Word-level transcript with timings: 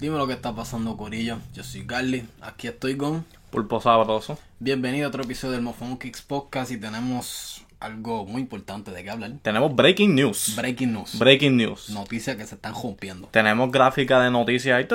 Dime 0.00 0.16
lo 0.16 0.26
que 0.26 0.32
está 0.32 0.54
pasando, 0.54 0.96
Corillo. 0.96 1.38
Yo 1.52 1.62
soy 1.62 1.84
Garly. 1.84 2.26
Aquí 2.40 2.68
estoy 2.68 2.96
con. 2.96 3.24
Pulpo 3.50 3.80
sabroso. 3.80 4.38
Bienvenido 4.58 5.06
a 5.06 5.08
otro 5.08 5.22
episodio 5.24 5.52
del 5.52 5.62
Mofón 5.62 5.98
Kicks 5.98 6.22
Podcast 6.22 6.70
y 6.70 6.78
tenemos 6.78 7.64
algo 7.80 8.24
muy 8.24 8.40
importante 8.42 8.90
de 8.92 9.02
qué 9.02 9.10
hablar. 9.10 9.32
Tenemos 9.42 9.74
breaking 9.74 10.14
news. 10.14 10.54
Breaking 10.56 10.92
news. 10.94 11.18
Breaking 11.18 11.56
news. 11.56 11.90
Noticias 11.90 12.36
que 12.36 12.46
se 12.46 12.54
están 12.54 12.72
rompiendo. 12.74 13.28
Tenemos 13.30 13.70
gráfica 13.70 14.20
de 14.20 14.30
noticias 14.30 14.78
ahí. 14.78 14.88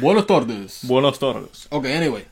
Buenas 0.00 0.26
tardes. 0.26 0.80
Buenas 0.84 1.18
tardes. 1.18 1.66
Ok, 1.70 1.86
anyway. 1.86 2.24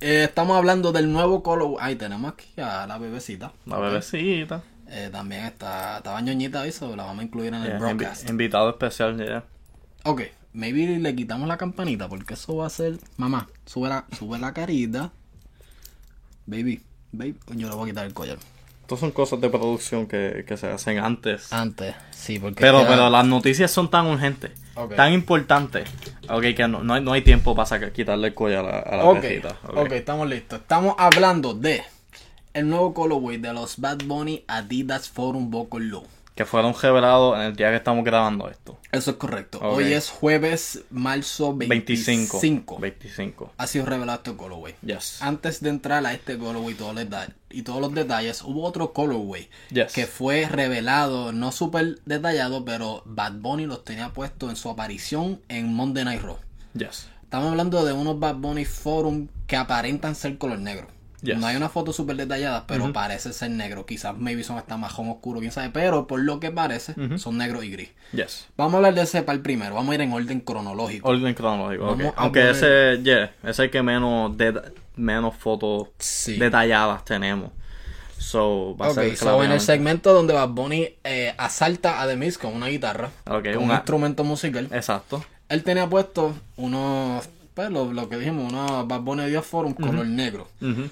Eh, 0.00 0.24
estamos 0.24 0.58
hablando 0.58 0.92
del 0.92 1.10
nuevo 1.10 1.42
color. 1.42 1.76
Ahí 1.80 1.96
tenemos 1.96 2.32
aquí 2.34 2.60
a 2.60 2.86
la 2.86 2.98
bebecita. 2.98 3.52
La 3.64 3.78
bebecita. 3.78 4.62
Eh, 4.88 5.08
también 5.10 5.44
está, 5.46 5.96
estaba 5.96 6.20
ñoñita 6.20 6.60
hoy, 6.60 6.70
so 6.70 6.94
la 6.94 7.04
vamos 7.04 7.20
a 7.20 7.24
incluir 7.24 7.48
en 7.54 7.62
el 7.64 7.78
broadcast. 7.78 8.24
invi- 8.26 8.30
invitado 8.30 8.70
especial, 8.70 9.16
ya. 9.18 9.42
Ok, 10.06 10.22
maybe 10.52 10.98
le 10.98 11.14
quitamos 11.14 11.48
la 11.48 11.56
campanita 11.56 12.08
porque 12.08 12.34
eso 12.34 12.56
va 12.56 12.66
a 12.66 12.70
ser. 12.70 12.98
Mamá, 13.16 13.48
sube 13.64 13.88
la, 13.88 14.04
sube 14.16 14.38
la 14.38 14.52
carita. 14.52 15.10
Baby, 16.46 16.80
baby, 17.12 17.36
yo 17.56 17.68
le 17.68 17.74
voy 17.74 17.88
a 17.88 17.92
quitar 17.92 18.06
el 18.06 18.14
collar. 18.14 18.38
Estas 18.82 19.00
son 19.00 19.10
cosas 19.10 19.40
de 19.40 19.50
producción 19.50 20.06
que, 20.06 20.44
que 20.46 20.56
se 20.56 20.68
hacen 20.68 20.98
antes. 21.00 21.52
Antes, 21.52 21.96
sí, 22.12 22.38
porque. 22.38 22.60
Pero, 22.60 22.84
pero 22.86 23.10
las 23.10 23.26
noticias 23.26 23.70
son 23.70 23.90
tan 23.90 24.06
urgentes, 24.06 24.52
tan 24.94 25.12
importantes, 25.12 25.88
ok, 26.28 26.42
que 26.56 26.68
no, 26.68 26.84
no, 26.84 26.94
hay, 26.94 27.02
no 27.02 27.12
hay 27.12 27.22
tiempo 27.22 27.56
para 27.56 27.66
sacar- 27.66 27.92
quitarle 27.92 28.28
el 28.28 28.34
cuello 28.34 28.60
a 28.60 28.62
la, 28.62 28.78
a 28.78 28.96
la 28.96 29.04
Ok, 29.04 29.90
estamos 29.92 30.28
listos. 30.28 30.60
Estamos 30.60 30.94
hablando 30.98 31.54
de. 31.54 31.82
El 32.54 32.70
nuevo 32.70 32.94
colorway 32.94 33.36
de 33.36 33.52
los 33.52 33.78
Bad 33.78 33.98
Bunny 34.06 34.44
Adidas 34.46 35.10
Forum 35.10 35.50
Low. 35.50 36.06
Que 36.36 36.44
fueron 36.44 36.74
revelados 36.80 37.34
en 37.36 37.42
el 37.44 37.56
día 37.56 37.70
que 37.70 37.76
estamos 37.76 38.04
grabando 38.04 38.50
esto. 38.50 38.78
Eso 38.92 39.12
es 39.12 39.16
correcto. 39.16 39.58
Hoy 39.62 39.92
es 39.94 40.10
jueves, 40.10 40.82
marzo 40.90 41.56
25. 41.56 42.38
25. 42.38 42.78
25. 42.78 43.52
Ha 43.56 43.66
sido 43.66 43.86
revelado 43.86 44.18
este 44.18 44.36
colorway. 44.36 44.74
Yes. 44.84 45.22
Antes 45.22 45.62
de 45.62 45.70
entrar 45.70 46.04
a 46.04 46.12
este 46.12 46.36
colorway 46.36 46.74
y 46.74 46.76
todos 46.76 46.94
los 46.94 47.04
detalles, 47.04 47.34
y 47.48 47.62
todos 47.62 47.80
los 47.80 47.94
detalles, 47.94 48.42
hubo 48.42 48.64
otro 48.64 48.92
colorway 48.92 49.48
Yes. 49.70 49.94
que 49.94 50.06
fue 50.06 50.46
revelado, 50.46 51.32
no 51.32 51.52
súper 51.52 52.00
detallado, 52.04 52.66
pero 52.66 53.02
Bad 53.06 53.32
Bunny 53.36 53.64
los 53.64 53.82
tenía 53.82 54.12
puesto 54.12 54.50
en 54.50 54.56
su 54.56 54.68
aparición 54.68 55.40
en 55.48 55.72
Monday 55.72 56.04
Night 56.04 56.20
Raw. 56.20 56.36
Yes. 56.74 57.08
Estamos 57.22 57.50
hablando 57.50 57.82
de 57.82 57.94
unos 57.94 58.20
Bad 58.20 58.36
Bunny 58.36 58.66
Forum 58.66 59.28
que 59.46 59.56
aparentan 59.56 60.14
ser 60.14 60.36
color 60.36 60.58
negro. 60.58 60.88
Yes. 61.22 61.38
No 61.38 61.46
hay 61.46 61.56
una 61.56 61.68
foto 61.68 61.92
súper 61.92 62.16
detallada, 62.16 62.66
pero 62.66 62.92
parece 62.92 63.32
ser 63.32 63.50
negro. 63.50 63.86
Quizás 63.86 64.16
maybe 64.18 64.44
son 64.44 64.58
hasta 64.58 64.76
marrón 64.76 65.08
oscuro, 65.10 65.40
quién 65.40 65.50
sabe. 65.52 65.70
Pero 65.70 66.06
por 66.06 66.20
lo 66.20 66.38
que 66.40 66.50
parece, 66.50 66.94
son 67.18 67.38
negro 67.38 67.62
y 67.62 67.70
gris. 67.70 67.90
Yes. 68.12 68.46
Vamos 68.56 68.74
a 68.74 68.76
hablar 68.78 68.94
de 68.94 69.02
ese 69.02 69.22
para 69.22 69.34
el 69.36 69.42
primero. 69.42 69.74
Vamos 69.74 69.92
a 69.92 69.94
ir 69.94 70.00
en 70.02 70.12
orden 70.12 70.40
cronológico. 70.40 71.08
Orden 71.08 71.34
cronológico, 71.34 71.84
ok. 71.90 71.98
Vamos 71.98 72.14
a 72.16 72.20
Aunque 72.20 72.40
poner- 72.40 72.54
ese, 72.96 73.02
yeah, 73.02 73.24
ese 73.42 73.50
es 73.50 73.58
el 73.60 73.70
que 73.70 73.82
menos, 73.82 74.36
de, 74.36 74.60
menos 74.96 75.34
fotos 75.36 75.88
Sí. 75.98 76.36
detalladas 76.36 77.04
tenemos. 77.04 77.50
So, 78.18 78.76
va 78.80 78.88
a 78.88 78.94
ser 78.94 79.16
so 79.16 79.42
en 79.44 79.52
el 79.52 79.60
segmento 79.60 80.12
donde 80.14 80.32
Bad 80.32 80.48
Bunny 80.48 80.88
eh, 81.04 81.34
asalta 81.36 82.00
a 82.00 82.06
The 82.08 82.16
Miz 82.16 82.38
con 82.38 82.54
una 82.54 82.66
guitarra, 82.68 83.10
con 83.24 83.46
un 83.46 83.56
una- 83.64 83.74
instrumento 83.74 84.24
musical, 84.24 84.68
Exacto. 84.72 85.22
él 85.50 85.62
tenía 85.62 85.86
puesto 85.88 86.34
unos, 86.56 87.28
pues 87.54 87.70
lo, 87.70 87.92
lo 87.92 88.08
que 88.08 88.16
dijimos, 88.16 88.50
unos 88.52 88.88
Bad 88.88 89.00
Bunny 89.02 89.26
Dios 89.26 89.44
Forum 89.46 89.74
color 89.74 90.06
negro. 90.06 90.48
Ujú. 90.62 90.88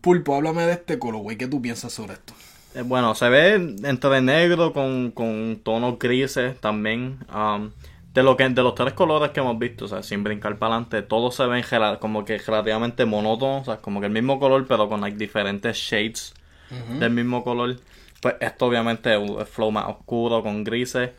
Pulpo, 0.00 0.34
háblame 0.34 0.62
de 0.66 0.72
este 0.72 0.98
color, 0.98 1.22
güey, 1.22 1.36
¿qué 1.36 1.46
tú 1.46 1.60
piensas 1.60 1.92
sobre 1.92 2.14
esto? 2.14 2.34
Eh, 2.74 2.82
Bueno, 2.82 3.14
se 3.14 3.28
ve 3.28 3.54
entre 3.54 4.20
negro 4.20 4.72
con, 4.72 5.10
con 5.10 5.60
tonos 5.62 5.98
grises 5.98 6.58
también. 6.60 7.18
um, 7.34 7.70
de 8.14 8.22
lo 8.24 8.36
que 8.36 8.48
de 8.48 8.62
los 8.62 8.74
tres 8.74 8.92
colores 8.94 9.30
que 9.30 9.40
hemos 9.40 9.58
visto, 9.58 9.84
o 9.84 9.88
sea, 9.88 10.02
sin 10.02 10.24
brincar 10.24 10.58
para 10.58 10.74
adelante, 10.74 11.02
todos 11.02 11.34
se 11.36 11.46
ven 11.46 11.64
como 12.00 12.24
que 12.24 12.38
relativamente 12.38 13.04
monótonos, 13.04 13.62
o 13.62 13.64
sea, 13.64 13.76
como 13.80 14.00
que 14.00 14.06
el 14.06 14.12
mismo 14.12 14.40
color, 14.40 14.66
pero 14.66 14.88
con 14.88 15.00
like, 15.00 15.16
diferentes 15.16 15.76
shades 15.76 16.34
del 16.98 17.10
mismo 17.10 17.44
color. 17.44 17.76
Pues 18.20 18.34
esto 18.40 18.66
obviamente 18.66 19.12
es 19.12 19.18
un 19.18 19.44
flow 19.46 19.70
más 19.70 19.86
oscuro 19.86 20.42
con 20.42 20.64
grises. 20.64 21.10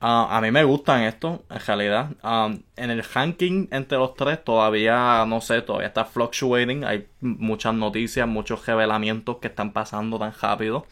Ah, 0.00 0.36
a 0.36 0.40
mí 0.40 0.52
me 0.52 0.62
gustan 0.62 1.02
estos, 1.02 1.40
en 1.50 1.60
realidad. 1.60 2.10
Um, 2.22 2.60
en 2.76 2.90
el 2.90 3.02
ranking 3.02 3.66
entre 3.72 3.98
los 3.98 4.14
tres 4.14 4.44
todavía, 4.44 5.24
no 5.26 5.40
sé, 5.40 5.60
todavía 5.62 5.88
está 5.88 6.04
fluctuating. 6.04 6.84
Hay 6.84 7.08
muchas 7.20 7.74
noticias, 7.74 8.28
muchos 8.28 8.64
revelamientos 8.64 9.38
que 9.38 9.48
están 9.48 9.72
pasando 9.72 10.18
tan 10.18 10.32
rápido. 10.40 10.86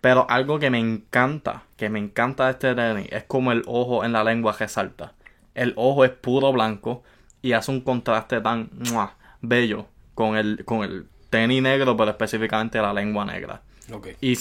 Pero 0.00 0.26
algo 0.30 0.58
que 0.58 0.70
me 0.70 0.78
encanta, 0.78 1.64
que 1.76 1.90
me 1.90 1.98
encanta 1.98 2.46
de 2.46 2.52
este 2.52 2.74
tenis, 2.74 3.08
es 3.10 3.24
como 3.24 3.52
el 3.52 3.64
ojo 3.66 4.04
en 4.04 4.12
la 4.12 4.24
lengua 4.24 4.56
resalta. 4.58 5.12
El 5.54 5.74
ojo 5.76 6.04
es 6.04 6.10
puro 6.10 6.50
blanco 6.52 7.02
y 7.42 7.52
hace 7.52 7.70
un 7.70 7.82
contraste 7.82 8.40
tan 8.40 8.70
bello 9.42 9.86
con 10.14 10.36
el, 10.36 10.64
con 10.64 10.84
el 10.84 11.06
tenis 11.28 11.62
negro, 11.62 11.96
pero 11.96 12.12
específicamente 12.12 12.80
la 12.80 12.94
lengua 12.94 13.24
negra. 13.26 13.60
Y 14.20 14.38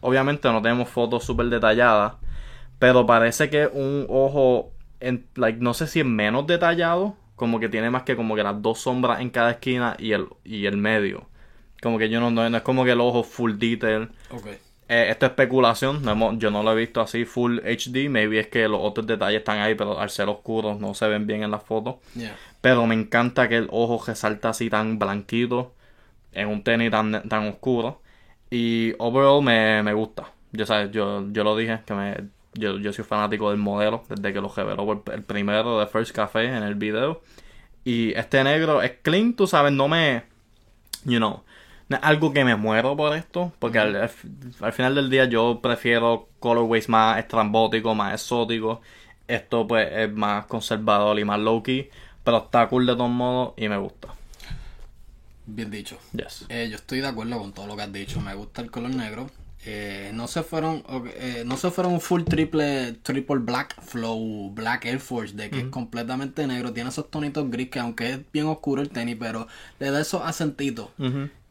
obviamente 0.00 0.50
no 0.52 0.62
tenemos 0.62 0.88
fotos 0.88 1.24
súper 1.24 1.46
detalladas, 1.46 2.14
pero 2.80 3.06
parece 3.06 3.48
que 3.50 3.68
un 3.68 4.06
ojo, 4.08 4.72
en, 4.98 5.28
like, 5.36 5.60
no 5.60 5.72
sé 5.74 5.86
si 5.86 6.00
es 6.00 6.06
menos 6.06 6.48
detallado, 6.48 7.16
como 7.36 7.60
que 7.60 7.68
tiene 7.68 7.88
más 7.90 8.02
que 8.02 8.16
como 8.16 8.34
que 8.34 8.42
las 8.42 8.60
dos 8.60 8.80
sombras 8.80 9.20
en 9.20 9.30
cada 9.30 9.52
esquina 9.52 9.94
y 10.00 10.10
el, 10.12 10.26
y 10.44 10.66
el 10.66 10.76
medio. 10.76 11.28
Como 11.80 11.98
que 11.98 12.08
yo 12.10 12.18
no, 12.20 12.32
no, 12.32 12.50
no 12.50 12.56
es 12.56 12.62
como 12.64 12.84
que 12.84 12.90
el 12.90 13.00
ojo 13.00 13.22
full 13.22 13.52
detail. 13.58 14.08
Ok. 14.32 14.48
Eh, 14.88 15.06
esto 15.10 15.26
es 15.26 15.30
especulación, 15.30 16.02
no 16.02 16.10
hemos- 16.10 16.36
yo 16.38 16.50
no 16.50 16.64
lo 16.64 16.72
he 16.72 16.74
visto 16.76 17.00
así 17.00 17.24
full 17.24 17.60
HD, 17.60 18.08
maybe 18.08 18.40
es 18.40 18.48
que 18.48 18.66
los 18.66 18.80
otros 18.82 19.06
detalles 19.06 19.38
están 19.38 19.60
ahí, 19.60 19.76
pero 19.76 20.00
al 20.00 20.10
ser 20.10 20.28
oscuros 20.28 20.80
no 20.80 20.94
se 20.94 21.06
ven 21.06 21.28
bien 21.28 21.44
en 21.44 21.52
las 21.52 21.62
fotos. 21.62 21.96
Yeah. 22.16 22.36
Pero 22.60 22.86
me 22.86 22.96
encanta 22.96 23.48
que 23.48 23.56
el 23.58 23.68
ojo 23.70 24.02
resalta 24.04 24.48
así 24.48 24.68
tan 24.68 24.98
blanquito 24.98 25.74
en 26.32 26.48
un 26.48 26.62
tenis 26.64 26.90
tan, 26.90 27.28
tan 27.28 27.46
oscuro. 27.48 28.02
Y 28.50 28.94
overall 28.98 29.42
me, 29.42 29.82
me 29.84 29.92
gusta. 29.94 30.32
Yo, 30.52 30.66
sabes, 30.66 30.90
yo, 30.90 31.24
yo 31.30 31.44
lo 31.44 31.56
dije, 31.56 31.80
que 31.86 31.94
me, 31.94 32.16
yo, 32.54 32.78
yo 32.78 32.92
soy 32.92 33.04
fanático 33.04 33.50
del 33.50 33.58
modelo 33.58 34.04
desde 34.08 34.32
que 34.32 34.40
lo 34.40 34.48
reveló 34.48 35.02
el 35.12 35.22
primero 35.22 35.80
de 35.80 35.86
First 35.86 36.14
Café 36.14 36.44
en 36.44 36.62
el 36.62 36.74
video. 36.74 37.22
Y 37.84 38.12
este 38.12 38.42
negro 38.44 38.82
es 38.82 38.92
clean, 39.02 39.34
tú 39.34 39.46
sabes, 39.46 39.72
no 39.72 39.88
me... 39.88 40.24
You 41.04 41.16
know, 41.16 41.42
no 41.88 41.96
es 41.96 42.02
algo 42.04 42.32
que 42.32 42.44
me 42.44 42.54
muero 42.56 42.96
por 42.96 43.16
esto, 43.16 43.52
porque 43.58 43.78
al 43.78 44.72
final 44.72 44.94
del 44.94 45.10
día 45.10 45.24
yo 45.24 45.60
prefiero 45.62 46.28
colorways 46.38 46.88
más 46.88 47.18
estrambóticos, 47.18 47.96
más 47.96 48.14
exóticos. 48.14 48.78
Esto 49.26 49.66
pues 49.66 49.88
es 49.92 50.12
más 50.12 50.46
conservador 50.46 51.18
y 51.18 51.24
más 51.24 51.40
low-key, 51.40 51.88
pero 52.22 52.38
está 52.38 52.68
cool 52.68 52.86
de 52.86 52.94
todos 52.94 53.10
modos 53.10 53.54
y 53.56 53.68
me 53.68 53.76
gusta. 53.78 54.14
Bien 55.46 55.70
dicho. 55.70 55.98
Yes. 56.12 56.46
Eh, 56.48 56.68
yo 56.70 56.76
estoy 56.76 57.00
de 57.00 57.08
acuerdo 57.08 57.38
con 57.38 57.52
todo 57.52 57.66
lo 57.66 57.76
que 57.76 57.82
has 57.82 57.92
dicho. 57.92 58.20
Me 58.20 58.34
gusta 58.34 58.62
el 58.62 58.70
color 58.70 58.90
negro. 58.90 59.28
Eh, 59.66 60.10
no 60.14 60.26
se 60.26 60.42
fueron, 60.42 60.82
eh, 61.16 61.42
no 61.44 61.56
se 61.58 61.70
fueron 61.70 61.92
un 61.92 62.00
full 62.00 62.22
triple, 62.24 62.92
triple 63.02 63.36
black 63.40 63.80
flow, 63.82 64.50
black 64.54 64.86
Air 64.86 65.00
Force, 65.00 65.34
de 65.34 65.50
que 65.50 65.60
es 65.60 65.66
completamente 65.66 66.46
negro. 66.46 66.72
Tiene 66.72 66.88
esos 66.88 67.10
tonitos 67.10 67.50
gris 67.50 67.68
que 67.68 67.78
aunque 67.78 68.10
es 68.12 68.20
bien 68.32 68.46
oscuro 68.46 68.80
el 68.80 68.88
tenis, 68.88 69.16
pero 69.20 69.46
le 69.78 69.90
da 69.90 70.00
esos 70.00 70.22
acentitos 70.22 70.88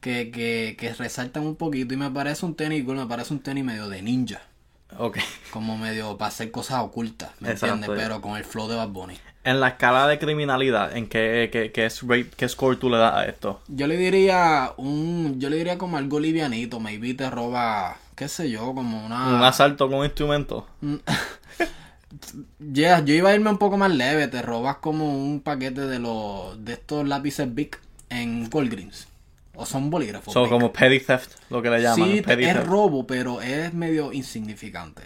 que, 0.01 0.31
que, 0.31 0.75
que 0.79 0.93
resaltan 0.93 1.45
un 1.45 1.55
poquito. 1.55 1.93
Y 1.93 1.97
me 1.97 2.09
parece 2.09 2.45
un 2.45 2.55
tenis 2.55 2.83
cool, 2.83 2.95
me 2.97 3.05
parece 3.05 3.33
un 3.33 3.41
tenis 3.41 3.63
medio 3.63 3.87
de 3.89 4.01
ninja. 4.01 4.41
Ok. 4.97 5.19
Como 5.51 5.77
medio 5.77 6.17
para 6.17 6.29
hacer 6.29 6.49
cosas 6.49 6.79
ocultas, 6.81 7.29
¿me 7.39 7.51
Exacto, 7.51 7.75
entiendes? 7.75 8.01
ya. 8.01 8.07
Pero 8.07 8.21
con 8.21 8.37
el 8.37 8.43
flow 8.43 8.67
de 8.67 8.75
Bad 8.75 8.89
Bunny. 8.89 9.19
En 9.43 9.59
la 9.59 9.69
escala 9.69 10.07
de 10.07 10.19
criminalidad, 10.19 10.95
¿en 10.95 11.07
qué, 11.07 11.49
qué, 11.51 11.71
qué 11.71 11.85
es 11.85 12.01
qué 12.37 12.47
score 12.49 12.77
tú 12.77 12.89
le 12.89 12.97
das 12.97 13.13
a 13.15 13.25
esto? 13.25 13.61
Yo 13.67 13.87
le 13.87 13.97
diría 13.97 14.73
un, 14.77 15.39
yo 15.39 15.49
le 15.49 15.57
diría 15.57 15.77
como 15.77 15.97
algo 15.97 16.19
livianito, 16.19 16.79
maybe 16.79 17.13
te 17.13 17.29
roba, 17.29 17.97
qué 18.15 18.27
sé 18.27 18.49
yo, 18.49 18.73
como 18.73 19.05
una... 19.05 19.27
¿Un 19.35 19.43
asalto 19.43 19.89
con 19.89 20.03
instrumento? 20.05 20.67
Yeah, 22.59 23.03
yo 23.05 23.13
iba 23.13 23.29
a 23.29 23.35
irme 23.35 23.49
un 23.49 23.57
poco 23.57 23.77
más 23.77 23.91
leve, 23.91 24.27
te 24.27 24.41
robas 24.41 24.77
como 24.77 25.17
un 25.23 25.41
paquete 25.41 25.81
de 25.81 25.99
los, 25.99 26.63
de 26.63 26.73
estos 26.73 27.07
lápices 27.07 27.53
Bic 27.53 27.79
en 28.09 28.49
Greens 28.49 29.07
O 29.53 29.65
son 29.65 29.89
bolígrafos. 29.89 30.33
So, 30.33 30.41
Bic. 30.41 30.49
como 30.49 30.71
petty 30.73 30.99
theft, 30.99 31.31
lo 31.49 31.61
que 31.61 31.69
le 31.69 31.81
llaman. 31.81 32.17
sí, 32.17 32.21
petty 32.21 32.45
es 32.45 32.53
theft. 32.53 32.65
robo, 32.65 33.05
pero 33.07 33.41
es 33.41 33.73
medio 33.73 34.11
insignificante. 34.13 35.03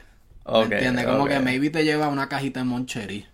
¿Me 0.57 0.65
Ok, 0.65 0.65
entiendes? 0.65 1.05
Como 1.05 1.27
que 1.27 1.39
maybe 1.39 1.69
te 1.69 1.83
lleva 1.83 2.07
una 2.09 2.29
cajita 2.29 2.59
de 2.61 2.65
Moncherry. 2.65 3.27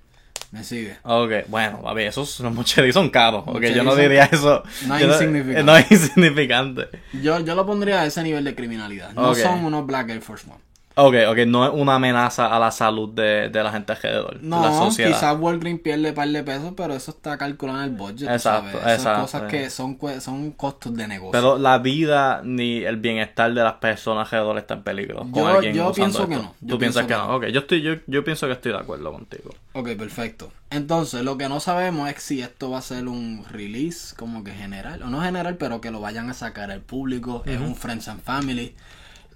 ¿Me 0.52 0.64
sigue? 0.64 0.98
Ok, 1.04 1.32
bueno, 1.48 1.82
a 1.86 1.94
ver, 1.94 2.08
esos 2.08 2.40
los 2.40 2.52
mocheris 2.54 2.94
son 2.96 3.10
caros. 3.12 3.44
Ok, 3.46 3.62
yo 3.66 3.84
no 3.84 3.96
diría 3.96 4.26
eso. 4.32 4.64
No 4.88 4.98
es 4.98 5.04
insignificante. 5.04 5.64
No 5.64 5.78
es 5.78 5.92
insignificante. 5.92 6.88
Yo, 7.22 7.40
yo 7.40 7.56
lo 7.56 7.66
pondría 7.66 8.02
a 8.02 8.06
ese 8.06 8.24
nivel 8.24 8.44
de 8.44 8.56
criminalidad. 8.56 9.14
No 9.14 9.36
son 9.36 9.64
unos 9.66 9.86
Black 9.86 10.10
Air 10.10 10.22
Force 10.22 10.50
One. 10.50 10.60
Ok, 10.96 11.16
ok, 11.30 11.38
no 11.48 11.66
es 11.66 11.72
una 11.74 11.96
amenaza 11.96 12.54
a 12.54 12.60
la 12.60 12.72
salud 12.72 13.10
de, 13.14 13.48
de 13.50 13.64
la 13.64 13.72
gente 13.72 13.94
alrededor. 13.94 14.38
de 14.40 14.50
la 14.50 14.58
No, 14.58 14.74
sociedad. 14.90 15.12
quizás 15.12 15.40
Walgreens 15.40 15.80
pierde 15.80 16.10
un 16.10 16.16
par 16.16 16.28
de 16.28 16.44
pesos, 16.44 16.74
pero 16.76 16.94
eso 16.94 17.12
está 17.12 17.38
calculado 17.38 17.80
en 17.80 17.86
el 17.86 17.92
budget. 17.92 18.30
Exacto, 18.30 18.72
¿sabes? 18.72 18.76
Esas 18.76 19.00
exacto, 19.00 19.22
cosas 19.22 19.42
que 19.44 19.70
son, 19.70 19.98
son 20.20 20.52
costos 20.52 20.94
de 20.96 21.08
negocio. 21.08 21.32
Pero 21.32 21.58
la 21.58 21.78
vida 21.78 22.42
ni 22.44 22.84
el 22.84 22.98
bienestar 22.98 23.54
de 23.54 23.64
las 23.64 23.76
personas 23.76 24.28
alrededor 24.34 24.58
está 24.58 24.74
en 24.74 24.84
peligro. 24.84 25.26
Yo- 25.34 25.62
yo 25.62 25.94
pienso 25.94 26.28
que 26.28 26.36
no, 26.36 26.54
Tú 26.68 26.78
piensas 26.78 27.06
que 27.06 27.14
no. 27.14 27.28
no. 27.28 27.36
Ok, 27.38 27.46
yo, 27.46 27.62
estoy, 27.62 27.82
yo, 27.82 27.94
yo 28.08 28.24
pienso 28.26 28.48
que 28.48 28.54
estoy 28.54 28.74
de 28.74 28.80
acuerdo 28.80 29.12
contigo. 29.14 29.52
Ok, 29.74 29.90
perfecto. 29.98 30.52
Entonces, 30.70 31.24
lo 31.24 31.38
que 31.38 31.48
no 31.48 31.60
sabemos 31.62 32.10
es 32.10 32.22
si 32.22 32.42
esto 32.42 32.72
va 32.72 32.80
a 32.80 32.82
ser 32.82 33.08
un 33.08 33.46
release 33.50 34.16
como 34.16 34.44
que 34.44 34.52
general, 34.52 35.02
o 35.04 35.08
no 35.10 35.22
general, 35.22 35.56
pero 35.56 35.80
que 35.80 35.92
lo 35.92 36.02
vayan 36.02 36.30
a 36.30 36.34
sacar 36.34 36.72
al 36.72 36.82
público, 36.82 37.44
es 37.46 37.60
un 37.60 37.76
Friends 37.76 38.08
and 38.08 38.22
Family. 38.22 38.76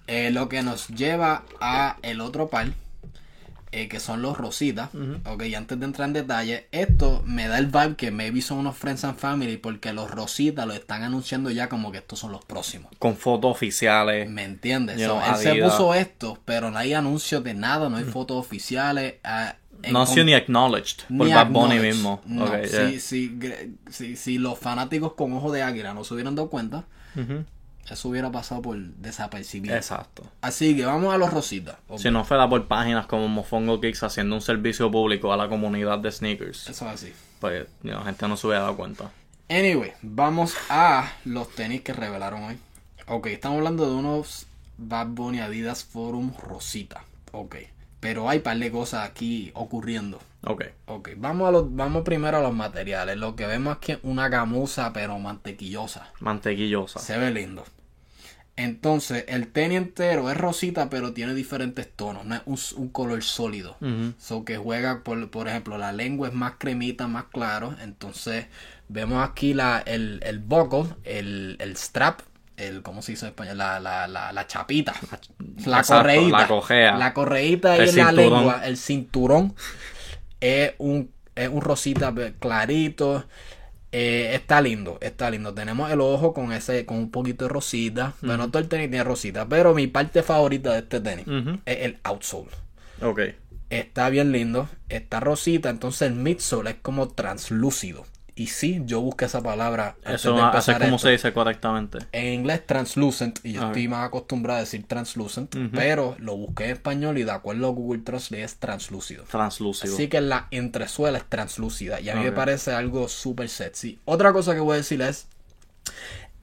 Eh, 0.08 0.32
lo 0.32 0.50
que 0.50 0.62
nos 0.64 0.88
lleva 0.90 1.44
a 1.62 1.98
el 2.02 2.20
otro 2.22 2.48
par, 2.50 2.68
eh, 3.72 3.88
que 3.88 4.00
son 4.00 4.22
los 4.22 4.38
Rositas. 4.38 4.90
Ok, 5.26 5.44
y 5.46 5.56
antes 5.56 5.80
de 5.80 5.86
entrar 5.86 6.08
en 6.08 6.14
detalle, 6.14 6.68
esto 6.72 7.24
me 7.26 7.48
da 7.48 7.58
el 7.58 7.68
vibe 7.68 7.96
que 7.96 8.12
maybe 8.12 8.42
son 8.42 8.60
unos 8.60 8.78
Friends 8.78 9.04
and 9.04 9.18
Family, 9.18 9.58
porque 9.58 9.94
los 9.94 10.12
Rositas 10.12 10.68
lo 10.68 10.74
están 10.74 11.02
anunciando 11.04 11.50
ya 11.50 11.70
como 11.70 11.92
que 11.92 11.98
estos 12.00 12.20
son 12.20 12.32
los 12.32 12.46
próximos. 12.46 12.92
Con 13.00 13.16
fotos 13.18 13.50
oficiales. 13.52 14.30
¿Me 14.30 14.44
entiendes? 14.44 15.00
So, 15.08 15.20
él 15.26 15.36
se 15.38 15.50
puso 15.70 15.94
esto, 15.96 16.38
pero 16.46 16.70
no 16.70 16.78
hay 16.78 16.94
anuncios 16.94 17.44
de 17.44 17.54
nada, 17.56 17.90
no 17.90 17.98
hay 17.98 18.04
fotos 18.04 18.38
oficiales. 18.38 19.16
ah, 19.24 19.56
No 19.90 20.04
ha 20.04 20.06
ni 20.24 20.34
acknowledged 20.34 21.04
por 21.18 21.28
Bad 21.44 21.48
Bunny 21.52 21.76
mismo. 21.88 22.22
No, 22.26 22.46
si, 22.68 22.70
yeah. 22.92 23.00
si, 23.00 23.40
si- 23.90 24.16
si 24.16 24.38
los 24.38 24.60
fanáticos 24.60 25.14
con 25.14 25.34
ojo 25.34 25.52
de 25.52 25.64
águila 25.64 25.94
no 25.96 26.04
se 26.04 26.14
hubieran 26.14 26.36
dado 26.36 26.50
cuenta. 26.50 26.84
Eso 27.90 28.10
hubiera 28.10 28.32
pasado 28.32 28.62
por 28.62 28.78
desapercibido. 28.78 29.76
Exacto. 29.76 30.24
Así 30.42 30.76
que 30.76 30.86
vamos 30.86 31.14
a 31.14 31.18
los 31.18 31.32
rositas. 31.32 31.76
Si 31.98 32.10
no 32.10 32.24
fuera 32.24 32.48
por 32.48 32.66
páginas 32.68 33.06
como 33.06 33.28
Mofongo 33.28 33.82
Kicks 33.82 34.04
haciendo 34.04 34.36
un 34.36 34.42
servicio 34.42 34.90
público 34.90 35.34
a 35.34 35.38
la 35.38 35.50
comunidad 35.50 36.00
de 36.00 36.12
sneakers, 36.12 36.70
Eso 36.70 36.88
es 36.88 36.94
así. 36.94 37.14
pues 37.40 37.68
la 37.84 38.04
gente 38.04 38.28
no 38.28 38.38
se 38.38 38.48
hubiera 38.48 38.64
dado 38.64 38.78
cuenta. 38.78 39.12
Anyway, 39.50 39.94
vamos 40.02 40.56
a 40.70 41.12
los 41.26 41.50
tenis 41.54 41.82
que 41.82 41.94
revelaron 41.94 42.44
hoy. 42.44 42.58
Ok, 43.08 43.28
estamos 43.28 43.58
hablando 43.58 43.86
de 43.86 43.96
unos 43.96 44.48
Bad 44.78 45.08
Bunny 45.08 45.40
Adidas 45.42 45.84
Forum 45.84 46.32
Rosita. 46.42 47.04
Ok, 47.34 47.56
pero 48.00 48.30
hay 48.30 48.40
par 48.40 48.58
de 48.58 48.72
cosas 48.72 49.08
aquí 49.08 49.52
ocurriendo. 49.54 50.20
Ok. 50.46 50.64
Ok, 50.88 51.10
vamos, 51.18 51.48
a 51.48 51.52
los, 51.52 51.76
vamos 51.76 52.04
primero 52.04 52.38
a 52.38 52.42
los 52.42 52.54
materiales. 52.54 53.18
Lo 53.18 53.36
que 53.36 53.46
vemos 53.48 53.78
es 53.88 54.00
una 54.04 54.30
gamuza, 54.30 54.92
pero 54.94 55.18
mantequillosa. 55.20 56.08
Mantequillosa. 56.20 57.00
Se 57.00 57.18
ve 57.18 57.32
lindo. 57.32 57.64
Entonces, 58.56 59.26
el 59.30 59.48
tenis 59.48 59.78
entero 59.80 60.30
es 60.30 60.38
rosita, 60.38 60.90
pero 60.90 61.14
tiene 61.14 61.34
diferentes 61.34 61.90
tonos. 61.92 62.26
No 62.26 62.36
es 62.36 62.74
un, 62.74 62.84
un 62.84 62.90
color 62.90 63.24
sólido. 63.24 63.78
Ujú. 63.82 64.14
So 64.20 64.46
que 64.46 64.58
juega, 64.58 65.02
por, 65.04 65.30
por 65.32 65.48
ejemplo, 65.48 65.78
la 65.80 65.92
lengua 65.92 66.28
es 66.28 66.34
más 66.36 66.54
cremita, 66.60 67.08
más 67.08 67.26
claro. 67.32 67.76
Entonces, 67.82 68.46
vemos 68.90 69.28
aquí 69.28 69.56
la, 69.56 69.82
el, 69.86 70.20
el 70.24 70.38
buckle, 70.40 70.94
el, 71.04 71.56
el 71.60 71.76
strap, 71.78 72.20
el, 72.58 72.84
¿cómo 72.84 73.02
se 73.02 73.14
dice 73.14 73.26
en 73.26 73.30
español? 73.30 73.58
La, 73.58 73.80
la, 73.80 74.08
la, 74.08 74.32
la 74.32 74.46
chapita. 74.46 74.94
La 75.66 75.80
Exacto, 75.80 76.04
correíta. 76.04 76.38
la 76.38 76.48
cojea. 76.48 76.98
La 76.98 77.14
correíta 77.16 77.78
y 77.84 77.90
en 77.90 77.98
la 77.98 78.12
lengua, 78.12 78.62
el 78.68 78.78
cinturón. 78.78 79.56
Es 80.44 80.74
un, 80.78 81.10
es 81.36 81.48
un 81.48 81.62
rosita 81.62 82.14
clarito. 82.40 83.26
Eh, 83.92 84.32
está 84.34 84.60
lindo, 84.60 84.98
está 85.02 85.30
lindo. 85.30 85.54
Tenemos 85.54 85.92
el 85.92 86.02
ojo 86.02 86.34
con 86.34 86.52
ese, 86.52 86.86
con 86.86 86.98
un 86.98 87.12
poquito 87.12 87.46
de 87.46 87.50
rosita. 87.50 88.14
Bueno, 88.22 88.50
todo 88.50 88.62
el 88.62 88.68
tenis 88.68 88.90
tiene 88.90 89.04
rosita. 89.04 89.48
Pero 89.48 89.74
mi 89.74 89.88
parte 89.88 90.24
favorita 90.24 90.74
de 90.74 90.80
este 90.80 91.00
tenis 91.00 91.26
es 91.66 91.78
el 91.82 92.00
outsole. 92.04 92.50
Ok. 93.02 93.22
Está 93.70 94.10
bien 94.10 94.32
lindo, 94.32 94.70
está 94.88 95.20
rosita, 95.20 95.72
entonces 95.72 96.04
el 96.04 96.14
midsole 96.14 96.72
es 96.72 96.76
como 96.82 97.08
translúcido. 97.08 98.06
Y 98.36 98.48
sí, 98.48 98.82
yo 98.86 99.00
busqué 99.02 99.26
esa 99.26 99.42
palabra 99.42 99.96
antes 100.04 100.22
Eso 100.22 100.34
de 100.34 100.42
empezar 100.42 100.82
es 100.82 100.88
como 100.88 100.96
esto. 100.96 101.08
se 101.08 101.12
dice 101.12 101.34
correctamente. 101.34 102.00
En 102.12 102.34
inglés 102.34 102.66
translucent, 102.66 103.40
y 103.44 103.54
yo 103.54 103.68
estoy 103.68 103.88
más 103.88 104.08
acostumbrado 104.08 104.58
a 104.58 104.62
decir 104.62 104.86
translucent, 104.88 105.56
pero 105.72 106.16
lo 106.20 106.36
busqué 106.36 106.66
en 106.66 106.72
español 106.72 107.18
y 107.20 107.24
de 107.24 107.32
acuerdo 107.32 107.68
a 107.68 107.72
Google 107.72 108.02
Translate 108.02 108.44
es 108.44 108.56
translúcido. 108.56 109.24
Translúcido. 109.26 109.94
Así 109.94 110.08
que 110.08 110.20
la 110.22 110.48
entresuela 110.52 111.20
es 111.20 111.26
translúcida 111.26 112.02
y 112.02 112.10
a 112.10 112.16
mí 112.16 112.24
me 112.24 112.32
parece 112.32 112.72
algo 112.72 113.08
súper 113.08 113.50
sexy. 113.50 114.00
Otra 114.06 114.34
cosa 114.34 114.54
que 114.56 114.62
voy 114.62 114.74
a 114.74 114.78
decir 114.78 115.02
es 115.02 115.28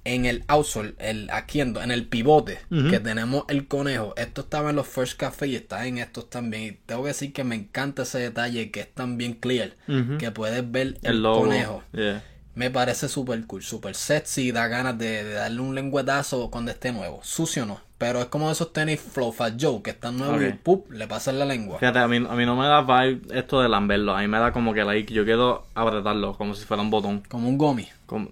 en 0.05 0.25
el 0.25 0.45
outsole, 0.49 0.95
el, 0.99 1.29
aquí 1.31 1.61
en, 1.61 1.77
en 1.77 1.91
el 1.91 2.07
pivote 2.07 2.59
que 2.91 3.01
tenemos 3.01 3.45
el 3.49 3.69
conejo. 3.69 4.15
Esto 4.17 4.41
estaba 4.43 4.71
en 4.71 4.77
los 4.77 4.87
First 4.87 5.19
Café 5.19 5.47
y 5.49 5.57
está 5.57 5.87
en 5.87 5.99
estos 5.99 6.31
también. 6.31 6.63
Y 6.65 6.73
tengo 6.87 7.03
que 7.03 7.09
decir 7.09 7.33
que 7.33 7.45
me 7.45 7.55
encanta 7.55 8.03
ese 8.03 8.19
detalle 8.19 8.71
que 8.71 8.81
es 8.81 8.93
también 8.95 9.35
clear, 9.35 9.73
Ujú. 9.89 10.19
que 10.19 10.31
puedes 10.31 10.71
ver 10.71 10.99
el, 11.03 11.23
conejo. 11.23 11.83
Yeah. 11.93 12.23
Me 12.55 12.71
parece 12.71 13.09
súper 13.09 13.47
cool, 13.47 13.63
súper 13.63 13.95
sexy, 13.95 14.53
da 14.53 14.67
ganas 14.67 14.99
de, 14.99 15.23
de 15.25 15.33
darle 15.35 15.61
un 15.61 15.75
lengüetazo 15.75 16.51
cuando 16.51 16.71
esté 16.73 16.93
nuevo. 16.93 17.21
Sucio 17.23 17.65
no, 17.65 17.81
pero 17.97 18.21
es 18.21 18.27
como 18.27 18.47
de 18.49 18.53
esos 18.55 18.73
tenis 18.73 19.01
Flow 19.01 19.33
Fat 19.33 19.55
Joe 19.59 19.83
que 19.83 19.91
están 19.91 20.17
nuevos 20.19 20.43
y. 20.43 20.53
¡pup! 20.55 20.91
le 20.91 21.07
pasan 21.07 21.39
la 21.39 21.45
lengua. 21.45 21.79
Fíjate, 21.79 22.01
a 22.01 22.09
mí, 22.09 22.17
a 22.17 22.35
mí 22.35 22.45
no 22.47 22.57
me 22.57 22.67
da 22.67 22.83
vibe 22.83 23.21
esto 23.39 23.61
de 23.63 23.69
lamberlo. 23.69 24.17
A 24.17 24.21
mí 24.21 24.29
me 24.29 24.39
da 24.39 24.53
como 24.53 24.75
que 24.75 24.83
like, 24.83 25.13
yo 25.15 25.25
quiero 25.25 25.67
apretarlo 25.75 26.37
como 26.37 26.55
si 26.55 26.65
fuera 26.65 26.83
un 26.83 26.91
botón. 26.91 27.23
Como 27.29 27.49
un 27.49 27.57
gomi. 27.57 27.87
Como- 28.07 28.31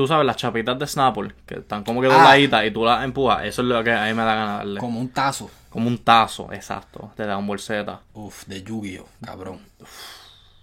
Tú 0.00 0.06
sabes, 0.06 0.24
las 0.24 0.36
chapitas 0.36 0.78
de 0.78 0.86
Snapple, 0.86 1.34
que 1.44 1.56
están 1.56 1.84
como 1.84 2.00
que 2.00 2.06
Ah. 2.06 2.14
dobladitas 2.14 2.64
y 2.64 2.70
tú 2.70 2.86
las 2.86 3.04
empujas. 3.04 3.44
Eso 3.44 3.60
es 3.60 3.68
lo 3.68 3.84
que 3.84 3.92
a 3.92 4.06
mí 4.06 4.14
me 4.14 4.22
da 4.22 4.34
ganas 4.34 4.56
darle. 4.60 4.80
Como 4.80 4.98
un 4.98 5.10
tazo. 5.10 5.50
Como 5.68 5.88
un 5.88 5.98
tazo, 5.98 6.50
exacto, 6.54 7.12
de 7.18 7.24
Dragon 7.24 7.46
Ball 7.46 7.58
Z. 7.58 8.00
Uf, 8.14 8.46
de 8.46 8.62
Yu-Gi-Oh, 8.62 9.06
cabrón. 9.22 9.60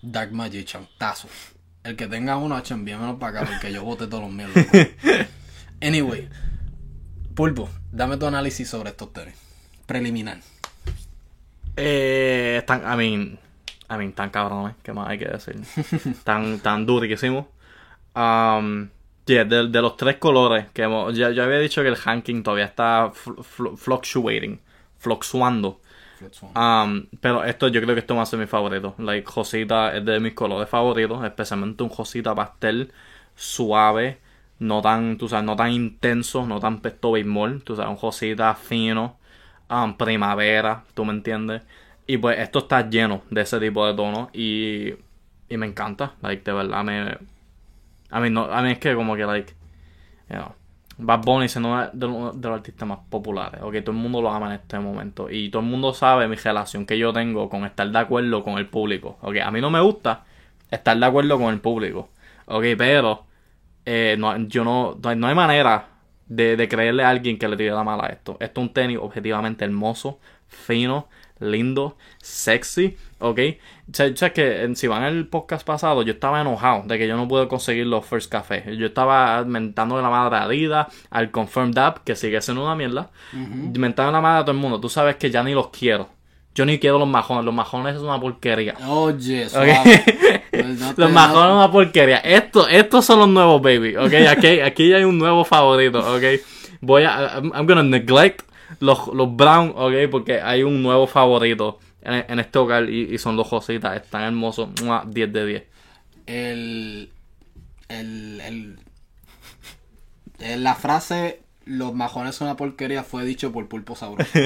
Dark 0.01 0.31
Magician, 0.31 0.87
tazo. 0.97 1.27
El 1.83 1.95
que 1.95 2.07
tenga 2.07 2.35
uno, 2.37 2.59
envíamelo 2.67 3.19
para 3.19 3.41
acá 3.41 3.51
porque 3.51 3.71
yo 3.71 3.83
boté 3.83 4.07
todos 4.07 4.23
los 4.23 4.31
míos. 4.31 4.49
anyway, 5.83 6.27
Pulpo, 7.35 7.69
dame 7.91 8.17
tu 8.17 8.25
análisis 8.25 8.67
sobre 8.67 8.89
estos 8.89 9.13
tenis. 9.13 9.35
Preliminar. 9.85 10.39
Eh, 11.75 12.55
están, 12.57 12.81
I 12.91 12.97
mean, 12.97 13.39
I 13.87 13.97
mean, 13.99 14.13
tan 14.13 14.31
cabrones, 14.31 14.75
¿qué 14.81 14.93
más 14.93 15.07
hay 15.07 15.19
que 15.19 15.25
decir? 15.25 15.61
tan, 16.23 16.57
tan 16.57 16.87
durísimos. 16.87 17.45
Um, 18.15 18.89
yeah, 19.27 19.45
de, 19.45 19.68
de 19.68 19.81
los 19.81 19.97
tres 19.97 20.18
colores 20.18 20.68
que 20.74 20.83
hemos, 20.83 21.15
ya, 21.15 21.29
ya 21.31 21.44
había 21.44 21.59
dicho 21.59 21.81
que 21.83 21.89
el 21.89 21.95
ranking 21.97 22.41
todavía 22.44 22.65
está 22.65 23.12
fl- 23.12 23.38
fl- 23.44 23.77
fluctuating, 23.77 24.59
fluctuando. 24.97 25.79
Um, 26.56 27.07
pero 27.21 27.44
esto 27.44 27.68
yo 27.68 27.81
creo 27.81 27.94
que 27.94 28.00
esto 28.01 28.15
va 28.15 28.24
a 28.24 28.25
ser 28.25 28.39
mi 28.39 28.47
favorito. 28.47 28.95
Like, 28.97 29.27
Josita 29.29 29.95
es 29.95 30.03
de 30.06 30.19
mis 30.19 30.33
colores 30.33 30.69
favoritos, 30.69 31.24
especialmente 31.24 31.83
un 31.83 31.89
Josita 31.89 32.33
pastel 32.33 32.91
suave, 33.35 34.19
no 34.59 34.81
tan, 34.81 35.18
tú 35.18 35.30
sabes, 35.30 35.45
no 35.45 35.56
tan 35.56 35.71
intenso, 35.71 36.45
no 36.45 36.59
tan 36.59 36.80
pesto 36.81 37.12
béisbol, 37.12 37.63
tú 37.63 37.75
sabes, 37.75 37.91
un 37.91 37.97
Josita 37.97 38.56
fino, 38.56 39.18
um, 39.69 39.95
primavera, 39.95 40.83
tú 40.95 41.06
me 41.06 41.13
entiendes. 41.13 41.62
Y 42.07 42.18
pues 42.18 42.39
esto 42.39 42.59
está 42.59 42.89
lleno 42.89 43.21
de 43.30 43.41
ese 43.41 43.59
tipo 43.59 43.85
de 43.85 43.94
tonos 43.94 44.30
y, 44.33 44.95
y 45.50 45.57
me 45.57 45.68
encanta, 45.68 46.16
like, 46.21 46.44
de 46.44 46.54
verdad 46.54 46.83
me... 46.83 47.18
A 48.09 48.19
mí, 48.19 48.30
no, 48.30 48.45
a 48.45 48.61
mí 48.61 48.71
es 48.71 48.80
que 48.80 48.95
como 48.95 49.16
que, 49.16 49.26
like, 49.26 49.54
you 50.30 50.37
Bad 50.99 51.21
Bunny 51.26 51.45
es 51.45 51.56
uno 51.57 51.90
de, 51.94 52.07
los- 52.07 52.45
artistas 52.45 52.87
más 52.87 52.99
populares, 53.09 53.61
ok, 53.61 53.76
todo 53.83 53.92
el 53.92 53.97
mundo 53.97 54.21
lo 54.21 54.31
ama 54.31 54.47
en 54.47 54.54
este 54.61 54.80
momento 54.80 55.30
y 55.30 55.49
todo 55.49 55.61
el 55.61 55.68
mundo 55.69 55.94
sabe 55.94 56.28
mi 56.28 56.35
relación 56.35 56.87
que 56.87 56.97
yo 56.97 57.14
tengo 57.14 57.49
con 57.49 57.66
estar 57.66 57.87
de 57.92 57.99
acuerdo 57.99 58.44
con 58.44 58.57
el 58.57 58.68
público, 58.68 59.18
ok, 59.21 59.37
a 59.44 59.52
mí 59.52 59.61
no 59.61 59.69
me 59.69 59.80
gusta 59.81 60.26
estar 60.71 60.97
de 60.97 61.06
acuerdo 61.06 61.37
con 61.40 61.54
el 61.54 61.61
público, 61.61 62.09
ok, 62.47 62.64
pero 62.78 63.26
eh, 63.85 64.16
no, 64.19 64.37
yo 64.47 64.64
no, 64.64 64.97
no 65.16 65.28
hay 65.28 65.35
manera 65.35 65.90
de, 66.28 66.57
de 66.57 66.68
creerle 66.68 67.04
a 67.04 67.09
alguien 67.09 67.37
que 67.37 67.47
le 67.47 67.57
tire 67.57 67.71
la 67.71 67.83
mala 67.83 68.06
a 68.07 68.09
esto, 68.09 68.37
esto 68.40 68.61
es 68.61 68.68
un 68.68 68.73
tenis 68.73 68.97
objetivamente 69.02 69.66
hermoso, 69.66 70.19
fino, 70.47 71.07
lindo, 71.39 71.97
sexy, 72.19 72.97
ok, 73.19 73.39
sabes 73.94 74.31
que 74.33 74.63
en- 74.63 74.75
si 74.75 74.87
van 74.87 75.03
al 75.03 75.27
podcast 75.27 75.65
pasado 75.65 76.01
yo 76.03 76.13
estaba 76.13 76.41
enojado 76.41 76.83
de 76.85 76.97
que 76.97 77.07
yo 77.07 77.15
no 77.17 77.27
pude 77.27 77.47
conseguir 77.47 77.85
los 77.87 78.06
First 78.06 78.31
Café. 78.31 78.63
Yo 78.77 78.87
estaba 78.87 79.44
mentando 79.45 80.01
la 80.01 80.09
madre 80.09 80.37
a 80.37 80.44
Adidas, 80.44 80.87
al 81.09 81.31
Confirmed 81.31 81.77
App, 81.77 81.99
que 82.03 82.15
sigue 82.15 82.41
siendo 82.41 82.63
una 82.63 82.75
mierda. 82.75 83.09
Mentando 83.33 84.11
la 84.11 84.21
madre 84.21 84.39
a 84.41 84.45
todo 84.45 84.51
el 84.51 84.57
mundo. 84.61 84.79
Tú 84.79 84.89
sabes 84.89 85.15
que 85.15 85.29
ya 85.31 85.44
ni 85.44 85.53
los 85.53 85.69
quiero. 85.69 86.09
Yo 86.56 86.65
ni 86.65 86.79
quiero 86.79 86.97
los 86.97 87.07
majones. 87.07 87.45
Los 87.45 87.53
majones 87.53 87.95
es 87.95 88.01
una 88.01 88.19
porquería. 88.19 88.73
Oye, 88.87 89.45
Ok. 89.45 89.51
suave. 89.51 90.03
Pues 90.49 90.79
no 90.79 90.94
los 90.97 91.11
majones 91.11 91.49
es 91.49 91.56
una 91.56 91.71
porquería. 91.71 92.17
Esto, 92.17 92.67
estos 92.67 93.06
son 93.06 93.19
los 93.19 93.29
nuevos, 93.29 93.61
baby. 93.61 93.95
Ok, 93.95 94.11
aquí, 94.27 94.59
aquí 94.59 94.89
ya 94.89 94.95
hay 94.97 95.03
un 95.03 95.19
nuevo 95.19 95.45
favorito. 95.45 95.99
Ok, 95.99 96.23
voy 96.81 97.03
a. 97.03 97.33
I'm 97.53 97.67
gonna 97.67 97.83
neglect 97.83 98.41
los, 98.80 99.07
los 99.14 99.36
brown. 99.36 99.74
Ok, 99.76 99.94
porque 100.12 100.42
hay 100.42 100.64
un 100.64 100.81
nuevo 100.83 101.07
favorito 101.07 101.80
en, 102.02 102.26
en 102.30 102.40
este 102.40 102.59
hogar 102.59 102.90
y, 102.90 103.14
y 103.14 103.18
son 103.18 103.36
los 103.36 103.47
Jositas. 103.47 103.95
Están 103.95 104.24
hermosos. 104.24 104.69
Mua, 104.83 105.04
10 105.07 105.33
de 105.33 105.45
10. 105.45 105.64
el, 106.28 107.09
el, 107.90 108.42
el, 110.40 110.64
la 110.64 110.76
frase 110.76 111.42
los 111.66 111.94
majones 111.94 112.36
son 112.36 112.47
una 112.47 112.56
porquería 112.57 113.04
fue 113.04 113.26
dicho 113.26 113.52
por 113.52 113.68
Pulpo 113.68 113.95
Sabroso. 113.95 114.30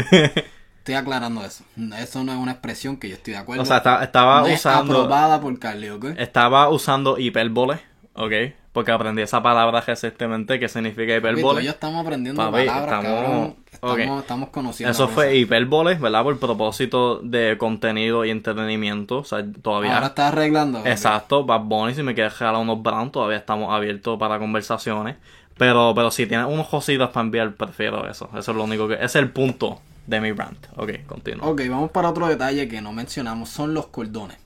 Estoy 0.80 0.96
aclarando 0.96 1.46
eso. 1.46 1.64
Eso 2.00 2.24
no 2.24 2.32
es 2.32 2.40
una 2.40 2.54
expresión 2.54 2.98
que 2.98 3.08
yo 3.10 3.14
estoy 3.16 3.34
de 3.34 3.40
acuerdo. 3.40 3.62
O 3.62 3.66
sea, 3.68 3.78
esta- 3.78 4.04
estaba 4.04 4.42
No 4.42 4.48
es 4.48 4.60
usando. 4.60 4.94
aprobada 4.96 5.40
por 5.40 5.60
Carly, 5.60 5.90
¿ok? 5.90 6.06
Estaba 6.18 6.70
usando 6.70 7.20
hipérbole, 7.20 7.80
¿ok? 8.16 8.32
Porque 8.72 8.92
aprendí 8.92 9.22
esa 9.22 9.44
palabra 9.44 9.82
recientemente 9.82 10.58
que 10.58 10.70
significa 10.70 11.16
hipérbole. 11.16 11.62
yo 11.64 11.72
estamos 11.72 12.02
aprendiendo 12.06 12.42
Papi, 12.42 12.66
palabras, 12.66 13.04
estamos- 13.04 13.24
cabrón. 13.26 13.56
Estamos, 13.72 14.22
estamos 14.22 14.50
conociendo. 14.50 14.92
Eso 14.92 15.08
fue 15.10 15.36
hipérbole, 15.38 15.96
¿verdad? 15.96 16.24
Por 16.24 16.40
propósito 16.40 17.20
de 17.20 17.58
contenido 17.58 18.24
y 18.24 18.30
entretenimiento. 18.30 19.20
O 19.20 19.24
sea, 19.26 19.44
todavía. 19.62 19.96
Ahora 19.96 20.08
estás 20.08 20.32
arreglando. 20.32 20.86
Exacto, 20.86 21.44
Bad 21.46 21.62
Bunny, 21.62 21.96
si 21.96 22.04
me 22.04 22.14
quieres 22.14 22.38
regalar 22.40 22.62
unos 22.62 22.82
Brown, 22.82 23.12
todavía 23.12 23.38
estamos 23.38 23.74
abiertos 23.74 24.18
para 24.18 24.40
conversaciones. 24.40 25.18
Pero, 25.58 25.92
pero 25.94 26.10
si 26.10 26.26
tienes 26.26 26.48
unos 26.48 26.68
cositas 26.70 27.10
para 27.10 27.26
enviar, 27.26 27.54
prefiero 27.54 28.10
eso. 28.10 28.30
Eso 28.38 28.52
es 28.52 28.58
lo 28.58 28.64
único 28.64 28.88
que. 28.88 28.94
Ese 28.96 29.06
es 29.06 29.16
el 29.16 29.32
punto 29.32 29.82
de 30.08 30.22
mi 30.22 30.32
rant. 30.32 30.66
Ok, 30.78 31.06
continúa. 31.06 31.46
Ok, 31.48 31.62
vamos 31.70 31.92
para 31.92 32.10
otro 32.10 32.28
detalle 32.28 32.70
que 32.70 32.82
no 32.82 32.94
mencionamos. 32.94 33.50
Son 33.50 33.74
los 33.74 33.88
cordones. 33.88 34.38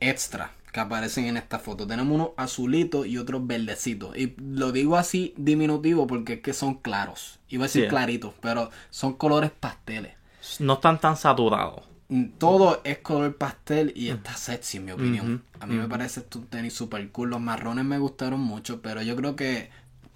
Extra 0.00 0.52
que 0.72 0.80
aparecen 0.80 1.26
en 1.26 1.36
esta 1.36 1.58
foto. 1.58 1.86
Tenemos 1.86 2.14
unos 2.14 2.30
azulitos 2.36 3.06
y 3.06 3.18
otros 3.18 3.46
verdecitos. 3.46 4.16
Y 4.16 4.34
lo 4.38 4.72
digo 4.72 4.96
así 4.96 5.34
diminutivo 5.36 6.06
porque 6.06 6.34
es 6.34 6.40
que 6.40 6.52
son 6.54 6.74
claros. 6.76 7.40
Iba 7.48 7.64
a 7.64 7.68
decir 7.68 7.84
Sí. 7.84 7.88
claritos, 7.88 8.34
pero 8.40 8.70
son 8.90 9.14
colores 9.14 9.50
pasteles. 9.50 10.14
No 10.58 10.74
están 10.74 11.00
tan 11.00 11.16
saturados. 11.16 11.84
Mm, 12.08 12.24
Todo 12.38 12.80
es 12.84 12.98
color 12.98 13.36
pastel 13.36 13.92
y 13.96 14.08
está 14.08 14.36
sexy 14.36 14.78
en 14.78 14.84
mi 14.86 14.92
opinión. 14.92 15.34
A 15.60 15.66
mí 15.66 15.76
me 15.76 15.88
parece 15.88 16.20
estos 16.20 16.48
tenis 16.50 16.74
super 16.74 17.08
cool. 17.10 17.30
Los 17.30 17.40
marrones 17.40 17.84
me 17.84 17.98
gustaron 17.98 18.40
mucho, 18.40 18.82
pero 18.82 19.02
yo 19.02 19.16
creo 19.16 19.36
que 19.36 19.70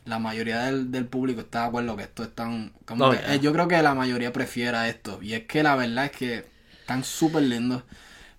la 0.04 0.18
mayoría 0.18 0.62
del, 0.64 0.90
del 0.92 1.06
público 1.06 1.40
está 1.40 1.62
de 1.62 1.66
acuerdo 1.68 1.96
que 1.96 2.02
estos 2.04 2.26
están... 2.28 2.72
Como 2.84 3.06
Oh, 3.06 3.10
que, 3.10 3.18
yeah. 3.18 3.34
eh, 3.34 3.40
yo 3.40 3.52
creo 3.52 3.68
que 3.68 3.80
la 3.82 3.94
mayoría 3.94 4.32
prefiera 4.32 4.88
esto. 4.88 5.20
Y 5.22 5.34
es 5.34 5.46
que 5.46 5.62
la 5.62 5.76
verdad 5.76 6.06
es 6.06 6.12
que 6.12 6.46
están 6.80 7.04
súper 7.04 7.42
lindos. 7.44 7.82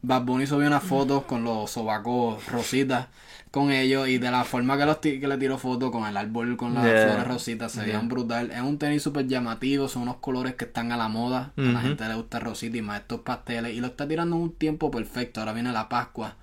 Bad 0.07 0.21
Bunny 0.23 0.47
subió 0.47 0.67
unas 0.67 0.83
fotos 0.83 1.25
con 1.25 1.43
los 1.43 1.69
sobacos 1.69 2.45
rositas 2.47 3.07
con 3.51 3.71
ellos 3.71 4.07
y 4.07 4.17
de 4.17 4.29
la 4.29 4.43
forma 4.43 4.77
que, 4.77 4.85
los 4.85 4.97
que 4.97 5.19
le 5.27 5.37
tiró 5.37 5.57
fotos 5.57 5.89
con 5.91 6.05
el 6.07 6.15
árbol 6.17 6.57
con 6.57 6.73
las 6.73 6.83
Yeah. 6.83 7.03
flores 7.07 7.27
rositas 7.27 7.71
se 7.71 7.81
veían 7.87 8.07
brutal. 8.09 8.51
Es 8.51 8.61
un 8.61 8.77
tenis 8.77 9.01
súper 9.03 9.27
llamativo, 9.27 9.87
son 9.87 10.03
unos 10.03 10.17
colores 10.17 10.55
que 10.55 10.65
están 10.65 10.91
a 10.91 10.97
la 10.97 11.07
moda. 11.07 11.53
A 11.57 11.61
la 11.61 11.81
gente 11.81 12.07
le 12.07 12.13
gusta 12.15 12.39
rosita 12.39 12.77
y 12.77 12.81
más 12.81 13.01
estos 13.01 13.21
pasteles 13.21 13.73
y 13.73 13.79
lo 13.81 13.87
está 13.87 14.07
tirando 14.07 14.35
en 14.35 14.41
un 14.43 14.53
tiempo 14.53 14.91
perfecto. 14.91 15.39
Ahora 15.39 15.53
viene 15.53 15.71
la 15.71 15.87
Pascua, 15.89 16.35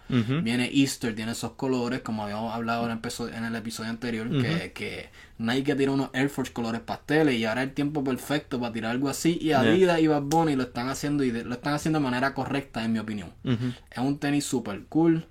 viene 0.43 0.71
Easter, 0.73 1.15
tiene 1.15 1.33
esos 1.33 1.53
colores 1.53 2.01
como 2.01 2.25
habíamos 2.25 2.55
hablado 2.55 2.85
en 2.87 2.93
el, 2.93 2.99
episo- 3.03 3.29
en 3.33 3.45
el 3.45 3.55
episodio 3.55 3.91
anterior 3.91 4.29
que, 4.31 4.73
que 4.73 5.09
Nike 5.39 5.89
unos 5.89 6.11
Air 6.15 6.29
Force 6.31 6.53
colores 6.53 6.81
pasteles 6.81 7.35
y 7.37 7.45
ahora 7.45 7.63
es 7.63 7.69
el 7.69 7.75
tiempo 7.75 8.03
perfecto 8.05 8.59
para 8.61 8.73
tirar 8.73 8.91
algo 8.93 9.09
así 9.09 9.39
y 9.41 9.53
Adidas 9.53 10.01
y 10.01 10.07
Bad 10.07 10.23
Bunny 10.23 10.57
lo 10.57 10.63
están 10.65 10.89
haciendo 10.89 11.25
y 11.25 11.31
de- 11.31 11.45
lo 11.45 11.55
están 11.55 11.75
haciendo 11.75 11.99
de 11.99 12.05
manera 12.05 12.35
correcta 12.35 12.85
en 12.85 12.93
mi 12.93 12.99
opinión. 12.99 13.31
Es 13.91 13.99
un 13.99 14.19
tenis 14.19 14.45
super 14.45 14.83
cool. 14.89 15.27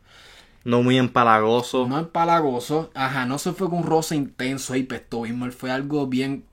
No 0.63 0.81
muy 0.81 0.97
empalagoso. 0.97 1.87
No 1.87 1.99
es 1.99 2.07
palagoso. 2.07 2.91
Ajá, 2.93 3.25
no 3.25 3.37
se 3.37 3.51
fue 3.53 3.69
con 3.69 3.79
un 3.79 3.85
rosa 3.85 4.15
intenso 4.15 4.75
y 4.75 4.83
pestoísmo. 4.83 5.45
Él 5.45 5.51
fue 5.51 5.71
algo 5.71 6.07
bien 6.07 6.45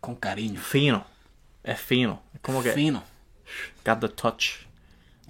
con 0.00 0.16
cariño. 0.16 0.60
Fino. 0.60 1.04
Es 1.62 1.80
fino. 1.80 2.22
Es 2.34 2.40
como 2.40 2.62
que. 2.62 2.72
Fino. 2.72 3.02
Got 3.84 4.00
the 4.00 4.08
touch. 4.08 4.64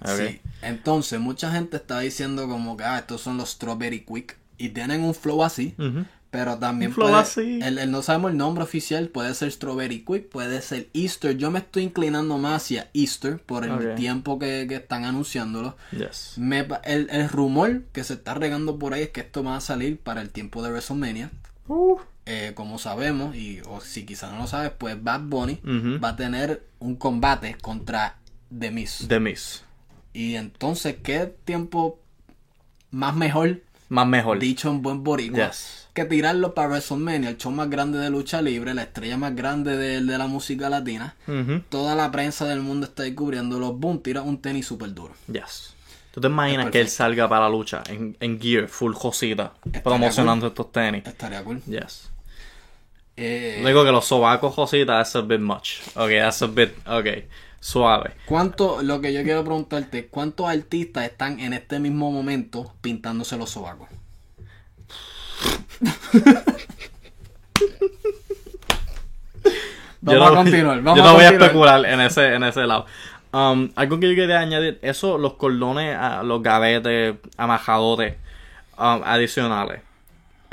Sí. 0.05 0.41
Entonces, 0.61 1.19
mucha 1.19 1.51
gente 1.51 1.77
está 1.77 1.99
diciendo 1.99 2.47
como 2.47 2.75
que 2.75 2.83
ah, 2.83 2.99
estos 2.99 3.21
son 3.21 3.37
los 3.37 3.51
Strawberry 3.51 4.05
Quick. 4.05 4.37
Y 4.57 4.69
tienen 4.69 5.03
un 5.03 5.13
flow 5.13 5.43
así. 5.43 5.75
Pero 6.35 6.57
también 6.57 6.91
Un 6.91 6.95
flow 6.95 7.07
puede- 7.09 7.21
así. 7.21 7.59
El, 7.61 7.77
el- 7.77 7.91
no 7.91 8.01
sabemos 8.01 8.31
el 8.31 8.37
nombre 8.37 8.63
oficial. 8.63 9.07
Puede 9.07 9.33
ser 9.33 9.51
Strawberry 9.51 10.03
Quick, 10.03 10.27
puede 10.29 10.61
ser 10.61 10.89
Easter. 10.93 11.37
Yo 11.37 11.49
me 11.51 11.59
estoy 11.59 11.83
inclinando 11.83 12.37
más 12.37 12.63
hacia 12.63 12.89
Easter 12.93 13.37
por 13.39 13.63
el 13.65 13.95
tiempo 13.95 14.37
que, 14.37 14.65
que 14.67 14.75
están 14.75 15.05
anunciándolo. 15.05 15.77
Yes. 15.91 16.33
Me 16.37 16.67
el, 16.83 17.09
el 17.09 17.29
rumor 17.29 17.83
que 17.93 18.03
se 18.03 18.13
está 18.15 18.33
regando 18.33 18.77
por 18.77 18.93
ahí 18.93 19.03
es 19.03 19.09
que 19.11 19.21
esto 19.21 19.43
va 19.43 19.55
a 19.55 19.61
salir 19.61 19.97
para 19.97 20.21
el 20.21 20.29
tiempo 20.29 20.61
de 20.61 20.69
WrestleMania. 20.71 21.31
Uh. 21.67 21.97
Eh, 22.27 22.53
como 22.55 22.79
sabemos, 22.79 23.35
y 23.35 23.61
o 23.67 23.81
si 23.81 24.03
quizás 24.03 24.31
no 24.33 24.39
lo 24.39 24.47
sabes, 24.47 24.71
pues 24.77 25.01
Bad 25.01 25.21
Bunny 25.21 25.59
va 26.03 26.09
a 26.09 26.15
tener 26.15 26.65
un 26.79 26.95
combate 26.95 27.55
contra 27.61 28.17
The 28.57 28.71
Miz. 28.71 29.05
The 29.07 29.19
Miss. 29.19 29.63
Y 30.11 30.35
entonces, 30.35 30.95
¿qué 31.03 31.33
tiempo 31.45 31.99
más 32.91 33.15
mejor, 33.15 33.61
Más 33.89 34.07
mejor. 34.07 34.39
dicho 34.39 34.69
en 34.69 34.81
buen 34.81 35.03
boricua, 35.03 35.47
Yes. 35.49 35.87
que 35.93 36.05
tirarlo 36.05 36.53
para 36.53 36.69
WrestleMania, 36.69 37.29
el 37.29 37.37
show 37.37 37.51
más 37.51 37.69
grande 37.69 37.99
de 37.99 38.09
lucha 38.09 38.41
libre, 38.41 38.73
la 38.73 38.83
estrella 38.83 39.17
más 39.17 39.35
grande 39.35 39.77
de, 39.77 40.01
de 40.01 40.17
la 40.17 40.27
música 40.27 40.69
latina? 40.69 41.15
Toda 41.69 41.95
la 41.95 42.11
prensa 42.11 42.45
del 42.45 42.61
mundo 42.61 42.87
está 42.87 43.03
ahí 43.03 43.13
cubriéndolo. 43.13 43.73
Boom, 43.73 43.99
tira 44.01 44.21
un 44.21 44.41
tenis 44.41 44.65
súper 44.67 44.93
duro. 44.93 45.13
Yes. 45.31 45.73
¿Tú 46.11 46.21
te 46.21 46.27
imaginas 46.27 46.71
que 46.71 46.79
él 46.81 46.87
salga 46.89 47.27
para 47.27 47.41
la 47.43 47.49
lucha 47.49 47.83
en, 47.87 48.15
en 48.19 48.39
gear, 48.39 48.67
full 48.69 48.93
josita, 48.93 49.53
promocionando 49.83 50.47
estos 50.47 50.71
tenis? 50.71 51.05
Estaría 51.05 51.43
cool. 51.43 51.61
Yes. 51.65 52.09
Eh, 53.17 53.61
Digo 53.65 53.83
que 53.85 53.91
los 53.91 54.05
sobacos 54.05 54.53
jositas, 54.53 55.11
that's 55.11 55.15
a 55.15 55.21
bit 55.21 55.39
much. 55.39 55.79
Ok, 55.95 56.09
that's 56.09 56.41
a 56.41 56.47
bit, 56.47 56.71
ok, 56.87 57.07
suave. 57.59 58.11
¿Cuánto, 58.25 58.81
lo 58.83 59.01
que 59.01 59.13
yo 59.13 59.23
quiero 59.23 59.43
preguntarte, 59.43 60.07
¿cuántos 60.07 60.47
artistas 60.47 61.05
están 61.05 61.39
en 61.39 61.53
este 61.53 61.79
mismo 61.79 62.11
momento 62.11 62.73
pintándose 62.81 63.37
los 63.37 63.49
sobacos? 63.49 63.89
Vamos 70.01 70.19
yo 70.19 70.25
a 70.27 70.29
no, 70.29 70.35
continuar, 70.35 70.81
vamos 70.83 70.97
yo 70.97 71.03
a 71.03 71.07
no 71.07 71.13
voy 71.15 71.23
a 71.23 71.29
especular 71.29 71.83
en 71.83 71.99
ese, 71.99 72.35
en 72.35 72.43
ese 72.43 72.67
lado. 72.67 72.85
Um, 73.33 73.71
algo 73.75 73.99
que 73.99 74.07
yo 74.07 74.15
quería 74.15 74.39
añadir, 74.39 74.77
eso, 74.83 75.17
los 75.17 75.33
cordones, 75.33 75.97
ah, 75.99 76.21
los 76.23 76.43
gavetes, 76.43 77.15
amajadores 77.37 78.15
um, 78.77 79.01
adicionales. 79.03 79.81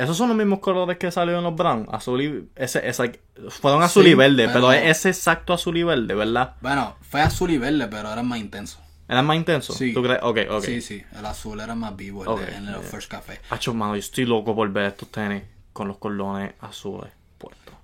Esos 0.02 0.16
son 0.16 0.28
los 0.28 0.36
mismos 0.36 0.58
colores 0.60 0.98
que 0.98 1.10
salieron 1.10 1.40
en 1.40 1.44
los 1.50 1.56
Brown, 1.56 1.86
azul 1.92 2.20
y 2.22 2.48
ese, 2.56 2.86
ese- 2.88 3.20
fueron 3.48 3.82
azul 3.82 4.04
Sí, 4.04 4.10
y 4.10 4.14
verde, 4.14 4.48
pero, 4.48 4.68
pero- 4.68 4.72
es 4.72 4.98
ese 4.98 5.10
exacto 5.10 5.52
azul 5.52 5.76
y 5.76 5.82
verde, 5.82 6.14
¿verdad? 6.14 6.56
Bueno, 6.60 6.96
fue 7.02 7.20
azul 7.20 7.50
y 7.50 7.58
verde, 7.58 7.86
pero 7.88 8.12
era 8.12 8.22
más 8.22 8.38
intenso. 8.38 8.78
¿Era 9.08 9.22
más 9.22 9.36
intenso? 9.36 9.72
Sí. 9.74 9.92
¿Tú 9.92 10.02
crees? 10.02 10.20
Ok, 10.22 10.38
ok. 10.50 10.64
Sí, 10.64 10.80
sí, 10.80 11.02
el 11.18 11.26
azul 11.26 11.60
era 11.60 11.74
más 11.74 11.94
vivo 11.96 12.24
el 12.24 12.44
de- 12.46 12.52
en 12.56 12.68
el 12.68 12.74
yeah. 12.74 12.82
First 12.82 13.10
Café. 13.10 13.40
Hacho, 13.50 13.74
mano, 13.74 13.94
yo 13.94 14.00
estoy 14.00 14.24
loco 14.24 14.54
por 14.56 14.70
ver 14.72 14.84
estos 14.86 15.08
tenis 15.10 15.42
con 15.72 15.88
los 15.88 15.98
cordones 15.98 16.52
azules 16.60 17.12
puestos. 17.38 17.74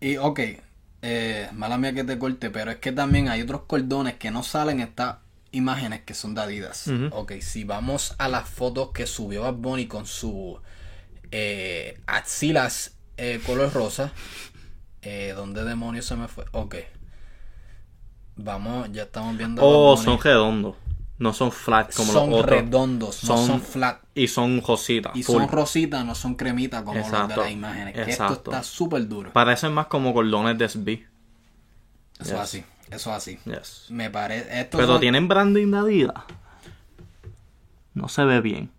Y 0.00 0.16
ok, 0.16 0.40
eh, 1.02 1.48
mala 1.52 1.78
mía 1.78 1.92
que 1.92 2.04
te 2.04 2.18
corte, 2.18 2.50
pero 2.50 2.70
es 2.70 2.76
que 2.78 2.92
también 2.92 3.28
hay 3.28 3.42
otros 3.42 3.62
cordones 3.66 4.14
que 4.14 4.30
no 4.30 4.42
salen 4.42 4.80
en 4.80 4.88
estas 4.88 5.16
imágenes 5.50 6.00
que 6.02 6.14
son 6.14 6.34
de 6.34 6.40
Adidas. 6.40 6.88
Ok, 7.10 7.32
si 7.40 7.64
vamos 7.64 8.14
a 8.18 8.28
las 8.28 8.48
fotos 8.48 8.90
que 8.92 9.06
subió 9.06 9.42
Bad 9.42 9.54
Bunny 9.54 9.86
con 9.86 10.06
su 10.06 10.58
eh, 11.32 12.00
axilas 12.06 12.96
eh, 13.16 13.40
color 13.44 13.72
rosa, 13.72 14.12
eh, 15.02 15.32
¿dónde 15.34 15.64
demonios 15.64 16.06
se 16.06 16.14
me 16.16 16.28
fue? 16.28 16.44
Ok. 16.52 16.76
Vamos, 18.36 18.90
ya 18.92 19.02
estamos 19.02 19.36
viendo. 19.36 19.62
Oh, 19.64 19.96
son 19.96 20.18
redondos. 20.20 20.76
No 21.18 21.32
son 21.32 21.52
flat 21.52 21.94
como 21.94 22.12
Son 22.12 22.30
los 22.30 22.40
otros. 22.40 22.58
redondos, 22.60 23.22
no 23.24 23.36
Son- 23.36 23.46
son 23.46 23.60
flat. 23.60 24.02
Y 24.14 24.26
son 24.26 24.60
rositas. 24.66 25.14
Y 25.14 25.22
full. 25.22 25.36
son 25.36 25.48
rositas, 25.48 26.04
no 26.04 26.14
son 26.16 26.34
cremitas 26.34 26.82
como 26.82 26.98
los 26.98 27.08
de 27.08 27.16
Exacto, 27.16 27.42
las 27.42 27.50
imágenes. 27.52 27.94
Que 27.94 28.00
esto 28.00 28.24
exacto. 28.24 28.50
está 28.50 28.62
súper 28.64 29.06
duro. 29.06 29.32
Parecen 29.32 29.72
más 29.72 29.86
como 29.86 30.12
cordones 30.14 30.58
de 30.58 30.64
SB. 30.68 31.06
Eso 32.18 32.22
es 32.22 32.28
Yes. 32.30 32.38
así, 32.40 32.64
eso 32.90 33.10
es 33.10 33.16
así. 33.16 33.38
Yes. 33.44 33.86
Me 33.90 34.10
parece. 34.10 34.64
Pero 34.72 34.86
son- 34.86 35.00
tienen 35.00 35.28
branding 35.28 35.70
de 35.70 35.78
Adidas. 35.78 36.24
No 37.94 38.08
se 38.08 38.24
ve 38.24 38.40
bien. 38.40 38.70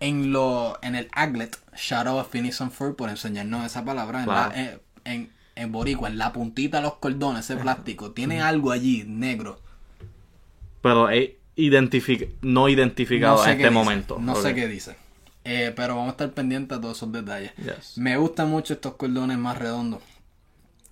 En 0.00 0.32
lo 0.32 0.78
en 0.82 0.94
el 0.94 1.08
aglet 1.12 1.56
shout 1.76 2.06
out 2.06 2.20
a 2.20 2.24
Phineas 2.24 2.60
and 2.60 2.72
Ferb 2.72 2.96
por 2.96 3.10
enseñarnos 3.10 3.66
esa 3.66 3.84
palabra 3.84 4.22
en, 4.22 4.28
la, 4.28 4.52
eh, 4.54 4.80
en, 5.04 5.30
en 5.54 5.72
boricua 5.72 6.08
en 6.08 6.18
la 6.18 6.32
puntita 6.32 6.78
de 6.78 6.84
los 6.84 6.94
cordones 6.94 7.44
ese 7.44 7.56
plástico. 7.60 8.12
Tiene 8.12 8.40
algo 8.40 8.72
allí 8.72 9.04
negro. 9.06 9.60
Pero 10.82 11.10
es 11.10 11.30
identific 11.56 12.30
no 12.42 12.68
identificado 12.68 13.36
no 13.36 13.44
sé 13.44 13.50
en 13.50 13.56
este 13.58 13.68
dice, 13.68 13.74
momento. 13.74 14.18
no 14.18 14.34
sé 14.34 14.54
qué 14.54 14.66
dice. 14.66 14.96
Eh, 15.44 15.72
pero 15.74 15.94
vamos 15.96 16.08
a 16.08 16.10
estar 16.12 16.30
pendientes 16.32 16.76
a 16.78 16.80
todos 16.80 16.96
esos 16.96 17.12
detalles. 17.12 17.52
Yes. 17.56 17.96
me 17.98 18.16
gustan 18.16 18.48
mucho 18.48 18.74
estos 18.74 18.94
cordones 18.94 19.38
más 19.38 19.58
redondos. 19.58 20.00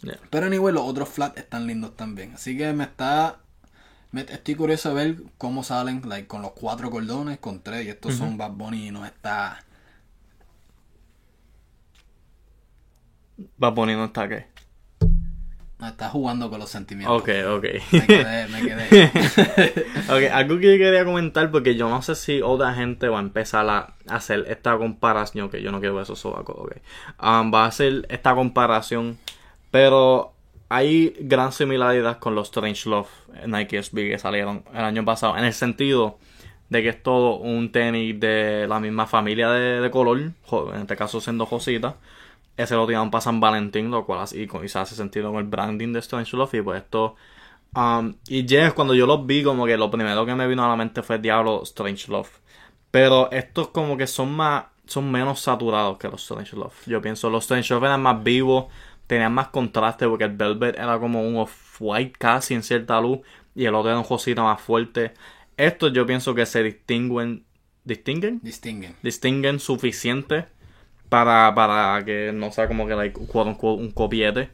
Yeah. 0.02 0.16
pero 0.30 0.46
anyway 0.46 0.72
los 0.72 0.84
otros 0.84 1.08
flat 1.08 1.36
están 1.38 1.66
lindos 1.66 1.96
también. 1.96 2.34
Así 2.34 2.56
que 2.56 2.72
me 2.72 2.84
está 2.84 3.40
me- 4.12 4.22
estoy 4.22 4.54
curioso 4.54 4.94
de 4.94 4.94
ver 4.94 5.16
cómo 5.38 5.62
salen 5.64 6.02
like, 6.06 6.26
con 6.28 6.42
los 6.42 6.52
cuatro 6.52 6.90
cordones 6.90 7.38
con 7.38 7.62
tres 7.62 7.86
y 7.86 7.90
estos 7.90 8.14
son 8.14 8.36
Bad 8.38 8.52
Bunny 8.52 8.88
y 8.88 8.90
nos 8.90 9.06
está 9.06 9.64
Va 13.62 13.74
poniendo 13.74 14.04
hasta 14.04 14.28
qué. 14.28 14.46
nos 15.78 15.90
está 15.90 16.08
jugando 16.08 16.50
con 16.50 16.58
los 16.58 16.70
sentimientos 16.70 17.16
Ok, 17.22 17.28
ok. 17.48 17.64
me 17.90 18.08
quedé 18.10 18.48
me 18.48 18.64
quedé 18.64 18.94
Ok, 20.08 20.22
algo 20.32 20.58
que 20.58 20.72
yo 20.72 20.84
quería 20.84 21.04
comentar 21.04 21.50
porque 21.50 21.76
yo 21.76 21.88
no 21.88 22.02
sé 22.02 22.14
si 22.14 22.42
otra 22.42 22.74
gente 22.74 23.08
va 23.08 23.18
a 23.18 23.22
empezar 23.22 23.68
a 23.68 23.94
hacer 24.08 24.44
esta 24.48 24.76
comparación, 24.76 25.48
que 25.50 25.62
yo 25.62 25.70
no 25.70 25.80
quiero 25.80 25.94
ver 25.94 26.02
esos 26.02 26.18
sobacos, 26.18 26.56
ok. 26.58 26.72
Um, 27.22 27.52
va 27.54 27.64
a 27.64 27.68
hacer 27.68 28.06
esta 28.10 28.34
comparación, 28.34 29.18
pero 29.70 30.32
hay 30.68 31.14
gran 31.20 31.52
similaridad 31.52 32.18
con 32.18 32.34
los 32.34 32.48
Strange 32.48 32.88
Love 32.88 33.08
Nike 33.46 33.82
SB 33.82 34.10
que 34.10 34.18
salieron 34.18 34.64
el 34.72 34.84
año 34.84 35.04
pasado, 35.04 35.37
en 35.37 35.44
el 35.44 35.52
sentido 35.54 36.18
de 36.68 36.82
que 36.82 36.90
es 36.90 37.02
todo 37.02 37.37
un 37.37 37.72
tenis 37.72 38.18
de 38.20 38.66
la 38.68 38.78
misma 38.80 39.06
familia 39.06 39.50
de, 39.50 39.90
color, 39.90 40.18
en 40.18 40.80
este 40.80 40.96
caso 40.96 41.20
siendo 41.20 41.46
Josita. 41.46 41.96
Ese 42.56 42.75
lo 42.75 42.87
tiraron 42.87 43.10
para 43.10 43.22
San 43.22 43.40
Valentín, 43.40 43.90
lo 43.90 44.04
cual 44.04 44.20
así 44.20 44.46
se 44.66 44.78
hace 44.78 44.94
sentido 44.94 45.30
con 45.30 45.40
el 45.40 45.48
branding 45.48 45.92
de 45.92 46.00
Strange 46.00 46.37
Love. 46.37 46.54
Y 46.54 46.62
pues 46.62 46.82
esto. 46.82 47.14
Um, 47.75 48.14
y 48.26 48.46
James, 48.48 48.72
cuando 48.72 48.94
yo 48.94 49.06
los 49.06 49.25
vi, 49.26 49.44
como 49.44 49.64
que 49.64 49.76
lo 49.76 49.90
primero 49.90 50.26
que 50.26 50.34
me 50.34 50.46
vino 50.48 50.64
a 50.64 50.68
la 50.68 50.76
mente 50.76 51.02
fue 51.02 51.18
Diablo 51.18 51.62
Strange 51.62 52.10
Love. 52.10 52.28
Pero 52.90 53.30
estos, 53.30 53.68
como 53.68 53.96
que 53.96 54.06
son 54.06 54.34
más. 54.34 54.64
Son 54.87 55.10
menos 55.12 55.40
saturados 55.40 55.98
que 55.98 56.08
los 56.08 56.22
Strange 56.22 56.56
Love. 56.56 56.75
Yo 56.87 57.00
pienso, 57.00 57.30
los 57.30 57.44
Strange 57.44 57.75
Love 57.75 57.84
eran 57.84 58.02
más 58.02 58.22
vivos, 58.25 58.66
tenían 59.08 59.32
más 59.32 59.48
contraste, 59.48 60.06
porque 60.06 60.24
el 60.24 60.36
Velvet 60.36 60.78
era 60.78 61.00
como 61.00 61.26
un 61.26 61.36
off-white 61.36 62.12
casi 62.16 62.54
en 62.54 62.62
cierta 62.62 63.00
luz. 63.00 63.18
Y 63.56 63.64
el 63.64 63.74
otro 63.74 63.90
era 63.90 63.98
un 63.98 64.04
Josita 64.04 64.44
más 64.44 64.60
fuerte. 64.60 65.14
Estos 65.56 65.92
yo 65.92 66.06
pienso 66.06 66.36
que 66.36 66.46
se 66.46 66.62
distinguen. 66.62 67.44
¿Distinguen? 67.82 68.38
Distinguen. 68.42 68.94
Distinguen 69.02 69.58
suficiente 69.58 70.46
para, 71.08 71.52
para 71.54 72.04
que 72.04 72.30
no 72.32 72.52
sea 72.52 72.68
como 72.68 72.86
que 72.86 72.94
like, 72.94 73.18
un 73.18 73.90
copiete. 73.90 74.50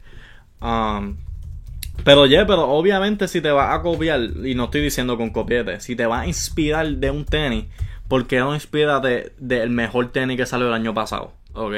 Um, 0.61 1.17
pero 2.03 2.25
ya, 2.25 2.47
pero 2.47 2.69
obviamente 2.69 3.27
si 3.27 3.41
te 3.41 3.51
vas 3.51 3.77
a 3.77 3.81
copiar, 3.81 4.21
y 4.21 4.55
no 4.55 4.65
estoy 4.65 4.81
diciendo 4.81 5.17
con 5.17 5.29
copiete, 5.31 5.79
si 5.81 5.95
te 5.95 6.05
vas 6.05 6.23
a 6.23 6.27
inspirar 6.27 6.87
de 6.87 7.11
un 7.11 7.25
tenis, 7.25 7.65
¿por 8.07 8.25
qué 8.25 8.39
no 8.39 8.53
inspírate 8.53 9.33
del 9.37 9.69
mejor 9.69 10.11
tenis 10.11 10.37
que 10.37 10.45
salió 10.45 10.67
el 10.67 10.73
año 10.73 10.93
pasado? 10.93 11.33
¿Ok? 11.53 11.73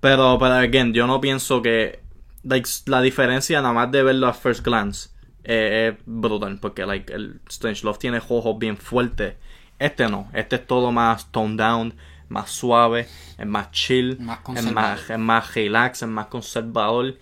Pero, 0.00 0.38
pero, 0.38 0.54
again, 0.54 0.92
yo 0.92 1.06
no 1.06 1.20
pienso 1.20 1.60
que 1.62 2.00
like, 2.42 2.68
la 2.86 3.00
diferencia 3.00 3.60
nada 3.60 3.74
más 3.74 3.90
de 3.90 4.02
verlo 4.02 4.28
a 4.28 4.32
first 4.32 4.64
glance 4.64 5.10
es 5.44 5.94
brutal. 6.06 6.58
Porque 6.60 6.86
like, 6.86 7.12
el 7.12 7.40
Strange 7.48 7.84
Love 7.84 7.98
tiene 7.98 8.18
ojos 8.18 8.58
bien 8.58 8.76
fuertes. 8.76 9.34
Este 9.78 10.08
no. 10.08 10.28
Este 10.32 10.56
es 10.56 10.66
todo 10.66 10.92
más 10.92 11.30
toned 11.30 11.58
down, 11.58 11.94
más 12.28 12.50
suave, 12.50 13.06
es 13.38 13.46
más 13.46 13.70
chill, 13.70 14.18
más 14.20 14.40
es, 14.56 14.72
más, 14.72 15.10
es 15.10 15.18
más 15.18 15.54
relax, 15.54 16.02
es 16.02 16.08
más 16.08 16.26
conservador. 16.26 17.16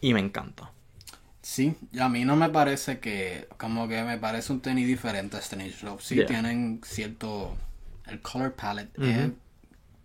Y 0.00 0.14
me 0.14 0.20
encanta. 0.20 0.70
Sí, 1.42 1.74
a 1.98 2.08
mí 2.08 2.24
no 2.24 2.36
me 2.36 2.48
parece 2.48 3.00
que, 3.00 3.48
como 3.56 3.88
que 3.88 4.02
me 4.02 4.18
parece 4.18 4.52
un 4.52 4.60
tenis 4.60 4.86
diferente 4.86 5.36
a 5.36 5.40
Strange 5.40 5.84
Love. 5.84 6.00
Sí, 6.00 6.24
tienen 6.26 6.80
cierto, 6.84 7.56
el 8.06 8.20
color 8.20 8.52
palette 8.52 8.96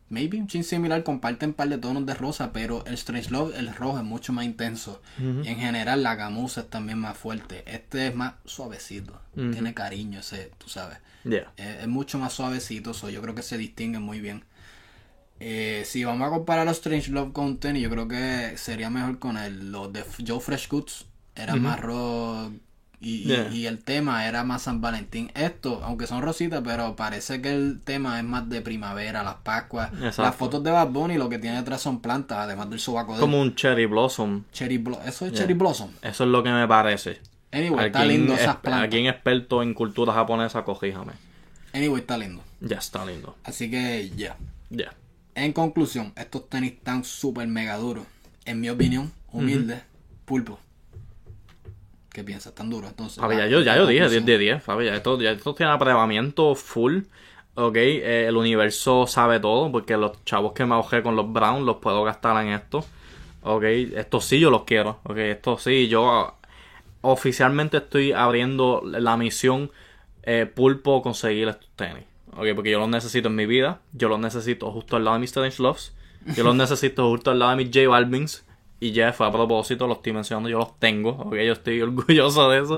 maybe 0.09 0.37
un 0.37 0.47
chin 0.47 0.63
similar, 0.63 1.03
comparten 1.03 1.49
un 1.49 1.55
par 1.55 1.69
de 1.69 1.77
tonos 1.77 2.05
de 2.05 2.13
rosa, 2.13 2.53
pero 2.53 2.85
el 2.85 2.93
Strange 2.95 3.31
Love, 3.31 3.55
el 3.57 3.73
rojo 3.73 3.97
es 3.97 4.03
mucho 4.03 4.33
más 4.33 4.45
intenso. 4.45 5.01
Y 5.19 5.47
en 5.47 5.57
general 5.57 6.03
la 6.03 6.15
gamuza 6.15 6.61
es 6.61 6.69
también 6.69 6.99
más 6.99 7.17
fuerte. 7.17 7.63
Este 7.67 8.07
es 8.07 8.15
más 8.15 8.35
suavecito, 8.45 9.19
tiene 9.33 9.73
cariño 9.73 10.19
ese, 10.19 10.51
tú 10.57 10.69
sabes. 10.69 10.97
Es, 11.57 11.87
mucho 11.87 12.19
más 12.19 12.33
suavecito, 12.33 12.93
so 12.93 13.09
yo 13.09 13.21
creo 13.21 13.35
que 13.35 13.41
se 13.41 13.57
distingue 13.57 13.99
muy 13.99 14.19
bien. 14.19 14.43
Eh, 15.39 15.83
si 15.85 16.05
vamos 16.05 16.27
a 16.27 16.31
comparar 16.31 16.65
los 16.65 16.77
Strange 16.77 17.11
Love 17.11 17.33
con 17.33 17.57
tenis, 17.57 17.83
yo 17.83 17.89
creo 17.89 18.07
que 18.07 18.57
sería 18.57 18.89
mejor 18.89 19.19
con 19.19 19.37
el, 19.37 19.71
los 19.71 19.91
de 19.91 20.03
Joe 20.25 20.39
Fresh 20.39 20.69
Goods. 20.69 21.05
Era 21.35 21.57
más 21.57 21.81
rojo 21.81 22.53
y, 23.01 23.65
el 23.65 23.79
tema 23.79 24.27
era 24.27 24.43
más 24.43 24.63
San 24.63 24.81
Valentín. 24.81 25.31
Esto, 25.35 25.81
aunque 25.83 26.07
son 26.07 26.21
rositas, 26.21 26.61
pero 26.63 26.95
parece 26.95 27.41
que 27.41 27.53
el 27.53 27.79
tema 27.83 28.17
es 28.19 28.23
más 28.23 28.49
de 28.49 28.61
primavera, 28.61 29.23
las 29.23 29.35
Pascuas. 29.35 29.91
Las 29.99 30.35
fotos 30.35 30.63
de 30.63 30.71
Bad 30.71 30.89
Bunny 30.89 31.15
lo 31.17 31.29
que 31.29 31.39
tiene 31.39 31.57
detrás 31.57 31.81
son 31.81 32.01
plantas, 32.01 32.39
además 32.39 32.69
del 32.69 32.79
sobaco 32.79 33.13
de 33.13 33.19
Como 33.19 33.39
un 33.39 33.55
cherry 33.55 33.85
blossom. 33.85 34.43
Cherry 34.51 34.83
Eso 35.05 35.25
es 35.25 35.33
cherry 35.33 35.53
blossom. 35.53 35.91
Eso 36.01 36.23
es 36.23 36.29
lo 36.29 36.43
que 36.43 36.51
me 36.51 36.67
parece. 36.67 37.19
Anyway, 37.51 37.87
está 37.87 38.05
lindo 38.05 38.33
esas 38.33 38.57
plantas. 38.57 38.87
Aquí 38.87 39.07
experto 39.07 39.63
en 39.63 39.73
cultura 39.73 40.13
japonesa, 40.13 40.63
cojíjame. 40.63 41.13
Anyway, 41.73 42.01
está 42.01 42.17
lindo. 42.17 42.41
Ya 42.61 42.77
está 42.77 43.05
lindo. 43.05 43.35
Así 43.43 43.69
que 43.69 44.11
ya. 44.15 44.37
Ya. 44.69 44.93
En 45.35 45.53
conclusión, 45.53 46.13
estos 46.15 46.49
tenis 46.49 46.73
están 46.73 47.03
súper 47.03 47.47
mega 47.47 47.77
duros. 47.77 48.05
En 48.45 48.61
mi 48.61 48.69
opinión, 48.69 49.11
humilde, 49.31 49.81
pulpo. 50.25 50.59
¿Qué 52.15 52.23
piensas? 52.23 52.55
¿Tan 52.55 52.69
duro 52.69 52.87
entonces? 52.87 53.19
Fabi, 53.19 53.35
ya, 53.35 53.45
yo, 53.47 53.59
ya 53.59 53.75
yo 53.75 53.85
dije 53.85 54.07
10 54.07 54.25
de 54.25 54.37
10, 54.37 54.63
Fabi, 54.63 54.85
ya 54.85 54.95
esto, 54.95 55.19
ya 55.19 55.31
esto 55.31 55.53
tiene 55.53 55.73
aprobamiento 55.73 56.55
full. 56.55 56.99
Ok, 57.55 57.75
eh, 57.75 58.27
el 58.29 58.37
universo 58.37 59.05
sabe 59.05 59.41
todo, 59.41 59.69
porque 59.69 59.97
los 59.97 60.23
chavos 60.23 60.53
que 60.53 60.65
me 60.65 60.75
ahogé 60.75 61.03
con 61.03 61.17
los 61.17 61.29
Browns 61.29 61.65
los 61.65 61.75
puedo 61.75 62.05
gastar 62.05 62.41
en 62.41 62.53
esto. 62.53 62.85
Ok, 63.41 63.63
esto 63.63 64.21
sí 64.21 64.39
yo 64.39 64.49
los 64.49 64.63
quiero. 64.63 65.01
Ok, 65.03 65.17
esto 65.17 65.57
sí, 65.57 65.89
yo 65.89 66.37
oficialmente 67.01 67.77
estoy 67.77 68.13
abriendo 68.13 68.81
la 68.85 69.17
misión 69.17 69.69
eh, 70.23 70.45
pulpo 70.45 71.01
conseguir 71.01 71.49
estos 71.49 71.69
tenis. 71.75 72.05
Ok, 72.31 72.45
porque 72.55 72.71
yo 72.71 72.79
los 72.79 72.87
necesito 72.87 73.27
en 73.27 73.35
mi 73.35 73.45
vida. 73.45 73.81
Yo 73.91 74.07
los 74.07 74.19
necesito 74.19 74.71
justo 74.71 74.95
al 74.95 75.03
lado 75.03 75.17
de 75.17 75.19
mis 75.19 75.31
Strange 75.31 75.61
Loves. 75.61 75.93
Yo 76.33 76.45
los 76.45 76.55
necesito 76.55 77.09
justo 77.09 77.31
al 77.31 77.39
lado 77.39 77.57
de 77.57 77.65
mis 77.65 77.75
J 77.75 77.89
Balvins. 77.89 78.45
Y 78.79 78.93
Jeff, 78.93 79.21
a 79.21 79.31
propósito, 79.31 79.87
los 79.87 79.97
estoy 79.97 80.11
mencionando, 80.11 80.49
yo 80.49 80.59
los 80.59 80.77
tengo, 80.79 81.11
ok, 81.11 81.35
yo 81.35 81.53
estoy 81.53 81.81
orgulloso 81.81 82.49
de 82.49 82.61
eso. 82.61 82.77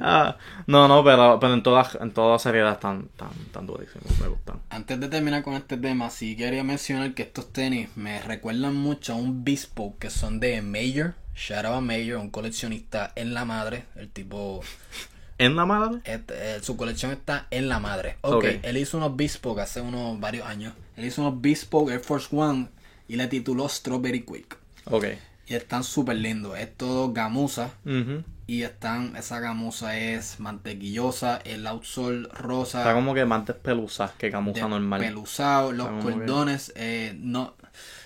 Ah, 0.00 0.36
no, 0.66 0.88
no, 0.88 1.04
pero, 1.04 1.38
pero 1.40 1.54
en 1.54 1.62
todas 1.62 1.96
en 2.00 2.10
toda 2.10 2.38
seriedad 2.38 2.72
están 2.72 3.08
tan, 3.16 3.30
tan 3.52 3.66
durísimos, 3.66 4.18
me 4.20 4.28
gustan. 4.28 4.60
Antes 4.70 4.98
de 4.98 5.08
terminar 5.08 5.42
con 5.42 5.54
este 5.54 5.76
tema, 5.76 6.10
sí 6.10 6.36
quería 6.36 6.64
mencionar 6.64 7.14
que 7.14 7.22
estos 7.22 7.52
tenis 7.52 7.88
me 7.96 8.20
recuerdan 8.22 8.74
mucho 8.74 9.12
a 9.12 9.16
un 9.16 9.44
Bespoke 9.44 9.98
que 9.98 10.10
son 10.10 10.40
de 10.40 10.60
Mayer, 10.62 11.14
out 11.64 11.82
Mayer, 11.82 12.16
un 12.16 12.30
coleccionista 12.30 13.12
en 13.14 13.32
la 13.32 13.44
madre, 13.44 13.84
el 13.94 14.10
tipo... 14.10 14.62
¿En 15.38 15.54
la 15.54 15.66
madre? 15.66 16.00
Este, 16.04 16.56
eh, 16.56 16.62
su 16.62 16.76
colección 16.78 17.12
está 17.12 17.46
en 17.50 17.68
la 17.68 17.78
madre. 17.78 18.16
Ok, 18.22 18.44
él 18.62 18.78
hizo 18.78 18.96
unos 18.96 19.14
Bespoke 19.16 19.60
hace 19.60 19.82
unos 19.82 20.18
varios 20.18 20.46
años. 20.46 20.72
Él 20.96 21.04
hizo 21.04 21.20
unos 21.20 21.40
Bespoke 21.40 21.90
Air 21.90 22.00
Force 22.00 22.34
One 22.34 22.68
y 23.06 23.16
le 23.16 23.26
tituló 23.26 23.68
Strawberry 23.68 24.24
Quick. 24.24 24.56
Ok. 24.86 25.04
Y 25.46 25.54
están 25.54 25.84
súper 25.84 26.16
lindos. 26.16 26.58
Es 26.58 26.76
todo 26.76 27.12
gamuza. 27.12 27.70
Y 28.48 28.62
están, 28.62 29.16
esa 29.16 29.40
gamuza 29.40 29.98
es 29.98 30.38
mantequillosa, 30.38 31.38
el 31.44 31.66
outsole 31.66 32.28
rosa. 32.32 32.78
Está 32.80 32.94
como 32.94 33.12
que 33.14 33.24
más 33.24 33.44
despeluzada 33.44 34.14
que 34.16 34.30
gamuza 34.30 34.68
normal. 34.68 35.00
Peluzado, 35.00 35.72
los 35.72 35.88
cordones, 36.02 36.72
eh, 36.76 37.16
no, 37.18 37.54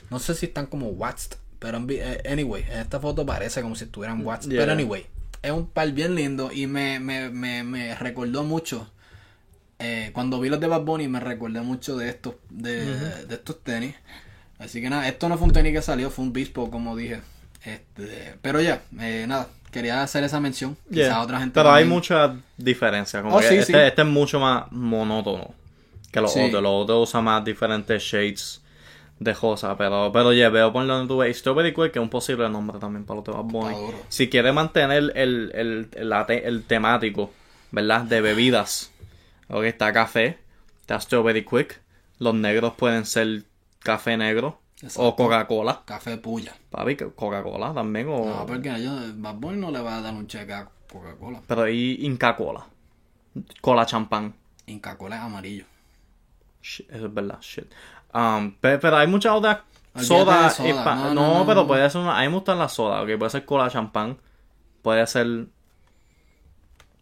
no 0.09 0.19
sé 0.19 0.35
si 0.35 0.47
están 0.47 0.67
como 0.67 0.89
waxed. 0.89 1.37
Pero 1.59 1.85
eh, 1.91 2.23
anyway, 2.31 2.65
en 2.71 2.79
esta 2.79 3.01
foto 3.01 3.27
parece 3.27 3.61
como 3.61 3.75
si 3.77 3.85
estuvieran 3.85 4.25
waxed. 4.25 4.51
Pero 4.51 4.73
anyway, 4.73 5.07
es 5.43 5.51
un 5.51 5.67
par 5.67 5.93
bien 5.93 6.15
lindo 6.15 6.51
y 6.53 6.67
me, 6.67 7.01
me, 7.01 7.29
me, 7.29 7.63
me 7.63 7.95
recordó 7.95 8.43
mucho. 8.43 8.91
Eh, 9.79 10.11
cuando 10.15 10.41
vi 10.41 10.49
los 10.49 10.61
de 10.61 10.67
Bad 10.67 10.83
Bunny 10.83 11.09
me 11.09 11.21
recordé 11.21 11.61
mucho 11.63 11.97
de 11.97 12.11
estos, 12.11 12.35
de, 12.49 12.85
de 13.27 13.35
estos 13.35 13.63
tenis. 13.63 13.95
Así 14.61 14.83
que 14.83 14.91
nada, 14.91 15.09
esto 15.09 15.29
no 15.29 15.39
fue 15.39 15.47
un 15.47 15.53
tenis 15.55 15.73
que 15.73 15.83
salió, 15.83 16.11
fue 16.11 16.25
un 16.25 16.33
bispo, 16.35 16.71
como 16.71 16.95
dije. 16.95 17.23
Este, 17.65 18.37
pero 18.43 18.61
ya, 18.61 18.83
eh, 19.01 19.25
nada, 19.27 19.49
quería 19.71 20.03
hacer 20.03 20.23
esa 20.23 20.39
mención. 20.39 20.77
Quizá 20.93 21.23
otra 21.23 21.41
gente. 21.41 21.55
Pero 21.55 21.73
hay 21.73 21.87
mucha 21.87 22.37
diferencia. 22.59 23.23
Como 23.23 23.37
oh, 23.37 23.41
que 23.41 23.59
este, 23.59 23.87
este, 23.87 24.03
es 24.03 24.09
mucho 24.09 24.39
más 24.39 24.71
monótono 24.71 25.55
que 26.13 26.21
los 26.21 26.37
otros. 26.37 26.63
Los 26.63 26.73
otros 26.83 27.09
usan 27.09 27.25
más 27.25 27.43
diferentes 27.43 28.03
shades 28.03 28.61
de 29.19 29.35
cosas. 29.35 29.77
Pero, 29.79 30.11
pero 30.13 30.33
ya 30.35 30.51
veo 30.51 30.71
por 30.73 30.87
donde 30.87 31.09
tú 31.09 31.19
ves. 31.19 31.39
Strawberry 31.39 31.73
Quick, 31.73 31.93
que 31.93 31.99
es 31.99 32.03
un 32.03 32.11
posible 32.11 32.49
nombre 32.51 32.79
también 32.79 33.07
para 33.07 33.17
los 33.17 33.25
temas 33.25 33.45
buenos. 33.45 33.95
Si 34.11 34.29
quieres 34.29 34.53
mantener 34.53 34.99
el, 34.99 35.13
el, 35.15 35.89
el, 35.95 36.23
el, 36.29 36.65
temático, 36.65 37.33
¿verdad? 37.71 38.03
De 38.03 38.21
bebidas. 38.21 38.93
Ok, 39.49 39.65
está 39.65 39.93
café, 39.93 40.39
está 40.83 41.01
Strawberry 41.01 41.45
Quick. 41.45 41.81
Los 42.19 42.35
negros 42.35 42.75
pueden 42.77 43.07
ser 43.07 43.45
café 43.83 44.17
negro 44.17 44.61
o 44.97 45.15
Coca-Cola. 45.15 45.83
Café 45.85 46.17
puya. 46.17 46.55
Papi, 46.71 46.97
Coca-Cola 46.97 47.75
también. 47.75 48.09
O... 48.09 48.25
No, 48.25 48.47
porque 48.47 48.71
a 48.71 48.79
ellos, 48.79 49.21
Bad 49.21 49.35
Boy 49.35 49.57
no 49.57 49.71
le 49.71 49.81
va 49.81 49.99
a 49.99 50.01
dar 50.01 50.15
un 50.15 50.27
cheque 50.27 50.53
a 50.53 50.69
Coca-Cola. 50.91 51.43
Pero 51.47 51.63
ahí 51.63 51.99
Inca 52.01 52.37
Cola. 52.37 52.67
Cola 53.61 53.87
champán. 53.87 54.35
Inca 54.67 54.97
Cola 54.97 55.17
es 55.17 55.23
amarillo. 55.23 55.65
eso 56.63 56.85
es 56.89 57.15
verdad, 57.15 57.41
shit. 57.41 57.67
Um, 58.13 58.55
pero, 58.61 58.97
hay 58.97 59.07
muchas 59.07 59.33
otras 59.33 59.59
sodas. 59.97 60.57
Soda. 60.57 61.15
No, 61.15 61.45
pero 61.47 61.67
puede 61.67 61.89
ser 61.91 62.01
una. 62.01 62.19
A 62.19 62.23
mí 62.23 62.29
me 62.29 62.35
gustan 62.35 62.59
las 62.59 62.73
sodas, 62.73 63.03
ok. 63.03 63.19
Puede 63.19 63.31
ser 63.31 63.45
cola 63.45 63.71
champán. 63.71 64.19
Puede 64.83 65.07
ser. 65.07 65.47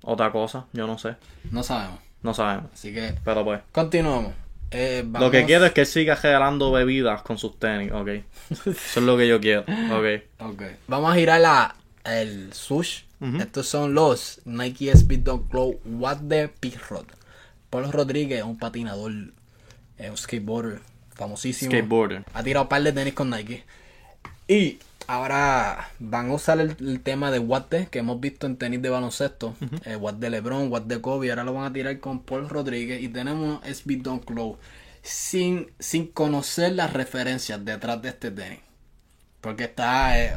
Otra 0.03 0.31
cosa, 0.33 0.67
yo 0.73 0.87
no 0.87 0.99
sé. 0.99 1.17
No 1.51 1.62
sabemos. 1.62 2.01
No 2.23 2.35
sabemos. 2.35 2.71
Así 2.73 2.93
que. 2.93 3.14
Pero 3.25 3.45
pues. 3.45 3.61
Continuamos. 3.73 4.33
Eh, 4.70 5.04
lo 5.18 5.31
que 5.31 5.44
quiero 5.44 5.64
es 5.64 5.72
que 5.72 5.87
siga 5.87 6.14
regalando 6.14 6.70
bebidas 6.70 7.22
con 7.22 7.38
sus 7.38 7.59
tenis, 7.59 7.90
ok. 7.92 8.09
Eso 8.50 8.70
es 8.70 8.96
lo 8.96 9.16
que 9.16 9.26
yo 9.26 9.40
quiero, 9.40 9.62
ok. 9.62 10.22
okay. 10.52 10.76
Vamos 10.87 11.12
a 11.12 11.14
girar 11.14 11.40
la, 11.40 11.76
el 12.04 12.52
sush. 12.52 13.02
Estos 13.40 13.66
son 13.66 13.94
los 13.94 14.40
Nike 14.44 14.92
Speed 14.92 15.20
Dog 15.20 15.48
Glow 15.48 15.81
What 15.85 16.18
the 16.28 16.50
Rod. 16.88 17.07
Pablo 17.68 17.90
Rodríguez, 17.90 18.44
un 18.44 18.59
patinador, 18.59 19.11
un 19.11 20.16
skateboarder 20.16 20.81
famosísimo. 21.14 21.70
Skateboarder. 21.70 22.24
Ha 22.33 22.42
tirado 22.44 22.64
un 22.64 22.68
par 22.68 22.83
de 22.83 22.92
tenis 22.92 23.14
con 23.14 23.31
Nike. 23.31 23.64
Y 24.46 24.78
ahora 25.09 25.90
van 25.99 26.31
a 26.31 26.35
usar 26.35 26.61
el, 26.61 27.01
tema 27.01 27.31
de 27.33 27.40
Watt 27.40 27.75
que 27.90 27.99
hemos 27.99 28.21
visto 28.21 28.47
en 28.47 28.57
tenis 28.57 28.81
de 28.81 28.90
baloncesto. 28.90 29.57
Uh 29.61 29.97
Watt 29.97 30.18
de 30.18 30.31
LeBron, 30.31 30.71
Watt 30.71 30.85
de 30.85 31.01
Kobe. 31.01 31.31
Ahora 31.31 31.44
lo 31.44 31.55
van 31.55 31.64
a 31.64 31.73
tirar 31.73 31.99
con 31.99 32.21
Paul 32.21 32.49
Rodríguez. 32.49 33.03
Y 33.03 33.09
tenemos 33.09 33.61
SB 33.66 34.03
Low. 34.29 34.59
Sin, 35.03 35.73
sin 35.79 36.09
conocer 36.09 36.73
las 36.73 36.92
referencias 36.92 37.64
detrás 37.64 38.01
de 38.03 38.11
este 38.11 38.31
tenis. 38.31 38.61
Porque 39.40 39.64
está, 39.64 40.23
eh, 40.23 40.35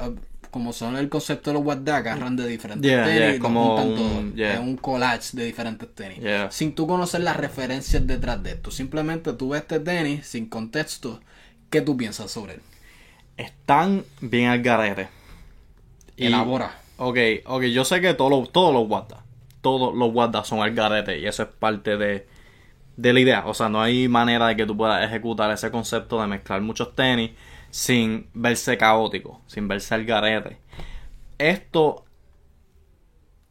como 0.51 0.71
son 0.71 0.95
el 0.95 1.09
concepto 1.09 1.49
de 1.49 1.55
los 1.55 1.65
Watt 1.65 1.87
agarran 1.89 2.37
de 2.37 2.47
diferentes 2.47 2.89
tenis. 2.89 3.41
como 3.41 3.75
un, 3.75 4.33
Es 4.37 4.59
un 4.59 4.77
collage 4.77 5.35
de 5.35 5.45
diferentes 5.45 5.93
tenis. 5.93 6.19
Sin 6.49 6.73
tú 6.73 6.87
conocer 6.87 7.21
las 7.21 7.35
referencias 7.35 8.07
detrás 8.07 8.41
de 8.41 8.51
esto. 8.51 8.71
Simplemente 8.71 9.33
tú 9.33 9.49
ves 9.49 9.63
este 9.63 9.81
tenis 9.81 10.25
sin 10.25 10.45
contexto. 10.45 11.19
¿Qué 11.69 11.81
tú 11.81 11.97
piensas 11.97 12.31
sobre 12.31 12.53
él? 12.53 12.61
Están 13.37 14.03
bien 14.21 14.49
al 14.49 14.61
garete. 14.61 15.09
Y, 16.17 16.27
Elabora. 16.27 16.75
Ok, 16.97 17.17
ok, 17.45 17.63
yo 17.63 17.83
sé 17.83 18.01
que 18.01 18.13
todos 18.13 18.31
los, 18.31 18.51
todos 18.51 18.73
los 18.73 18.87
todos 19.61 19.95
los 19.95 20.13
Wada 20.13 20.43
son 20.43 20.61
al 20.61 20.73
garete 20.73 21.19
y 21.19 21.27
eso 21.27 21.43
es 21.43 21.49
parte 21.49 21.97
de, 21.97 22.27
de 22.97 23.13
la 23.13 23.19
idea. 23.19 23.43
O 23.45 23.53
sea, 23.53 23.69
no 23.69 23.81
hay 23.81 24.07
manera 24.07 24.47
de 24.47 24.55
que 24.55 24.65
tú 24.65 24.75
puedas 24.77 25.03
ejecutar 25.03 25.51
ese 25.51 25.71
concepto 25.71 26.21
de 26.21 26.27
mezclar 26.27 26.61
muchos 26.61 26.95
tenis 26.95 27.31
sin 27.69 28.27
verse 28.33 28.77
caótico, 28.77 29.41
sin 29.47 29.67
verse 29.67 29.95
al 29.95 30.05
garete. 30.05 30.57
Esto 31.37 32.05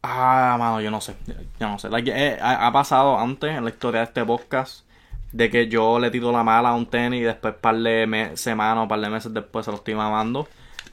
Ah, 0.03 0.55
mano, 0.57 0.81
yo 0.81 0.89
no 0.89 0.99
sé. 0.99 1.15
Yo 1.59 1.67
no 1.67 1.77
sé. 1.77 1.89
Eh, 2.07 2.37
ha, 2.41 2.71
pasado 2.71 3.19
antes 3.19 3.55
en 3.55 3.63
la 3.63 3.69
historia 3.69 4.01
de 4.01 4.05
este 4.05 4.25
podcast 4.25 4.85
de 5.31 5.49
que 5.49 5.67
yo 5.67 5.99
le 5.99 6.11
tiro 6.11 6.31
la 6.31 6.43
mala 6.43 6.69
a 6.69 6.75
un 6.75 6.85
tenis 6.85 7.21
y 7.21 7.23
después 7.23 7.53
par 7.55 7.77
de 7.77 8.31
semanas 8.35 8.85
o 8.85 8.87
par 8.87 8.99
de 8.99 9.09
meses 9.09 9.33
después 9.33 9.65
se 9.65 9.71
lo 9.71 9.77
estoy 9.77 9.95
mamando. 9.95 10.47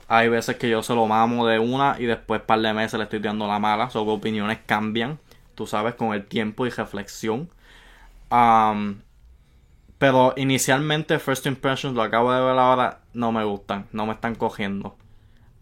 Hay 0.09 0.29
veces 0.29 0.57
que 0.57 0.71
yo 0.71 0.83
se 0.83 0.95
lo 0.95 1.07
mamo 1.07 1.47
de 1.47 1.59
una 1.59 1.97
y 1.99 2.07
después 2.07 2.41
par 2.41 2.61
de 2.61 2.73
meses 2.73 2.99
le 2.99 3.05
estoy 3.05 3.21
tirando 3.21 3.47
la 3.47 3.59
mala. 3.59 3.91
So 3.91 4.05
que 4.05 4.11
opiniones 4.11 4.59
cambian, 4.65 5.19
tú 5.55 5.67
sabes, 5.67 5.95
con 5.95 6.15
el 6.15 6.27
tiempo 6.27 6.67
y 6.67 6.71
reflexión. 6.71 7.51
pero 9.99 10.35
inicialmente 10.37 11.19
First 11.19 11.47
Impressions, 11.47 11.95
lo 11.97 12.03
acabo 12.03 12.33
de 12.33 12.41
ver 12.41 12.59
ahora, 12.59 13.01
no 13.13 13.33
me 13.33 13.45
gustan, 13.45 13.87
no 13.93 14.07
me 14.07 14.13
están 14.15 14.35
cogiendo. 14.35 14.97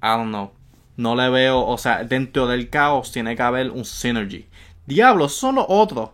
I 0.03 0.09
don't 0.09 0.29
know. 0.29 0.53
No 0.97 1.15
le 1.15 1.29
veo, 1.29 1.67
o 1.67 1.79
sea, 1.79 2.05
dentro 2.05 2.47
del 2.47 2.71
caos 2.71 3.13
tiene 3.13 3.37
que 3.37 3.43
haber 3.43 3.71
un 3.71 3.85
synergy. 3.85 4.47
Diablo, 4.87 5.29
son 5.29 5.57
los 5.57 5.67
otros. 5.69 6.11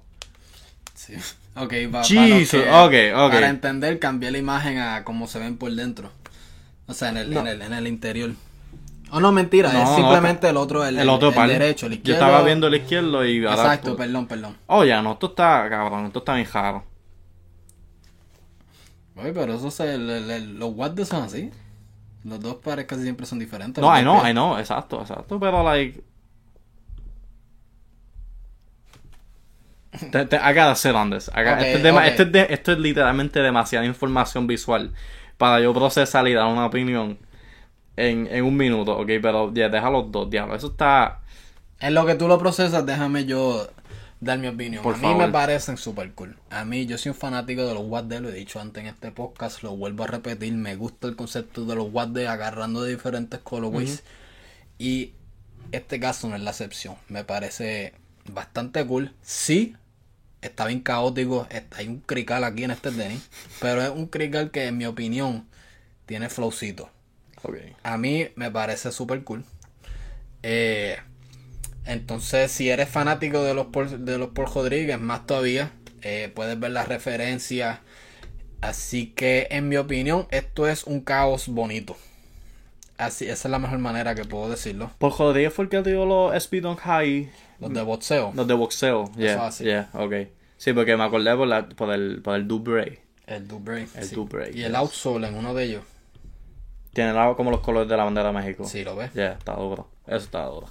Sí. 0.94 1.14
Ok, 1.54 1.74
para, 1.90 3.48
entender, 3.48 3.98
cambié 3.98 4.30
la 4.30 4.38
imagen 4.38 4.78
a 4.78 5.04
cómo 5.04 5.26
se 5.26 5.38
ven 5.38 5.58
por 5.58 5.70
dentro. 5.72 6.10
O 6.86 6.94
sea, 6.94 7.10
en 7.10 7.18
el, 7.18 7.36
en 7.36 7.46
el, 7.46 7.62
en 7.62 7.72
el 7.74 7.86
interior. 7.86 8.30
Oh, 9.10 9.20
no, 9.20 9.30
mentira, 9.30 9.68
es 9.82 9.88
simplemente 9.94 10.48
el 10.48 10.56
otro, 10.56 10.86
el, 10.86 10.98
el 10.98 11.08
otro 11.10 11.28
el, 11.28 11.48
derecho, 11.48 11.86
el 11.86 11.94
izquierdo. 11.94 12.20
Yo 12.20 12.26
estaba 12.26 12.42
viendo 12.44 12.66
el 12.68 12.74
izquierdo 12.76 13.26
y 13.26 13.44
Exacto, 13.44 13.94
perdón, 13.94 14.26
perdón. 14.26 14.56
Oh, 14.66 14.84
ya, 14.84 15.02
no, 15.02 15.12
esto 15.12 15.26
está, 15.26 15.68
cabrón, 15.68 16.06
esto 16.06 16.20
está 16.20 16.34
bien 16.34 16.46
jaro. 16.46 16.84
Oye, 19.16 19.32
pero 19.34 19.54
eso 19.54 19.70
se, 19.70 19.98
los 19.98 20.72
guardias 20.72 21.08
son 21.08 21.24
así. 21.24 21.50
Los 22.24 22.40
dos 22.40 22.54
pares 22.56 22.86
casi 22.86 23.02
siempre 23.02 23.26
son 23.26 23.38
diferentes. 23.38 23.82
No, 23.82 23.98
I 23.98 24.00
know, 24.00 24.26
I 24.26 24.32
know, 24.32 24.56
exacto, 24.56 25.02
exacto, 25.02 25.38
pero 25.38 25.62
like 25.62 26.02
Te, 30.10 30.24
te, 30.24 30.36
I 30.36 30.54
gotta 30.54 30.74
sit 30.74 30.92
on 30.92 31.10
this. 31.10 31.30
esto, 31.34 32.72
es 32.72 32.78
literalmente 32.78 33.40
demasiada 33.40 33.84
información 33.84 34.46
visual 34.46 34.92
para 35.36 35.60
yo 35.60 35.74
procesar 35.74 36.26
y 36.28 36.32
dar 36.32 36.46
una 36.46 36.66
opinión 36.66 37.18
en, 37.96 38.26
en 38.30 38.44
un 38.44 38.56
minuto, 38.56 38.96
ok, 38.98 39.10
pero 39.20 39.52
ya 39.52 39.68
deja 39.68 39.90
los 39.90 40.10
dos, 40.10 40.30
diablos. 40.30 40.58
Eso 40.58 40.68
está. 40.68 41.20
En 41.78 41.94
lo 41.94 42.06
que 42.06 42.14
tú 42.14 42.26
lo 42.26 42.38
procesas, 42.38 42.86
déjame 42.86 43.26
yo 43.26 43.68
dar 44.22 44.38
mi 44.38 44.46
opinión. 44.46 44.86
a 44.86 44.96
mí 44.96 45.14
me 45.14 45.28
parecen 45.28 45.76
super 45.76 46.12
cool. 46.12 46.36
A 46.48 46.64
mí, 46.64 46.86
yo 46.86 46.96
soy 46.96 47.10
un 47.10 47.16
fanático 47.16 47.66
de 47.66 47.74
los 47.74 47.82
Watt 47.84 48.10
lo 48.10 48.28
he 48.28 48.32
dicho 48.32 48.60
antes 48.60 48.82
en 48.82 48.88
este 48.88 49.10
podcast, 49.10 49.62
lo 49.62 49.76
vuelvo 49.76 50.04
a 50.04 50.06
repetir. 50.06 50.54
Me 50.54 50.76
gusta 50.76 51.08
el 51.08 51.16
concepto 51.16 51.64
de 51.64 51.74
los 51.74 51.92
Watt 51.92 52.16
agarrando 52.16 52.82
de 52.82 52.92
diferentes 52.92 53.40
colorways. 53.40 54.04
Y 54.78 55.12
este 55.72 55.98
caso 56.00 56.28
no 56.28 56.36
es 56.36 56.42
la 56.42 56.50
excepción. 56.50 56.94
Me 57.08 57.24
parece 57.24 57.94
bastante 58.32 58.86
cool. 58.86 59.12
Sí, 59.22 59.74
está 60.42 60.66
bien 60.66 60.80
caótico. 60.80 61.46
hay 61.70 61.88
un 61.88 62.00
crical 62.00 62.44
aquí 62.44 62.64
en 62.64 62.72
este 62.72 62.90
tenis. 62.90 63.28
Pero 63.60 63.82
es 63.82 63.90
un 63.90 64.06
crical 64.06 64.50
que, 64.50 64.66
en 64.66 64.76
mi 64.76 64.84
opinión, 64.84 65.48
tiene 66.06 66.28
flowcito. 66.28 66.90
A 67.82 67.96
mí 67.96 68.28
me 68.36 68.50
parece 68.50 68.92
súper 68.92 69.24
cool. 69.24 69.44
Eh, 70.42 70.96
entonces, 71.84 72.50
si 72.52 72.68
eres 72.68 72.88
fanático 72.88 73.42
de 73.42 73.54
los 73.54 73.66
Paul, 73.66 74.04
de 74.04 74.18
los 74.18 74.32
Rodríguez, 74.34 75.00
más 75.00 75.26
todavía, 75.26 75.72
eh, 76.02 76.30
puedes 76.34 76.58
ver 76.58 76.72
las 76.72 76.88
referencias. 76.88 77.80
Así 78.60 79.08
que, 79.08 79.48
en 79.50 79.68
mi 79.68 79.76
opinión, 79.76 80.28
esto 80.30 80.68
es 80.68 80.84
un 80.84 81.00
caos 81.00 81.48
bonito. 81.48 81.96
Así, 82.96 83.24
esa 83.24 83.48
es 83.48 83.50
la 83.50 83.58
mejor 83.58 83.78
manera 83.78 84.14
que 84.14 84.24
puedo 84.24 84.48
decirlo. 84.48 84.92
Paul 84.98 85.14
Rodríguez 85.18 85.52
fue 85.52 85.64
el 85.64 85.70
que 85.70 85.82
dio 85.82 86.04
los 86.04 86.34
Speed 86.36 86.64
on 86.64 86.76
High 86.76 87.32
los 87.62 87.74
de 87.74 87.82
boxeo. 87.82 88.32
Los 88.34 88.46
de 88.46 88.54
boxeo, 88.54 89.10
yeah. 89.16 89.50
Yeah, 89.50 89.90
ok. 89.94 90.14
Sí, 90.58 90.72
porque 90.72 90.96
me 90.96 91.04
acordé 91.04 91.34
por, 91.36 91.48
la, 91.48 91.68
por 91.68 91.92
el, 91.92 92.20
por 92.22 92.36
el 92.36 92.46
Dubray. 92.46 92.98
El 93.26 93.48
Dubray. 93.48 93.88
El 93.94 94.04
sí. 94.04 94.16
Y 94.54 94.62
el 94.62 94.76
outsole 94.76 95.28
en 95.28 95.34
uno 95.34 95.54
de 95.54 95.64
ellos. 95.64 95.84
Tiene 96.92 97.14
como 97.36 97.50
los 97.50 97.60
colores 97.60 97.88
de 97.88 97.96
la 97.96 98.04
bandera 98.04 98.28
de 98.28 98.34
México. 98.34 98.64
Sí, 98.64 98.84
lo 98.84 98.94
ves. 98.94 99.12
Yeah, 99.14 99.32
está 99.32 99.54
duro. 99.54 99.88
Eso 100.06 100.16
está 100.16 100.44
duro. 100.44 100.68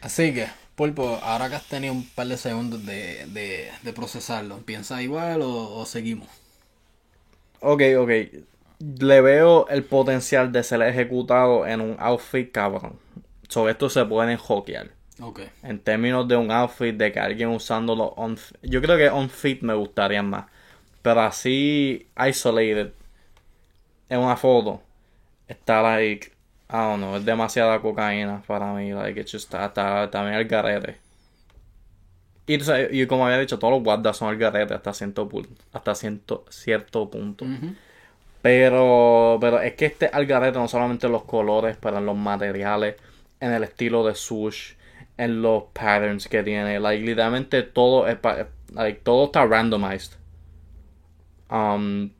Así 0.00 0.34
que, 0.34 0.48
Pulpo, 0.74 1.18
ahora 1.22 1.48
que 1.48 1.54
has 1.54 1.66
tenido 1.66 1.94
un 1.94 2.06
par 2.08 2.26
de 2.26 2.36
segundos 2.36 2.84
de, 2.84 3.26
de, 3.28 3.70
de 3.82 3.92
procesarlo, 3.92 4.58
¿piensas 4.58 5.00
igual 5.00 5.40
o, 5.42 5.86
seguimos? 5.86 6.28
Ok, 7.60 7.82
ok. 7.98 8.10
Le 8.78 9.20
veo 9.22 9.68
el 9.68 9.84
potencial 9.84 10.52
de 10.52 10.62
ser 10.62 10.82
ejecutado 10.82 11.66
en 11.66 11.80
un 11.80 11.96
outfit 11.98 12.52
cabrón. 12.52 12.98
Sobre 13.48 13.72
esto 13.72 13.88
se 13.88 14.04
pueden 14.04 14.36
hockear. 14.36 14.90
En 15.62 15.78
términos 15.78 16.28
de 16.28 16.36
un 16.36 16.50
outfit, 16.50 16.94
de 16.94 17.10
que 17.10 17.20
alguien 17.20 17.48
usándolo 17.48 18.12
on 18.16 18.36
Yo 18.62 18.82
creo 18.82 18.96
que 18.96 19.08
on 19.08 19.30
fit 19.30 19.62
me 19.62 19.74
gustaría 19.74 20.22
más. 20.22 20.46
Pero 21.02 21.20
así, 21.22 22.08
isolated, 22.16 22.92
en 24.08 24.18
una 24.18 24.36
foto, 24.36 24.82
está 25.48 25.80
like, 25.82 26.32
I 26.68 26.76
don't 26.76 26.98
know, 26.98 27.16
es 27.16 27.24
demasiada 27.24 27.80
cocaína 27.80 28.42
para 28.46 28.72
mí. 28.74 28.92
Like, 28.92 29.20
it's 29.20 29.32
just, 29.32 29.54
está 29.54 30.10
también 30.10 30.34
el 30.34 30.46
garete. 30.46 30.98
Y, 32.48 32.58
y, 33.00 33.06
como 33.06 33.26
había 33.26 33.38
dicho, 33.38 33.58
todos 33.58 33.74
los 33.74 33.82
guardas 33.82 34.16
son 34.16 34.32
el 34.32 34.38
garete 34.38 34.74
hasta 34.74 34.92
cierto, 34.92 35.28
hasta 35.72 35.94
cierto, 35.94 36.44
cierto 36.48 37.10
punto. 37.10 37.44
Pero, 38.42 39.38
pero 39.40 39.60
es 39.60 39.74
que 39.74 39.86
este 39.86 40.06
algarete 40.06 40.58
no 40.58 40.68
solamente 40.68 41.08
los 41.08 41.24
colores, 41.24 41.76
pero 41.80 41.98
en 41.98 42.06
los 42.06 42.16
materiales, 42.16 42.94
en 43.40 43.52
el 43.52 43.64
estilo 43.64 44.06
de 44.06 44.14
swoosh, 44.14 44.74
en 45.18 45.42
los 45.42 45.64
patterns 45.72 46.28
que 46.28 46.42
tiene. 46.42 46.78
Like, 46.80 47.04
literalmente 47.04 47.62
todo 47.62 48.06
es 48.06 48.18
like, 48.72 49.00
todo 49.02 49.26
está 49.26 49.46
randomized. 49.46 50.12
Um, 51.50 52.10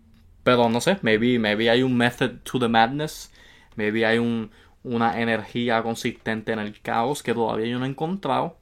pero 0.42 0.68
no 0.68 0.80
sé, 0.80 0.98
maybe, 1.02 1.38
maybe 1.38 1.68
hay 1.68 1.82
un 1.82 1.96
method 1.96 2.38
to 2.44 2.58
the 2.58 2.68
madness. 2.68 3.32
Maybe 3.74 4.06
hay 4.06 4.18
un, 4.18 4.50
una 4.84 5.20
energía 5.20 5.82
consistente 5.82 6.52
en 6.52 6.58
el 6.58 6.80
caos 6.80 7.22
que 7.22 7.34
todavía 7.34 7.66
yo 7.66 7.78
no 7.78 7.84
he 7.84 7.88
encontrado. 7.88 8.56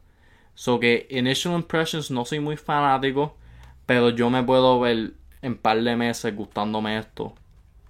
So 0.55 0.81
que 0.81 1.07
Initial 1.11 1.55
Impressions 1.55 2.11
no 2.11 2.25
soy 2.25 2.41
muy 2.41 2.57
fanático. 2.57 3.37
Pero 3.87 4.11
yo 4.11 4.31
me 4.31 4.43
puedo 4.43 4.81
ver 4.81 5.13
en 5.43 5.57
par 5.59 5.81
de 5.83 5.97
meses 5.97 6.35
gustándome 6.35 6.99
esto. 6.99 7.35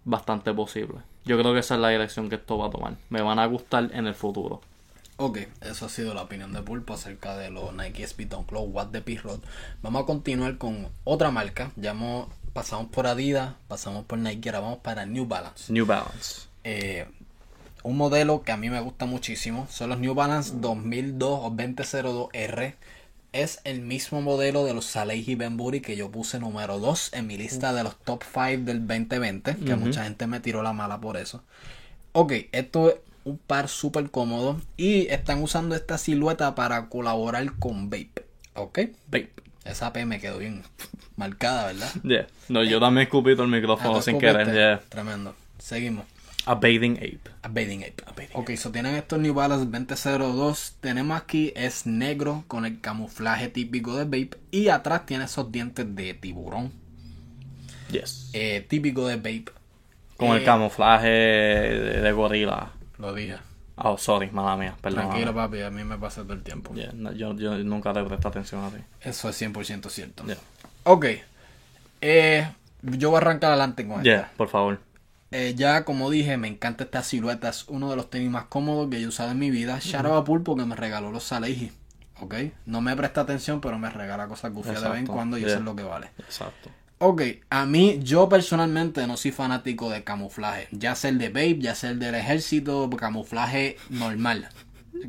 Bastante 0.04 0.52
posible. 0.52 0.98
Yo 1.24 1.38
creo 1.38 1.54
que 1.54 1.61
esa 1.61 1.76
es 1.76 1.80
la 1.80 1.88
dirección 1.88 2.28
que 2.28 2.35
esto 2.35 2.59
va 2.59 2.66
a 2.66 2.70
tomar. 2.70 2.96
Me 3.09 3.22
van 3.22 3.38
a 3.38 3.46
gustar 3.46 3.90
en 3.94 4.07
el 4.07 4.14
futuro. 4.14 4.61
Ok, 5.16 5.38
eso 5.61 5.87
ha 5.87 5.88
sido 5.88 6.12
la 6.12 6.22
opinión 6.22 6.53
de 6.53 6.62
Pulpo 6.62 6.94
acerca 6.94 7.37
de 7.37 7.50
los 7.50 7.72
Nike 7.72 8.03
Speed 8.03 8.29
Dunk 8.29 8.50
Low 8.50 8.64
Watt 8.64 8.90
de 8.90 9.00
Pirrot. 9.00 9.40
Vamos 9.81 10.03
a 10.03 10.07
continuar 10.07 10.59
con 10.59 10.88
otra 11.05 11.31
marca. 11.31 11.70
Ya 11.77 11.92
hemos, 11.92 12.29
pasamos 12.53 12.88
por 12.88 13.07
Adidas, 13.07 13.55
pasamos 13.68 14.05
por 14.07 14.18
Nike, 14.18 14.48
ahora 14.48 14.61
vamos 14.61 14.79
para 14.79 15.07
New 15.07 15.27
Balance. 15.27 15.72
New 15.72 15.87
Balance. 15.87 16.48
Eh, 16.64 17.07
un 17.85 17.96
modelo 17.96 18.42
que 18.42 18.50
a 18.50 18.57
mí 18.57 18.70
me 18.70 18.81
gusta 18.81 19.05
muchísimo 19.05 19.68
son 19.70 19.90
los 19.90 20.00
New 20.00 20.14
Balance 20.14 20.55
2002 20.57 21.40
o 21.42 21.50
2002R. 21.53 22.74
Es 23.33 23.61
el 23.64 23.83
mismo 23.83 24.20
modelo 24.20 24.64
de 24.64 24.74
los 24.74 24.87
Salehi 24.87 25.37
Benbury 25.37 25.81
que 25.81 25.96
yo 25.96 26.11
puse 26.11 26.40
número 26.40 26.79
2 26.81 27.12
en 27.14 27.27
mi 27.27 27.37
lista 27.37 27.72
de 27.72 27.85
los 27.85 27.96
top 27.98 28.22
5 28.22 28.64
del 28.64 28.87
2020, 28.87 29.57
que 29.57 29.77
mucha 29.77 30.05
gente 30.05 30.27
me 30.27 30.40
tiró 30.40 30.62
la 30.62 30.72
mala 30.72 31.00
por 31.00 31.16
eso. 31.16 31.42
Ok, 32.12 32.33
esto 32.53 32.90
es 32.90 32.96
un 33.24 33.38
par 33.38 33.68
súper 33.68 34.10
cómodo 34.10 34.60
y 34.76 35.06
están 35.08 35.42
usando 35.42 35.74
esta 35.74 35.98
silueta 35.98 36.54
para 36.54 36.88
colaborar 36.88 37.58
con 37.58 37.90
Vape. 37.90 38.24
¿Ok? 38.54 38.78
Vape. 39.06 39.32
Esa 39.64 39.92
P 39.92 40.04
me 40.04 40.20
quedó 40.20 40.38
bien 40.38 40.62
marcada, 41.16 41.66
¿verdad? 41.68 41.90
Yeah. 42.02 42.26
No, 42.48 42.62
yo 42.62 42.78
también 42.80 43.04
escupí 43.06 43.32
todo 43.32 43.44
el 43.44 43.50
micrófono 43.50 43.96
ah, 43.96 44.02
sin 44.02 44.18
querer. 44.18 44.80
Tremendo. 44.90 45.34
Seguimos. 45.58 46.04
A 46.46 46.56
Bathing 46.56 46.98
Ape. 46.98 47.20
A 47.42 47.48
Bathing 47.48 47.84
Ape. 47.84 48.28
ok, 48.34 48.50
so 48.56 48.70
tienen 48.70 48.94
estos 48.96 49.18
New 49.18 49.32
Balance 49.32 49.64
2002. 49.64 50.74
Tenemos 50.80 51.18
aquí, 51.18 51.54
es 51.56 51.87
negro 51.87 52.44
con 52.48 52.66
el 52.66 52.82
camuflaje 52.82 53.48
típico 53.48 53.96
de 53.96 54.04
Vape. 54.04 54.37
Y 54.50 54.68
atrás 54.68 55.06
tiene 55.06 55.24
esos 55.24 55.50
dientes 55.50 55.87
de 55.96 56.12
tiburón. 56.12 56.70
Yes. 57.90 58.28
Eh, 58.34 58.66
típico 58.68 59.06
de 59.06 59.16
Vape. 59.16 59.46
Con 60.18 60.37
el 60.37 60.42
Eh, 60.42 60.44
camuflaje 60.44 61.08
de, 61.08 62.00
de 62.02 62.12
gorila. 62.12 62.72
Lo 62.98 63.12
dije. 63.14 63.37
Oh, 63.76 63.98
sorry, 63.98 64.30
mala 64.30 64.57
mía, 64.57 64.76
perdón. 64.80 65.09
Tranquilo, 65.09 65.35
papi, 65.35 65.62
a 65.62 65.70
mí 65.70 65.83
me 65.83 65.98
pasa 65.98 66.22
todo 66.22 66.35
el 66.35 66.42
tiempo. 66.42 66.72
Yeah, 66.74 66.92
no, 66.94 67.12
yo, 67.12 67.35
yo 67.35 67.57
nunca 67.59 67.92
le 67.92 68.04
presté 68.04 68.28
atención 68.28 68.64
a 68.64 68.70
ti. 68.70 68.76
Eso 69.00 69.28
es 69.28 69.42
100% 69.42 69.88
cierto. 69.90 70.24
Yeah. 70.24 70.37
Ok. 70.85 71.07
Eh, 72.00 72.48
yo 72.83 73.11
voy 73.11 73.16
a 73.16 73.20
arrancar 73.20 73.50
adelante 73.50 73.87
con 73.87 73.96
esto. 73.96 74.04
Yeah, 74.04 74.33
por 74.37 74.48
favor. 74.48 74.78
Eh, 75.33 75.54
ya 75.57 75.85
como 75.85 76.11
dije, 76.11 76.37
me 76.37 76.46
encanta 76.46 76.85
esta 76.85 77.02
silueta. 77.02 77.48
Es 77.48 77.64
uno 77.66 77.90
de 77.90 77.96
los 77.96 78.11
tenis 78.11 78.30
más 78.30 78.44
cómodos 78.44 78.88
que 78.88 79.00
yo 79.00 79.07
he 79.07 79.09
usado 79.09 79.33
en 79.33 79.38
mi 79.40 79.50
vida. 79.50 79.80
Shout 79.80 80.07
out 80.07 80.22
a 80.22 80.24
Pulpo 80.24 80.54
que 80.54 80.64
me 80.64 80.76
regaló 80.76 81.11
los 81.11 81.24
Salehi. 81.24 81.72
Ok. 82.20 82.35
No 82.66 82.80
me 82.80 82.94
presta 82.94 83.22
atención, 83.22 83.61
pero 83.61 83.76
me 83.76 83.90
regala 83.90 84.28
cosas 84.28 84.52
gufias 84.52 84.80
de 84.80 84.88
vez 84.88 85.00
en 85.00 85.07
cuando 85.07 85.37
y 85.37 85.44
eso 85.44 85.57
es 85.57 85.62
lo 85.62 85.74
que 85.74 85.83
vale. 85.83 86.11
Exacto. 86.18 86.70
Ok, 86.98 87.22
a 87.50 87.66
mí, 87.66 87.98
yo 88.02 88.28
personalmente 88.28 89.07
no 89.07 89.16
soy 89.16 89.33
fanático 89.33 89.90
de 89.90 90.04
camuflaje. 90.04 90.68
Ya 90.70 90.94
sea 90.94 91.11
el 91.11 91.18
de 91.18 91.28
Babe, 91.28 91.59
ya 91.59 91.74
sea 91.74 91.90
el 91.90 91.98
del 91.98 92.14
ejército, 92.14 92.88
camuflaje 92.90 93.76
normal. 93.90 94.48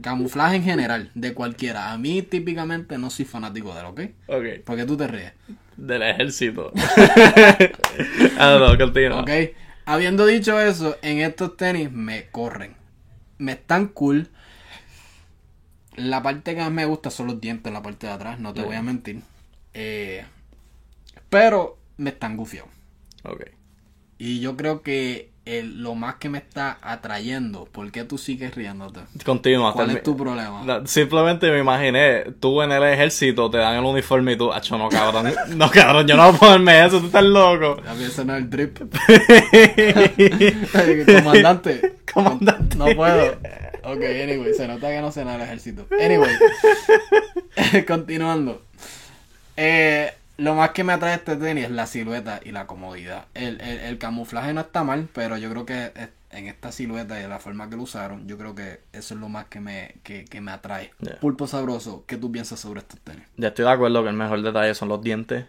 Camuflaje 0.02 0.58
en 0.58 0.63
general, 0.63 1.12
de 1.13 1.34
cualquiera. 1.34 1.91
A 1.91 1.98
mí 1.98 2.21
típicamente 2.21 2.98
no 2.98 3.10
soy 3.10 3.26
fanático 3.26 3.74
de 3.74 3.80
él, 3.82 3.86
¿ok? 3.86 4.02
Ok. 4.28 4.63
Porque 4.65 4.86
tú 4.86 4.98
te 4.98 5.08
ríes. 5.08 5.34
Del 5.78 6.02
ejército. 6.02 6.71
ah, 8.39 8.58
no, 8.60 8.78
continúa. 8.78 9.21
Ok, 9.21 9.30
habiendo 9.86 10.26
dicho 10.26 10.60
eso, 10.60 10.98
en 11.02 11.19
estos 11.19 11.56
tenis 11.56 11.91
me 11.91 12.28
corren. 12.30 12.76
Me 13.38 13.54
están 13.54 13.88
cool. 13.89 14.30
La 15.95 16.24
parte 16.24 16.56
que 16.56 16.62
más 16.62 16.71
me 16.71 16.86
gusta 16.86 17.10
son 17.10 17.28
los 17.28 17.39
dientes 17.39 17.67
en 17.67 17.74
la 17.74 17.82
parte 17.82 18.08
de 18.08 18.13
atrás, 18.13 18.39
no 18.39 18.54
te 18.54 18.63
voy 18.63 18.76
a 18.76 18.82
mentir. 18.82 19.21
Eh, 19.74 20.26
pero 21.36 21.78
me 21.98 22.12
están 22.12 22.38
gufiados. 22.38 22.69
Ok. 23.24 23.41
Y 24.17 24.39
yo 24.39 24.56
creo 24.56 24.82
que 24.84 25.32
el- 25.43 25.84
lo 25.84 25.93
más 25.93 26.15
que 26.15 26.30
me 26.30 26.38
está 26.38 26.78
atrayendo, 26.82 27.65
¿por 27.65 27.91
qué 27.91 28.06
tú 28.06 28.17
sigues 28.17 28.56
riéndote? 28.56 29.02
Continúa. 29.26 29.74
¿Cuál 29.74 29.91
es 29.91 30.02
tu 30.02 30.15
problema? 30.15 30.63
Simplemente 30.86 31.52
me 31.52 31.60
imaginé, 31.60 32.24
tú 32.39 32.62
en 32.62 32.71
el 32.71 32.82
ejército 32.84 33.52
te 33.52 33.58
dan 33.58 33.76
el 33.76 33.84
uniforme 33.84 34.32
y 34.32 34.38
tú, 34.38 34.54
acho, 34.54 34.78
no 34.78 34.88
cabrón, 34.88 35.34
no 35.58 35.69
cabrón, 35.69 36.08
yo 36.08 36.15
no 36.15 36.26
voy 36.28 36.36
a 36.36 36.39
ponerme 36.39 36.86
eso, 36.86 37.02
tú 37.02 37.08
estás 37.08 37.24
loco. 37.26 37.82
A 37.86 37.93
mí 37.95 38.06
ese 38.06 38.24
no 38.24 38.34
es 38.38 38.43
el 38.43 38.50
drip. 38.50 38.80
Comandante. 41.21 41.95
Comandante. 42.13 42.78
No 42.78 42.86
puedo. 42.95 43.32
Ok, 43.84 44.02
anyway, 44.24 44.54
se 44.56 44.67
nota 44.67 44.89
que 44.89 45.00
no 45.02 45.12
sé 45.12 45.24
nada 45.26 45.38
del 45.38 45.48
ejército. 45.48 45.86
Anyway, 46.02 46.32
continuando. 47.88 48.63
Eh, 49.58 50.12
lo 50.38 50.56
más 50.56 50.71
que 50.71 50.84
me 50.84 50.93
atrae 50.93 51.15
este 51.15 51.36
tenis 51.38 51.65
es 51.65 51.71
la 51.71 51.88
silueta 51.88 52.39
y 52.43 52.52
la 52.52 52.67
comodidad. 52.67 53.26
El, 53.34 53.62
el- 53.62 53.80
el 53.80 53.98
camuflaje 53.98 54.54
no 54.54 54.62
está 54.62 54.84
mal, 54.84 55.08
pero 55.13 55.38
yo 55.38 55.50
creo 55.50 55.65
que 55.65 55.91
en 56.32 56.48
esta 56.48 56.71
silueta 56.74 57.17
y 57.17 57.21
de 57.24 57.30
la 57.30 57.39
forma 57.39 57.69
que 57.69 57.78
lo 57.78 57.84
usaron, 57.84 58.28
yo 58.28 58.38
creo 58.38 58.54
que 58.56 58.82
eso 58.91 59.13
es 59.13 59.19
lo 59.21 59.30
más 59.30 59.45
que 59.45 59.62
me, 59.62 59.95
que, 60.04 60.26
que 60.26 60.41
me 60.41 60.52
atrae. 60.52 60.91
Yeah. 61.00 61.19
Pulpo 61.21 61.48
sabroso, 61.48 62.04
¿qué 62.08 62.17
tú 62.17 62.30
piensas 62.32 62.60
sobre 62.60 62.82
estos 62.82 63.00
tenis? 63.00 63.24
Ya 63.38 63.50
estoy 63.50 63.63
de 63.65 63.71
acuerdo 63.71 64.04
que 64.04 64.10
el 64.10 64.15
mejor 64.15 64.41
detalle 64.41 64.74
son 64.76 64.89
los 64.89 65.02
dientes. 65.02 65.45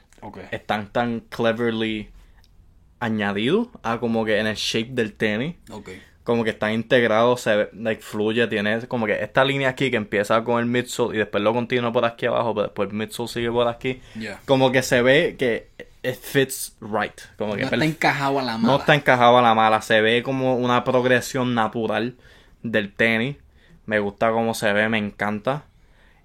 Están 0.52 0.88
tan 0.92 1.20
cleverly 1.20 2.08
añadidos 3.00 3.68
a 3.82 3.98
como 4.00 4.24
que 4.24 4.38
en 4.38 4.46
el 4.46 4.56
shape 4.56 4.90
del 4.92 5.12
tenis. 5.14 5.56
Ok. 5.70 5.90
Como 6.26 6.42
que 6.44 6.50
están 6.50 6.72
integrados, 6.72 7.40
se 7.40 7.54
ve, 7.56 7.68
like, 7.72 8.02
fluye, 8.02 8.46
tiene 8.48 8.86
como 8.88 9.06
que 9.06 9.22
esta 9.22 9.44
línea 9.44 9.68
aquí 9.70 9.90
que 9.92 9.96
empieza 9.96 10.42
con 10.42 10.58
el 10.58 10.66
midsole 10.66 11.14
y 11.14 11.18
después 11.18 11.40
lo 11.42 11.54
continúa 11.54 11.92
por 11.92 12.04
aquí 12.04 12.26
abajo, 12.26 12.52
pero 12.52 12.66
después 12.66 12.90
el 12.90 12.96
midsole 12.96 13.28
sigue 13.28 13.50
por 13.50 13.68
aquí. 13.68 14.00
Como 14.44 14.72
que 14.72 14.82
se 14.82 15.02
ve 15.02 15.36
que 15.38 15.68
it 16.02 16.16
fits 16.20 16.76
right. 16.80 17.18
Como 17.38 17.54
que 17.54 17.62
No 17.62 17.68
está 17.70 17.84
encajado 17.84 18.40
a 18.40 18.42
la 18.42 18.58
mala. 18.58 18.72
no 18.72 18.78
está 18.80 18.94
encajado 18.96 19.38
a 19.38 19.42
la 19.42 19.54
mala, 19.54 19.80
se 19.82 20.00
ve 20.00 20.22
como 20.24 20.56
una 20.56 20.82
progresión 20.84 21.54
natural 21.54 22.16
del 22.62 22.92
tenis. 22.92 23.36
Me 23.86 24.00
gusta 24.00 24.32
cómo 24.32 24.52
se 24.54 24.72
ve, 24.72 24.88
me 24.88 24.98
encanta. 24.98 25.62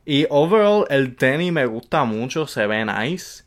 Y 0.04 0.26
overall, 0.32 0.86
el 0.90 1.16
tenis 1.16 1.52
me 1.52 1.68
gusta 1.68 2.06
mucho, 2.06 2.48
se 2.48 2.66
ve 2.66 2.84
nice. 2.86 3.44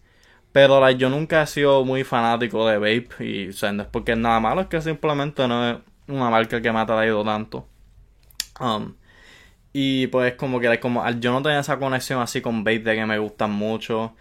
Pero 0.53 0.81
like, 0.81 1.01
yo 1.01 1.11
nunca 1.11 1.43
he 1.43 1.47
sido 1.49 1.85
muy 1.85 2.05
fanático 2.05 2.65
de 2.69 2.79
Vape. 2.79 3.25
Y 3.25 3.49
o 3.49 3.53
sea, 3.53 3.73
no 3.73 3.83
es 3.83 3.89
porque 3.89 4.13
es 4.13 4.19
nada 4.19 4.39
malo, 4.39 4.61
es 4.61 4.67
que 4.69 4.81
simplemente 4.81 5.49
no 5.49 5.69
es 5.69 5.77
una 6.09 6.31
marca 6.31 6.61
que 6.61 6.73
me 6.73 6.79
ha 6.79 6.87
traído 6.87 7.25
tanto. 7.25 7.67
Um, 8.61 8.95
y 9.73 10.07
pues 10.07 10.35
como 10.35 10.61
que 10.61 10.79
como 10.79 11.09
yo 11.19 11.33
no 11.33 11.43
tener 11.43 11.59
esa 11.59 11.79
conexión 11.79 12.21
así 12.23 12.41
con 12.41 12.63
Vape 12.63 12.81
de 12.81 12.95
que 12.95 13.07
me 13.07 13.19
gustan 13.19 13.51
mucho. 13.53 14.15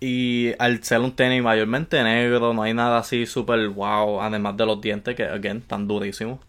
Y 0.00 0.52
al 0.58 0.82
ser 0.84 1.00
un 1.00 1.12
tenis 1.12 1.42
mayormente 1.42 2.02
negro, 2.02 2.52
no 2.52 2.62
hay 2.62 2.74
nada 2.74 2.98
así 2.98 3.26
súper 3.26 3.68
wow, 3.68 4.20
además 4.20 4.56
de 4.56 4.66
los 4.66 4.80
dientes 4.80 5.14
que, 5.16 5.24
again, 5.24 5.58
están 5.58 5.88
durísimos. 5.88 6.40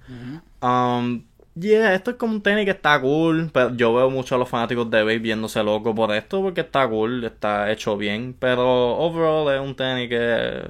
Um, 0.62 1.24
yeah, 1.56 1.94
esto 1.94 2.12
es 2.12 2.18
como 2.18 2.34
un 2.34 2.42
tenis 2.42 2.66
que 2.66 2.72
está 2.72 3.00
cool, 3.00 3.50
pero 3.54 3.74
yo 3.76 3.94
veo 3.94 4.10
mucho 4.10 4.36
a 4.36 4.38
los 4.38 4.50
fanáticos 4.50 4.90
de 4.90 5.04
Babe 5.04 5.20
viéndose 5.20 5.64
loco 5.64 5.96
por 5.96 6.14
esto 6.14 6.42
porque 6.42 6.62
está 6.62 6.88
cool, 6.88 7.24
está 7.24 7.72
hecho 7.72 7.96
bien, 7.98 8.36
pero 8.38 8.98
overall 8.98 9.54
es 9.56 9.62
un 9.62 9.76
tenis 9.76 10.10
que, 10.10 10.64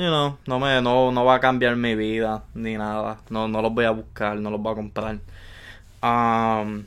you 0.00 0.06
know, 0.08 0.38
no 0.46 0.58
me, 0.58 0.80
no, 0.82 1.12
no 1.12 1.24
va 1.24 1.36
a 1.36 1.40
cambiar 1.40 1.76
mi 1.76 1.94
vida 1.94 2.42
ni 2.54 2.76
nada, 2.76 3.18
no, 3.30 3.46
no 3.48 3.60
los 3.62 3.72
voy 3.72 3.84
a 3.84 3.90
buscar, 3.90 4.36
no 4.38 4.50
los 4.50 4.60
voy 4.60 4.72
a 4.72 4.76
comprar. 4.76 5.18
Um, 6.02 6.84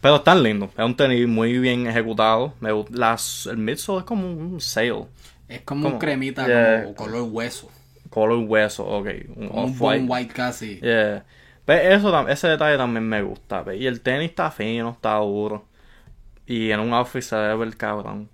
pero 0.00 0.16
están 0.16 0.42
lindos, 0.42 0.70
es 0.76 0.84
un 0.84 0.96
tenis 0.96 1.26
muy 1.28 1.58
bien 1.58 1.86
ejecutado, 1.86 2.54
me, 2.60 2.70
las, 2.90 3.46
el 3.46 3.56
midsole 3.58 4.00
es 4.00 4.04
como 4.04 4.30
un 4.30 4.60
sail, 4.60 5.04
Es 5.48 5.60
como 5.62 5.82
Como- 5.82 5.94
un 5.94 6.00
cremita 6.00 6.46
Yeah. 6.46 6.82
como 6.84 6.94
color 6.96 7.22
hueso. 7.30 7.70
color 8.10 8.38
hueso, 8.48 8.84
ok, 8.84 9.06
un 9.36 9.48
Como 9.48 9.64
un 9.64 9.78
bone 9.78 10.04
white 10.08 10.34
casi. 10.34 10.80
Yeah. 10.80 11.24
Ve, 11.66 11.94
eso, 11.94 12.12
tam- 12.12 12.28
ese 12.30 12.48
detalle 12.48 12.76
también 12.76 13.08
me 13.08 13.22
gusta. 13.22 13.62
ve. 13.62 13.76
Y 13.76 13.86
el 13.86 14.00
tenis 14.00 14.30
está 14.30 14.50
fino, 14.52 14.90
está 14.90 15.14
duro. 15.16 15.64
Y 16.46 16.70
en 16.70 16.78
un 16.80 16.92
outfit 16.94 17.22
se 17.22 17.34
debe 17.36 17.56
ver 17.56 17.76
cabrón. 17.76 18.28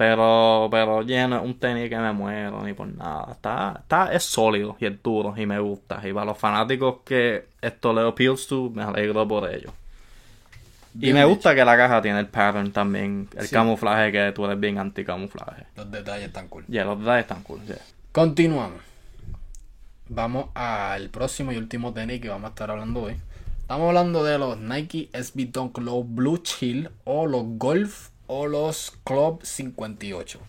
Pero, 0.00 0.68
pero, 0.70 1.02
no 1.02 1.36
es 1.36 1.42
un 1.44 1.58
tenis 1.58 1.90
que 1.90 1.98
me 1.98 2.10
muero 2.14 2.62
ni 2.64 2.72
por 2.72 2.88
nada. 2.88 3.32
Está, 3.32 3.80
está, 3.80 4.10
es 4.14 4.24
sólido 4.24 4.74
y 4.80 4.86
es 4.86 5.02
duro 5.02 5.34
y 5.36 5.44
me 5.44 5.58
gusta. 5.58 6.00
Y 6.02 6.10
para 6.14 6.24
los 6.24 6.38
fanáticos 6.38 7.00
que 7.04 7.48
esto 7.60 7.92
le 7.92 8.08
appeals 8.08 8.46
to, 8.46 8.70
me 8.70 8.82
alegro 8.82 9.28
por 9.28 9.52
ello. 9.52 9.74
Y 10.98 11.12
me 11.12 11.20
hecho. 11.20 11.28
gusta 11.28 11.54
que 11.54 11.62
la 11.66 11.76
caja 11.76 12.00
tiene 12.00 12.18
el 12.18 12.28
pattern 12.28 12.72
también, 12.72 13.28
el 13.36 13.46
Sí. 13.46 13.54
camuflaje 13.54 14.10
que 14.10 14.32
tú 14.32 14.46
eres 14.46 14.58
bien 14.58 14.78
anti-camuflaje. 14.78 15.64
Los 15.76 15.90
detalles 15.90 16.28
están 16.28 16.48
cool. 16.48 16.64
Yeah, 16.66 16.86
los 16.86 16.98
detalles 16.98 17.24
están 17.24 17.42
cool, 17.42 17.60
yeah. 17.66 17.76
Continuamos. 18.10 18.80
Vamos 20.08 20.46
al 20.54 21.10
próximo 21.10 21.52
y 21.52 21.58
último 21.58 21.92
tenis 21.92 22.22
que 22.22 22.30
vamos 22.30 22.46
a 22.46 22.52
estar 22.52 22.70
hablando 22.70 23.02
hoy. 23.02 23.16
Estamos 23.60 23.88
hablando 23.88 24.24
de 24.24 24.38
los 24.38 24.56
Nike 24.58 25.10
SB 25.12 25.52
Dunk 25.52 25.76
Low 25.76 26.04
Blue 26.04 26.38
Chill 26.38 26.88
o 27.04 27.26
los 27.26 27.42
Golf 27.58 28.08
o 28.32 28.46
los 28.46 28.92
Club 29.02 29.40
58. 29.42 30.40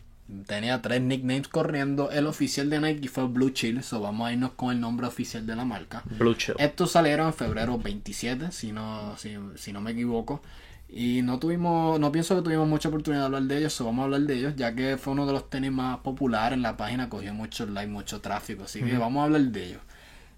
Tenía 0.46 0.84
tres 0.84 1.02
nicknames 1.02 1.48
corriendo. 1.48 2.12
El 2.12 2.28
oficial 2.28 2.70
de 2.70 2.80
Nike 2.80 3.08
fue 3.08 3.28
Blue 3.28 3.50
Chill, 3.50 3.82
so 3.82 4.00
vamos 4.00 4.30
a 4.30 4.34
irnos 4.34 4.52
con 4.52 4.72
el 4.72 4.80
nombre 4.80 5.08
oficial 5.08 5.48
de 5.48 5.56
la 5.56 5.66
marca. 5.66 6.04
Blue 6.06 6.36
Chill. 6.36 6.54
Estos 6.60 6.92
salieron 6.92 7.28
en 7.28 7.34
febrero 7.34 7.80
27, 7.80 8.52
si 8.52 8.72
no, 8.72 9.18
si, 9.18 9.36
si 9.56 9.74
no 9.74 9.82
me 9.82 9.92
equivoco. 9.92 10.44
Y 10.88 11.24
no 11.24 11.40
tuvimos, 11.40 12.00
no 12.00 12.12
pienso 12.12 12.36
que 12.36 12.44
tuvimos 12.44 12.68
mucha 12.68 12.90
oportunidad 12.90 13.24
de 13.24 13.26
hablar 13.26 13.44
de 13.44 13.58
ellos, 13.58 13.74
so 13.74 13.86
vamos 13.86 14.02
a 14.02 14.06
hablar 14.06 14.22
de 14.22 14.36
ellos, 14.36 14.56
ya 14.56 14.76
que 14.76 14.98
fue 14.98 15.14
uno 15.14 15.26
de 15.26 15.34
los 15.34 15.50
tenis 15.50 15.72
más 15.72 16.00
populares 16.00 16.58
en 16.58 16.62
la 16.62 16.78
página, 16.78 17.10
cogió 17.10 17.34
mucho 17.34 17.66
like, 17.66 17.92
mucho 17.92 18.22
tráfico, 18.22 18.66
así 18.66 18.82
que 18.84 18.98
vamos 18.98 19.22
a 19.22 19.24
hablar 19.24 19.42
de 19.42 19.66
ellos. 19.66 19.82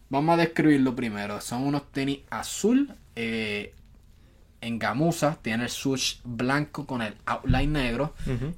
Vamos 0.10 0.34
a 0.36 0.38
describirlo 0.38 0.95
primero. 0.95 1.41
Son 1.41 1.63
unos 1.63 1.91
tenis 1.91 2.19
azul 2.29 2.93
eh, 3.15 3.73
en 4.65 4.80
gamuza, 4.80 5.38
tiene 5.41 5.63
el 5.65 5.69
swoosh 5.69 6.17
blanco 6.23 6.86
con 6.86 7.02
el 7.02 7.15
outline 7.26 7.71
negro 7.73 8.13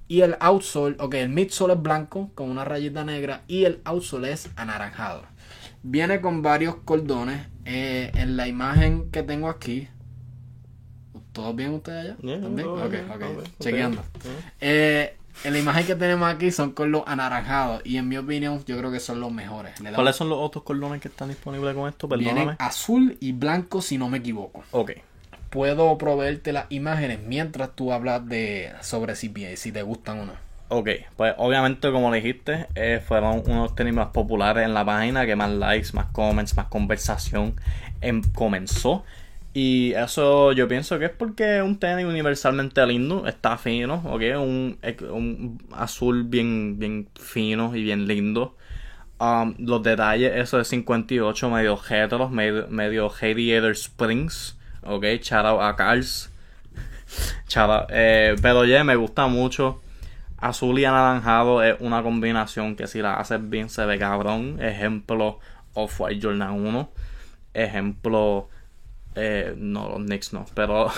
y 0.08 0.22
el 0.22 0.36
outsole, 0.40 0.96
ok, 1.00 1.14
el 1.16 1.30
midsole 1.30 1.74
es 1.74 1.82
blanco 1.82 2.32
con 2.36 2.50
una 2.50 2.64
rayita 2.64 3.04
negra 3.04 3.42
y 3.48 3.66
el 3.66 3.82
outsole 3.86 4.32
es 4.32 4.50
anaranjado. 4.56 5.24
Viene 5.84 6.22
con 6.22 6.42
varios 6.42 6.76
cordones. 6.86 7.48
eh, 7.66 8.12
en 8.16 8.38
la 8.38 8.48
imagen 8.48 9.10
que 9.12 9.24
tengo 9.24 9.50
aquí. 9.50 9.88
¿Todos 11.32 11.56
bien 11.56 11.74
ustedes 11.74 12.12
allá? 12.14 12.18
Yeah, 12.22 12.42
¿También? 12.42 12.68
Ok, 12.68 12.90
bien, 12.92 13.12
ok, 13.12 13.20
bien. 13.20 13.44
chequeando. 13.60 14.04
Eh, 14.62 15.18
en 15.44 15.52
la 15.54 15.60
imagen 15.60 15.86
que 15.86 15.96
tenemos 15.96 16.34
aquí 16.34 16.50
son 16.52 16.72
con 16.72 16.92
los 16.92 17.04
anaranjados 17.08 17.82
y 17.84 17.98
en 17.98 18.08
mi 18.08 18.16
opinión 18.18 18.64
yo 18.66 18.78
creo 18.78 18.90
que 18.92 19.00
son 19.02 19.20
los 19.20 19.32
mejores. 19.34 19.74
¿Cuáles 19.96 20.16
son 20.16 20.30
los 20.30 20.38
otros 20.40 20.64
cordones 20.64 21.02
que 21.02 21.10
están 21.10 21.28
disponibles 21.30 21.76
con 21.76 21.90
esto? 21.90 22.08
Vienen 22.08 22.28
Perdóname. 22.36 22.56
azul 22.60 23.18
y 23.20 23.34
blanco 23.34 23.82
si 23.82 23.98
no 23.98 24.08
me 24.10 24.20
equivoco. 24.20 24.64
Ok. 24.72 24.92
Puedo 25.56 25.98
proveerte 25.98 26.52
las 26.52 26.66
imágenes 26.68 27.20
mientras 27.26 27.74
tú 27.78 27.94
hablas 27.94 28.28
de 28.28 28.74
sobre 28.82 29.16
si, 29.16 29.32
si 29.56 29.72
te 29.72 29.84
gustan 29.84 30.20
o 30.20 30.26
no. 30.26 30.34
Ok, 30.68 30.90
pues 31.16 31.34
obviamente 31.38 31.94
como 31.94 32.12
dijiste, 32.12 32.68
eh, 32.76 33.02
fueron 33.02 33.42
unos 33.46 33.74
tenis 33.74 33.94
más 33.94 34.08
populares 34.08 34.66
en 34.66 34.74
la 34.74 34.84
página, 34.84 35.26
que 35.26 35.38
más 35.38 35.50
likes, 35.52 35.94
más 35.94 36.08
comments, 36.08 36.58
más 36.58 36.66
conversación 36.66 37.56
em, 38.02 38.22
comenzó. 38.34 39.06
Y 39.54 39.94
eso 39.94 40.52
yo 40.52 40.68
pienso 40.68 41.00
que 41.00 41.06
es 41.06 41.12
porque 41.12 41.60
es 41.60 41.64
un 41.64 41.80
tenis 41.80 42.04
universalmente 42.06 42.86
lindo, 42.86 43.26
está 43.26 43.58
fino, 43.58 44.04
ok, 44.08 44.22
un, 44.38 44.78
un 45.10 45.58
azul 45.72 46.26
bien, 46.26 46.78
bien 46.80 47.08
fino 47.18 47.74
y 47.74 47.82
bien 47.82 48.08
lindo. 48.10 48.58
Um, 49.22 49.56
los 49.58 49.82
detalles, 49.82 50.34
eso 50.36 50.58
de 50.58 50.66
58, 50.66 51.50
medio 51.50 51.80
hetero, 51.90 52.28
medio, 52.28 52.68
medio 52.68 53.08
Radiator 53.08 53.72
Springs, 53.72 54.58
ok, 54.86 55.04
shout 55.22 55.46
out 55.46 55.62
a 55.62 55.76
Cars. 55.76 56.30
Eh, 57.90 58.36
pero 58.42 58.66
ya 58.66 58.84
me 58.84 58.96
gusta 58.96 59.28
mucho. 59.28 59.82
Azul 60.38 60.80
y 60.80 60.86
anaranjado 60.86 61.64
es 61.64 61.76
una 61.80 62.04
combinación 62.04 62.76
que 62.76 62.88
si 62.88 63.02
la 63.02 63.16
haces 63.16 63.50
bien 63.50 63.70
se 63.70 63.86
ve 63.86 63.98
cabrón. 63.98 64.58
Ejemplo, 64.62 65.40
Off-White 65.74 66.20
Jordan 66.22 66.52
1. 66.52 66.90
Ejemplo, 67.54 68.50
eh, 69.16 69.54
no, 69.58 69.90
los 69.90 70.00
Knicks 70.00 70.34
no, 70.34 70.46
pero. 70.54 70.92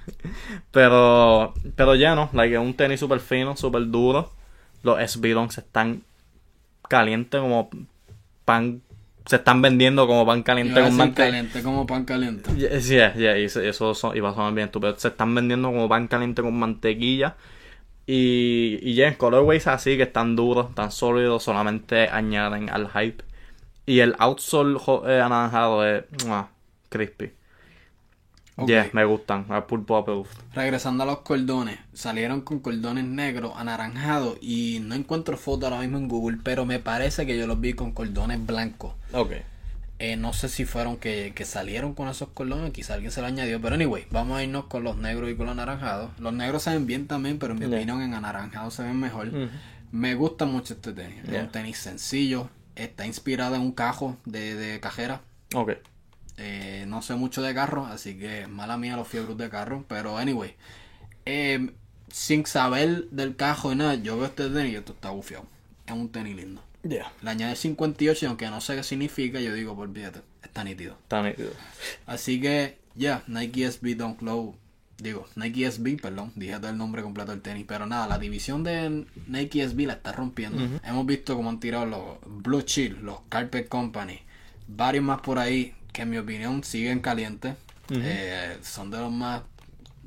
pero, 0.70 1.54
pero 1.74 1.94
ya 1.96 2.14
no, 2.14 2.30
like, 2.32 2.56
un 2.58 2.74
tenis 2.74 3.00
super 3.00 3.20
fino, 3.20 3.56
super 3.56 3.84
duro. 3.90 4.32
Los 4.82 4.98
SB 5.00 5.34
están 5.56 6.02
calientes 6.88 7.40
como 7.40 7.68
pan 8.44 8.80
se 9.28 9.36
están 9.36 9.60
vendiendo 9.60 10.06
como 10.06 10.24
pan 10.24 10.42
caliente 10.42 10.80
con 10.80 10.96
mantequilla. 10.96 11.26
caliente 11.26 11.62
como 11.62 11.86
pan 11.86 12.06
caliente. 12.06 12.50
Sí, 12.80 12.94
yeah, 12.94 13.14
yeah, 13.14 13.38
y 13.38 13.44
eso 13.44 13.92
son, 13.92 14.12
va 14.24 14.30
a 14.30 14.34
sonar 14.34 14.54
bien 14.54 14.68
estúpido. 14.68 14.96
Se 14.96 15.08
están 15.08 15.34
vendiendo 15.34 15.68
como 15.68 15.86
pan 15.86 16.08
caliente 16.08 16.40
con 16.40 16.58
mantequilla. 16.58 17.36
Y, 18.06 18.78
y 18.80 18.94
ya, 18.94 19.18
colorways 19.18 19.66
así 19.66 19.98
que 19.98 20.04
están 20.04 20.34
duros, 20.34 20.74
tan 20.74 20.90
sólidos, 20.90 21.42
solamente 21.42 22.08
añaden 22.08 22.70
al 22.70 22.88
hype. 22.88 23.22
Y 23.84 24.00
el 24.00 24.14
outsole 24.18 24.78
eh, 25.06 25.20
anaranjado 25.20 25.86
es 25.86 26.04
crispy. 26.88 27.32
Yeah, 28.66 28.90
me 28.92 29.04
gustan. 29.04 29.46
A 29.50 29.66
pulpo 29.66 30.26
Regresando 30.54 31.04
a 31.04 31.06
los 31.06 31.18
cordones, 31.20 31.78
salieron 31.92 32.40
con 32.40 32.58
cordones 32.60 33.04
negros, 33.04 33.52
anaranjados 33.56 34.38
y 34.40 34.80
no 34.82 34.94
encuentro 34.94 35.36
foto 35.36 35.66
ahora 35.66 35.80
mismo 35.80 35.98
en 35.98 36.08
Google, 36.08 36.38
pero 36.42 36.66
me 36.66 36.78
parece 36.78 37.26
que 37.26 37.38
yo 37.38 37.46
los 37.46 37.60
vi 37.60 37.74
con 37.74 37.92
cordones 37.92 38.44
blancos. 38.44 38.94
Ok. 39.12 39.32
Eh, 40.00 40.16
no 40.16 40.32
sé 40.32 40.48
si 40.48 40.64
fueron 40.64 40.96
que, 40.96 41.32
salieron 41.44 41.94
con 41.94 42.08
esos 42.08 42.28
cordones, 42.28 42.72
quizá 42.72 42.94
alguien 42.94 43.10
se 43.10 43.20
lo 43.20 43.26
añadió, 43.26 43.60
pero 43.60 43.74
anyway, 43.74 44.06
vamos 44.10 44.38
a 44.38 44.44
irnos 44.44 44.66
con 44.66 44.84
los 44.84 44.96
negros 44.96 45.30
y 45.30 45.34
con 45.34 45.46
los 45.46 45.52
anaranjados. 45.52 46.10
Los 46.18 46.32
negros 46.32 46.62
se 46.62 46.70
ven 46.70 46.86
bien 46.86 47.06
también, 47.06 47.38
pero 47.38 47.52
en 47.52 47.58
mi 47.60 47.66
opinión 47.66 48.02
en 48.02 48.14
anaranjados 48.14 48.74
se 48.74 48.82
ven 48.82 48.98
mejor. 48.98 49.30
Me 49.90 50.14
gusta 50.14 50.44
mucho 50.44 50.74
este 50.74 50.92
tenis. 50.92 51.24
Es 51.24 51.42
un 51.42 51.48
tenis 51.50 51.78
sencillo, 51.78 52.48
está 52.76 53.06
inspirado 53.06 53.56
en 53.56 53.62
un 53.62 53.72
cajo 53.72 54.16
de, 54.24 54.54
de 54.54 54.80
cajera. 54.80 55.22
Ok. 55.54 55.72
Eh, 56.38 56.84
no 56.86 57.02
sé 57.02 57.16
mucho 57.16 57.42
de 57.42 57.52
carro, 57.52 57.86
así 57.86 58.16
que 58.16 58.46
mala 58.46 58.76
mía 58.76 58.96
los 58.96 59.08
fiebros 59.08 59.36
de 59.36 59.50
carro. 59.50 59.84
Pero 59.88 60.16
anyway, 60.16 60.54
eh, 61.26 61.72
sin 62.10 62.46
saber 62.46 63.08
del 63.10 63.36
cajo 63.36 63.72
y 63.72 63.76
nada, 63.76 63.94
yo 63.96 64.16
veo 64.16 64.26
este 64.26 64.48
tenis 64.48 64.72
y 64.72 64.76
esto 64.76 64.92
está 64.92 65.10
bufiado. 65.10 65.46
Es 65.86 65.92
un 65.92 66.10
tenis 66.10 66.36
lindo. 66.36 66.62
Yeah. 66.82 67.12
Le 67.22 67.30
añade 67.30 67.56
58 67.56 68.24
y 68.24 68.28
aunque 68.28 68.46
no 68.48 68.60
sé 68.60 68.76
qué 68.76 68.82
significa, 68.82 69.40
yo 69.40 69.52
digo, 69.52 69.74
por 69.74 69.92
fíjate, 69.92 70.20
está 70.42 70.62
nítido. 70.62 70.96
Está 71.02 71.22
nítido. 71.22 71.50
Así 72.06 72.40
que, 72.40 72.78
ya, 72.94 73.24
Nike 73.26 73.70
SB 73.70 73.96
Don't 73.96 74.18
Cloud. 74.18 74.54
Digo, 74.98 75.28
Nike 75.36 75.70
SB, 75.70 76.00
perdón, 76.00 76.32
dije 76.34 76.56
todo 76.58 76.70
el 76.70 76.78
nombre 76.78 77.02
completo 77.02 77.30
del 77.30 77.40
tenis. 77.40 77.64
Pero 77.68 77.86
nada, 77.86 78.06
la 78.06 78.18
división 78.18 78.64
de 78.64 79.06
Nike 79.26 79.68
SB 79.68 79.86
la 79.86 79.94
está 79.94 80.12
rompiendo. 80.12 80.80
Hemos 80.84 81.06
visto 81.06 81.36
cómo 81.36 81.50
han 81.50 81.60
tirado 81.60 81.86
los 81.86 82.18
Blue 82.26 82.62
Chill, 82.62 82.98
los 83.02 83.20
Carpet 83.28 83.68
Company, 83.68 84.20
varios 84.66 85.04
más 85.04 85.20
por 85.20 85.38
ahí 85.38 85.74
que 85.98 86.02
en 86.02 86.10
mi 86.10 86.18
opinión 86.18 86.62
siguen 86.62 87.00
calientes. 87.00 87.56
Eh, 87.90 88.56
son 88.62 88.88
de 88.92 88.98
los 88.98 89.10
más. 89.10 89.42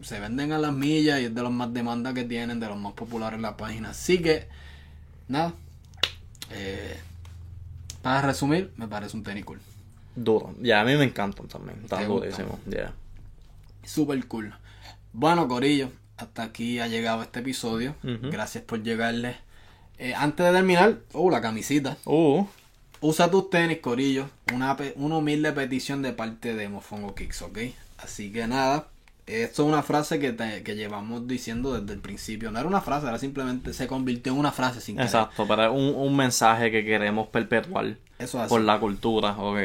Se 0.01 0.21
venden 0.21 0.53
a 0.53 0.57
las 0.57 0.71
millas 0.71 1.19
y 1.19 1.25
es 1.25 1.35
de 1.35 1.41
los 1.41 1.51
más 1.51 1.73
demandas 1.73 2.13
que 2.13 2.23
tienen, 2.23 2.61
de 2.61 2.67
los 2.67 2.77
más 2.77 2.93
populares 2.93 3.35
en 3.35 3.41
la 3.41 3.57
página. 3.57 3.89
Así 3.89 4.21
que, 4.21 4.47
nada. 5.27 5.53
Eh, 6.49 6.97
para 8.01 8.21
resumir, 8.21 8.71
me 8.77 8.87
parece 8.87 9.17
un 9.17 9.23
tenis 9.23 9.43
cool. 9.43 9.59
Duro. 10.15 10.55
Ya, 10.61 10.79
a 10.79 10.85
mí 10.85 10.95
me 10.95 11.03
encantan 11.03 11.49
también. 11.49 11.81
Están 11.83 12.07
durísimos. 12.07 12.57
Yeah. 12.69 12.93
Super 13.83 14.25
cool. 14.27 14.55
Bueno, 15.11 15.49
Corillo, 15.49 15.91
hasta 16.15 16.43
aquí 16.43 16.79
ha 16.79 16.87
llegado 16.87 17.21
este 17.21 17.41
episodio. 17.41 17.95
Gracias 18.01 18.63
por 18.63 18.81
llegarle. 18.81 19.35
Eh, 19.97 20.13
antes 20.15 20.45
de 20.45 20.53
terminar, 20.53 20.99
uh, 21.11 21.29
la 21.29 21.41
camisita. 21.41 21.97
Uh. 22.05 22.45
Usa 23.01 23.31
tus 23.31 23.49
tenis, 23.49 23.79
Corillo. 23.79 24.29
Una, 24.53 24.77
una 24.95 25.17
humilde 25.17 25.51
petición 25.51 26.03
de 26.03 26.13
parte 26.13 26.53
de 26.53 26.69
Mofongo 26.69 27.15
Kicks, 27.15 27.41
¿ok? 27.41 27.57
Así 27.97 28.31
que 28.31 28.47
nada. 28.47 28.87
Esto 29.25 29.63
es 29.63 29.69
una 29.69 29.81
frase 29.81 30.19
que, 30.19 30.35
que 30.63 30.75
llevamos 30.75 31.27
diciendo 31.27 31.79
desde 31.79 31.93
el 31.93 31.99
principio. 31.99 32.51
No 32.51 32.59
era 32.59 32.67
una 32.67 32.81
frase, 32.81 33.07
era 33.07 33.17
simplemente 33.17 33.73
se 33.73 33.87
convirtió 33.87 34.33
en 34.33 34.39
una 34.39 34.51
frase 34.51 34.81
sin 34.81 34.99
Exacto, 34.99 35.47
pero 35.47 35.73
un, 35.73 35.95
un 35.95 36.15
mensaje 36.15 36.69
que 36.69 36.83
queremos 36.83 37.27
perpetuar 37.29 37.97
Eso 38.19 38.45
por 38.47 38.61
la 38.61 38.79
cultura, 38.79 39.35
ok. 39.37 39.59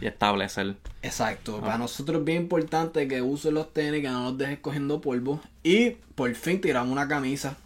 Y 0.00 0.06
establecer. 0.06 0.76
Exacto. 1.02 1.60
Para 1.60 1.78
nosotros 1.78 2.20
es 2.20 2.24
bien 2.24 2.42
importante 2.42 3.08
que 3.08 3.22
uses 3.22 3.52
los 3.52 3.72
tenis, 3.72 4.02
que 4.02 4.10
no 4.10 4.24
los 4.24 4.38
dejes 4.38 4.58
cogiendo 4.60 5.00
polvo. 5.00 5.40
Y 5.62 5.90
por 6.14 6.32
fin 6.34 6.60
tiramos 6.60 6.92
una 6.92 7.08
camisa 7.08 7.56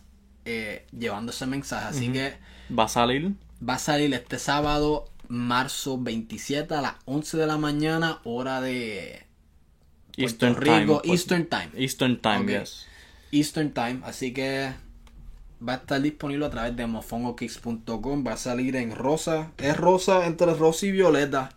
eh, 0.45 0.87
llevando 0.97 1.33
ese 1.33 1.47
mensaje. 1.47 1.87
Así 1.87 2.11
que. 2.11 2.35
Va 2.77 2.85
a 2.85 2.89
salir. 2.89 3.33
Va 3.67 3.75
a 3.75 3.79
salir 3.79 4.15
este 4.15 4.39
sábado 4.39 5.10
marzo 5.31 5.97
27 5.97 6.75
a 6.75 6.83
las 6.83 6.95
11 7.07 7.39
de 7.39 7.47
la 7.47 7.57
mañana, 7.57 8.19
hora 8.25 8.61
de 8.61 9.25
Eastern 10.17 10.57
Rico, 10.57 11.01
Time, 11.01 11.15
Eastern 11.15 11.47
Time. 11.47 11.71
Eastern 11.77 12.21
Time, 12.21 12.61
yes. 12.61 12.87
Eastern 13.31 13.73
Time, 13.73 14.01
así 14.05 14.33
que 14.33 14.73
va 15.67 15.75
a 15.75 15.77
estar 15.77 16.03
disponible 16.03 16.47
a 16.47 16.51
través 16.51 16.75
de 16.77 16.87
mofongokicks.com, 16.87 18.27
va 18.27 18.33
a 18.33 18.37
salir 18.37 18.75
en 18.75 18.95
rosa, 18.95 19.53
es 19.59 19.77
rosa 19.77 20.27
entre 20.27 20.53
rosa 20.55 20.87
y 20.87 20.93
violeta. 20.93 21.51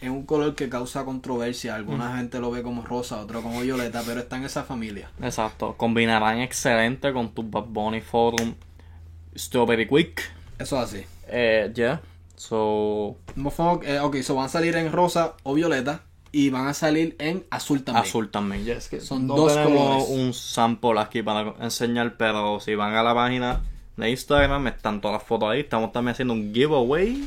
Es 0.00 0.08
un 0.08 0.24
color 0.24 0.54
que 0.54 0.70
causa 0.70 1.04
controversia. 1.04 1.74
Alguna 1.74 2.16
gente 2.16 2.40
lo 2.40 2.50
ve 2.50 2.62
como 2.62 2.82
rosa, 2.82 3.20
otro 3.20 3.42
como 3.42 3.60
violeta, 3.60 4.02
pero 4.06 4.20
está 4.20 4.38
en 4.38 4.44
esa 4.44 4.64
familia. 4.64 5.10
Exacto. 5.20 5.74
Combinarán 5.76 6.38
excelente 6.38 7.12
con 7.12 7.34
tu 7.34 7.42
Bad 7.42 7.66
Bunny 7.66 8.00
Forum 8.00 8.54
Strawberry 9.36 9.86
Quick. 9.86 10.22
Eso 10.58 10.78
así. 10.78 11.04
Eh, 11.28 11.70
ya. 11.74 12.00
So. 12.40 13.18
Eh, 13.82 14.00
ok, 14.00 14.16
so 14.22 14.34
van 14.34 14.46
a 14.46 14.48
salir 14.48 14.74
en 14.74 14.90
rosa 14.90 15.34
o 15.42 15.52
violeta. 15.52 16.04
Y 16.32 16.48
van 16.48 16.68
a 16.68 16.74
salir 16.74 17.14
en 17.18 17.44
azul 17.50 17.82
también. 17.82 18.06
Azul 18.06 18.30
también, 18.30 18.64
que 18.64 19.00
son 19.00 19.26
dos 19.26 19.52
colores. 19.52 20.06
un 20.08 20.32
sample 20.32 20.98
aquí 21.00 21.22
para 21.22 21.54
enseñar, 21.60 22.16
pero 22.16 22.60
si 22.60 22.76
van 22.76 22.94
a 22.94 23.02
la 23.02 23.14
página 23.14 23.60
de 23.96 24.10
Instagram, 24.10 24.68
están 24.68 25.00
todas 25.00 25.18
las 25.18 25.28
fotos 25.28 25.50
ahí. 25.50 25.60
Estamos 25.60 25.92
también 25.92 26.12
haciendo 26.12 26.32
un 26.32 26.54
giveaway 26.54 27.26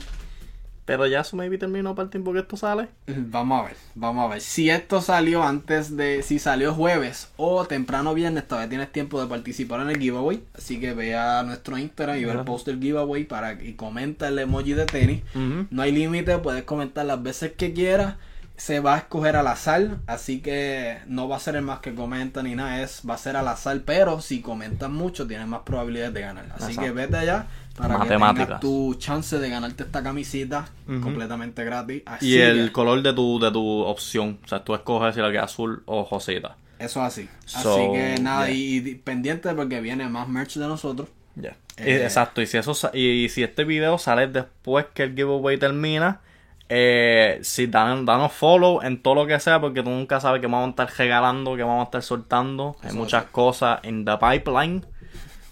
pero 0.85 1.07
ya 1.07 1.21
eso 1.21 1.37
maybe 1.37 1.57
terminó 1.57 1.95
para 1.95 2.05
el 2.05 2.09
tiempo 2.09 2.33
que 2.33 2.39
esto 2.39 2.57
sale. 2.57 2.89
Vamos 3.07 3.61
a 3.61 3.65
ver, 3.67 3.77
vamos 3.95 4.25
a 4.25 4.33
ver. 4.33 4.41
Si 4.41 4.69
esto 4.69 5.01
salió 5.01 5.43
antes 5.43 5.95
de. 5.95 6.23
Si 6.23 6.39
salió 6.39 6.73
jueves 6.73 7.29
o 7.37 7.65
temprano 7.65 8.13
viernes, 8.13 8.47
todavía 8.47 8.69
tienes 8.69 8.91
tiempo 8.91 9.21
de 9.21 9.27
participar 9.27 9.81
en 9.81 9.89
el 9.89 9.97
giveaway. 9.97 10.43
Así 10.57 10.79
que 10.79 10.93
ve 10.93 11.15
a 11.15 11.43
nuestro 11.43 11.77
Instagram 11.77 12.17
y 12.17 12.25
ve 12.25 12.31
el 12.31 12.41
post 12.41 12.67
del 12.67 12.79
giveaway 12.79 13.23
para 13.23 13.53
y 13.53 13.73
comenta 13.73 14.27
el 14.27 14.39
emoji 14.39 14.73
de 14.73 14.85
tenis. 14.85 15.23
No 15.69 15.81
hay 15.81 15.91
límite, 15.91 16.37
puedes 16.39 16.63
comentar 16.63 17.05
las 17.05 17.21
veces 17.23 17.53
que 17.53 17.73
quieras. 17.73 18.15
Se 18.55 18.79
va 18.79 18.93
a 18.93 18.97
escoger 18.99 19.35
al 19.35 19.47
azar, 19.47 19.97
así 20.05 20.39
que 20.39 20.99
no 21.07 21.27
va 21.27 21.37
a 21.37 21.39
ser 21.39 21.55
el 21.55 21.63
más 21.63 21.79
que 21.79 21.95
comenta 21.95 22.43
ni 22.43 22.53
nada, 22.53 22.81
es 22.81 23.01
va 23.09 23.15
a 23.15 23.17
ser 23.17 23.35
al 23.35 23.47
azar, 23.47 23.81
pero 23.83 24.21
si 24.21 24.41
comentas 24.41 24.91
mucho 24.91 25.25
tienes 25.25 25.47
más 25.47 25.61
probabilidades 25.61 26.13
de 26.13 26.21
ganar. 26.21 26.45
Así 26.55 26.77
que 26.77 26.91
vete 26.91 27.17
allá 27.17 27.47
para 27.75 27.99
que 27.99 28.07
tengas 28.07 28.59
tu 28.59 28.95
chance 28.95 29.37
de 29.39 29.49
ganarte 29.49 29.83
esta 29.83 30.03
camisita 30.03 30.65
completamente 31.01 31.63
gratis. 31.63 32.03
y 32.21 32.37
el 32.37 32.71
color 32.71 33.01
de 33.01 33.13
tu, 33.13 33.39
de 33.39 33.51
tu 33.51 33.81
opción. 33.81 34.39
O 34.43 34.47
sea, 34.47 34.63
tú 34.63 34.75
escoges 34.75 35.15
si 35.15 35.21
la 35.21 35.31
que 35.31 35.37
es 35.37 35.43
azul 35.43 35.83
o 35.85 36.07
rosita. 36.09 36.55
Eso 36.79 37.01
así. 37.01 37.29
así 37.45 37.91
que 37.93 38.17
nada, 38.21 38.49
y, 38.49 38.95
pendiente 39.03 39.53
porque 39.53 39.79
viene 39.81 40.07
más 40.09 40.27
merch 40.27 40.55
de 40.55 40.67
nosotros. 40.67 41.09
Ya. 41.35 41.55
Eh, 41.77 42.01
exacto, 42.03 42.41
y 42.41 42.45
si 42.45 42.57
eso 42.57 42.73
y 42.93 43.29
si 43.29 43.41
este 43.41 43.63
video 43.63 43.97
sale 43.97 44.27
después 44.27 44.85
que 44.93 45.03
el 45.03 45.15
giveaway 45.15 45.57
termina, 45.57 46.21
eh, 46.69 47.39
si 47.41 47.67
dan, 47.67 48.05
danos 48.05 48.31
follow 48.33 48.81
en 48.83 49.01
todo 49.01 49.15
lo 49.15 49.27
que 49.27 49.39
sea, 49.39 49.59
porque 49.59 49.81
tú 49.81 49.89
nunca 49.89 50.19
sabes 50.19 50.41
que 50.41 50.47
vamos 50.47 50.67
a 50.67 50.69
estar 50.69 50.89
regalando, 50.97 51.55
que 51.55 51.63
vamos 51.63 51.81
a 51.81 51.85
estar 51.85 52.03
soltando. 52.03 52.75
Hay 52.83 52.93
muchas 52.93 53.25
cosas 53.25 53.79
en 53.83 54.05
the 54.05 54.17
pipeline. 54.17 54.85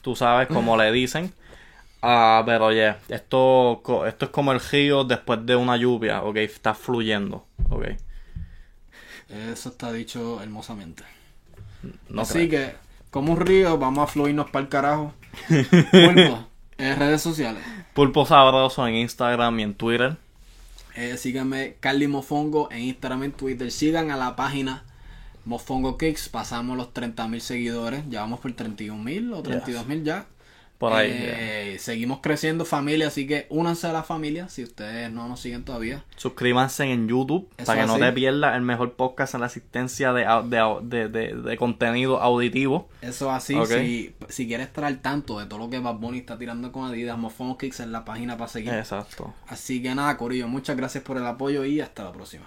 Tú 0.01 0.15
sabes 0.15 0.47
cómo 0.47 0.77
le 0.81 0.91
dicen. 0.91 1.33
Ah, 2.01 2.41
pero 2.45 2.65
oye, 2.67 2.95
esto, 3.09 3.81
esto 4.07 4.25
es 4.25 4.31
como 4.31 4.51
el 4.51 4.59
río 4.59 5.03
después 5.03 5.45
de 5.45 5.55
una 5.55 5.77
lluvia, 5.77 6.23
ok, 6.23 6.37
está 6.37 6.73
fluyendo, 6.73 7.45
ok. 7.69 7.85
Eso 9.29 9.69
está 9.69 9.91
dicho 9.91 10.41
hermosamente. 10.41 11.03
Así 12.17 12.49
que 12.49 12.73
como 13.11 13.33
un 13.33 13.39
río, 13.39 13.77
vamos 13.77 14.03
a 14.03 14.11
fluirnos 14.11 14.49
para 14.49 14.63
el 14.63 14.69
carajo. 14.69 15.13
Pulpo, 15.47 16.47
en 16.77 16.99
redes 16.99 17.21
sociales. 17.21 17.63
Pulpo 17.93 18.25
Sabroso 18.25 18.87
en 18.87 18.95
Instagram 18.95 19.59
y 19.59 19.63
en 19.63 19.73
Twitter. 19.73 20.17
Eh, 20.95 21.17
síganme 21.17 21.75
Carly 21.79 22.07
Mofongo 22.07 22.69
en 22.71 22.83
Instagram 22.83 23.23
y 23.23 23.25
en 23.25 23.31
Twitter. 23.33 23.71
Sigan 23.71 24.11
a 24.11 24.17
la 24.17 24.35
página 24.35 24.83
Mofongo 25.45 25.97
Kicks. 25.97 26.29
Pasamos 26.29 26.77
los 26.77 26.93
30.000 26.93 27.39
seguidores. 27.39 28.03
Ya 28.09 28.21
vamos 28.21 28.39
por 28.39 28.51
31.000 28.51 29.33
o 29.33 29.43
32.000 29.43 30.03
ya. 30.03 30.25
Por 30.81 30.93
ahí. 30.93 31.11
Eh, 31.13 31.77
seguimos 31.79 32.19
creciendo 32.21 32.65
familia, 32.65 33.07
así 33.07 33.27
que 33.27 33.45
únanse 33.49 33.85
a 33.85 33.93
la 33.93 34.01
familia 34.01 34.49
si 34.49 34.63
ustedes 34.63 35.11
no 35.11 35.27
nos 35.27 35.39
siguen 35.39 35.63
todavía. 35.63 36.03
Suscríbanse 36.17 36.85
en 36.91 37.07
YouTube 37.07 37.47
Eso 37.55 37.67
para 37.67 37.81
que 37.81 37.87
no 37.87 37.99
te 37.99 38.11
pierdas 38.11 38.55
el 38.55 38.63
mejor 38.63 38.93
podcast 38.93 39.35
en 39.35 39.41
la 39.41 39.45
asistencia 39.45 40.11
de, 40.11 40.25
de, 40.45 41.07
de, 41.07 41.33
de- 41.35 41.57
contenido 41.57 42.19
auditivo. 42.19 42.89
Eso 43.03 43.29
así, 43.29 43.55
si, 43.67 44.15
si 44.27 44.47
quieres 44.47 44.67
estar 44.67 44.83
al 44.83 44.99
tanto 45.01 45.39
de 45.39 45.45
todo 45.45 45.59
lo 45.59 45.69
que 45.69 45.77
Bad 45.77 45.95
Bunny 45.95 46.17
está 46.17 46.37
tirando 46.39 46.71
con 46.71 46.89
Adidas, 46.89 47.17
Mofongo 47.17 47.57
Kicks 47.59 47.79
es 47.81 47.87
la 47.87 48.03
página 48.03 48.35
para 48.37 48.49
seguir. 48.49 48.73
Exacto. 48.73 49.33
Así 49.47 49.83
que 49.83 49.93
nada, 49.93 50.17
Corillo, 50.17 50.47
muchas 50.47 50.75
gracias 50.75 51.03
por 51.03 51.17
el 51.17 51.25
apoyo 51.27 51.63
y 51.63 51.79
hasta 51.79 52.03
la 52.03 52.11
próxima. 52.11 52.45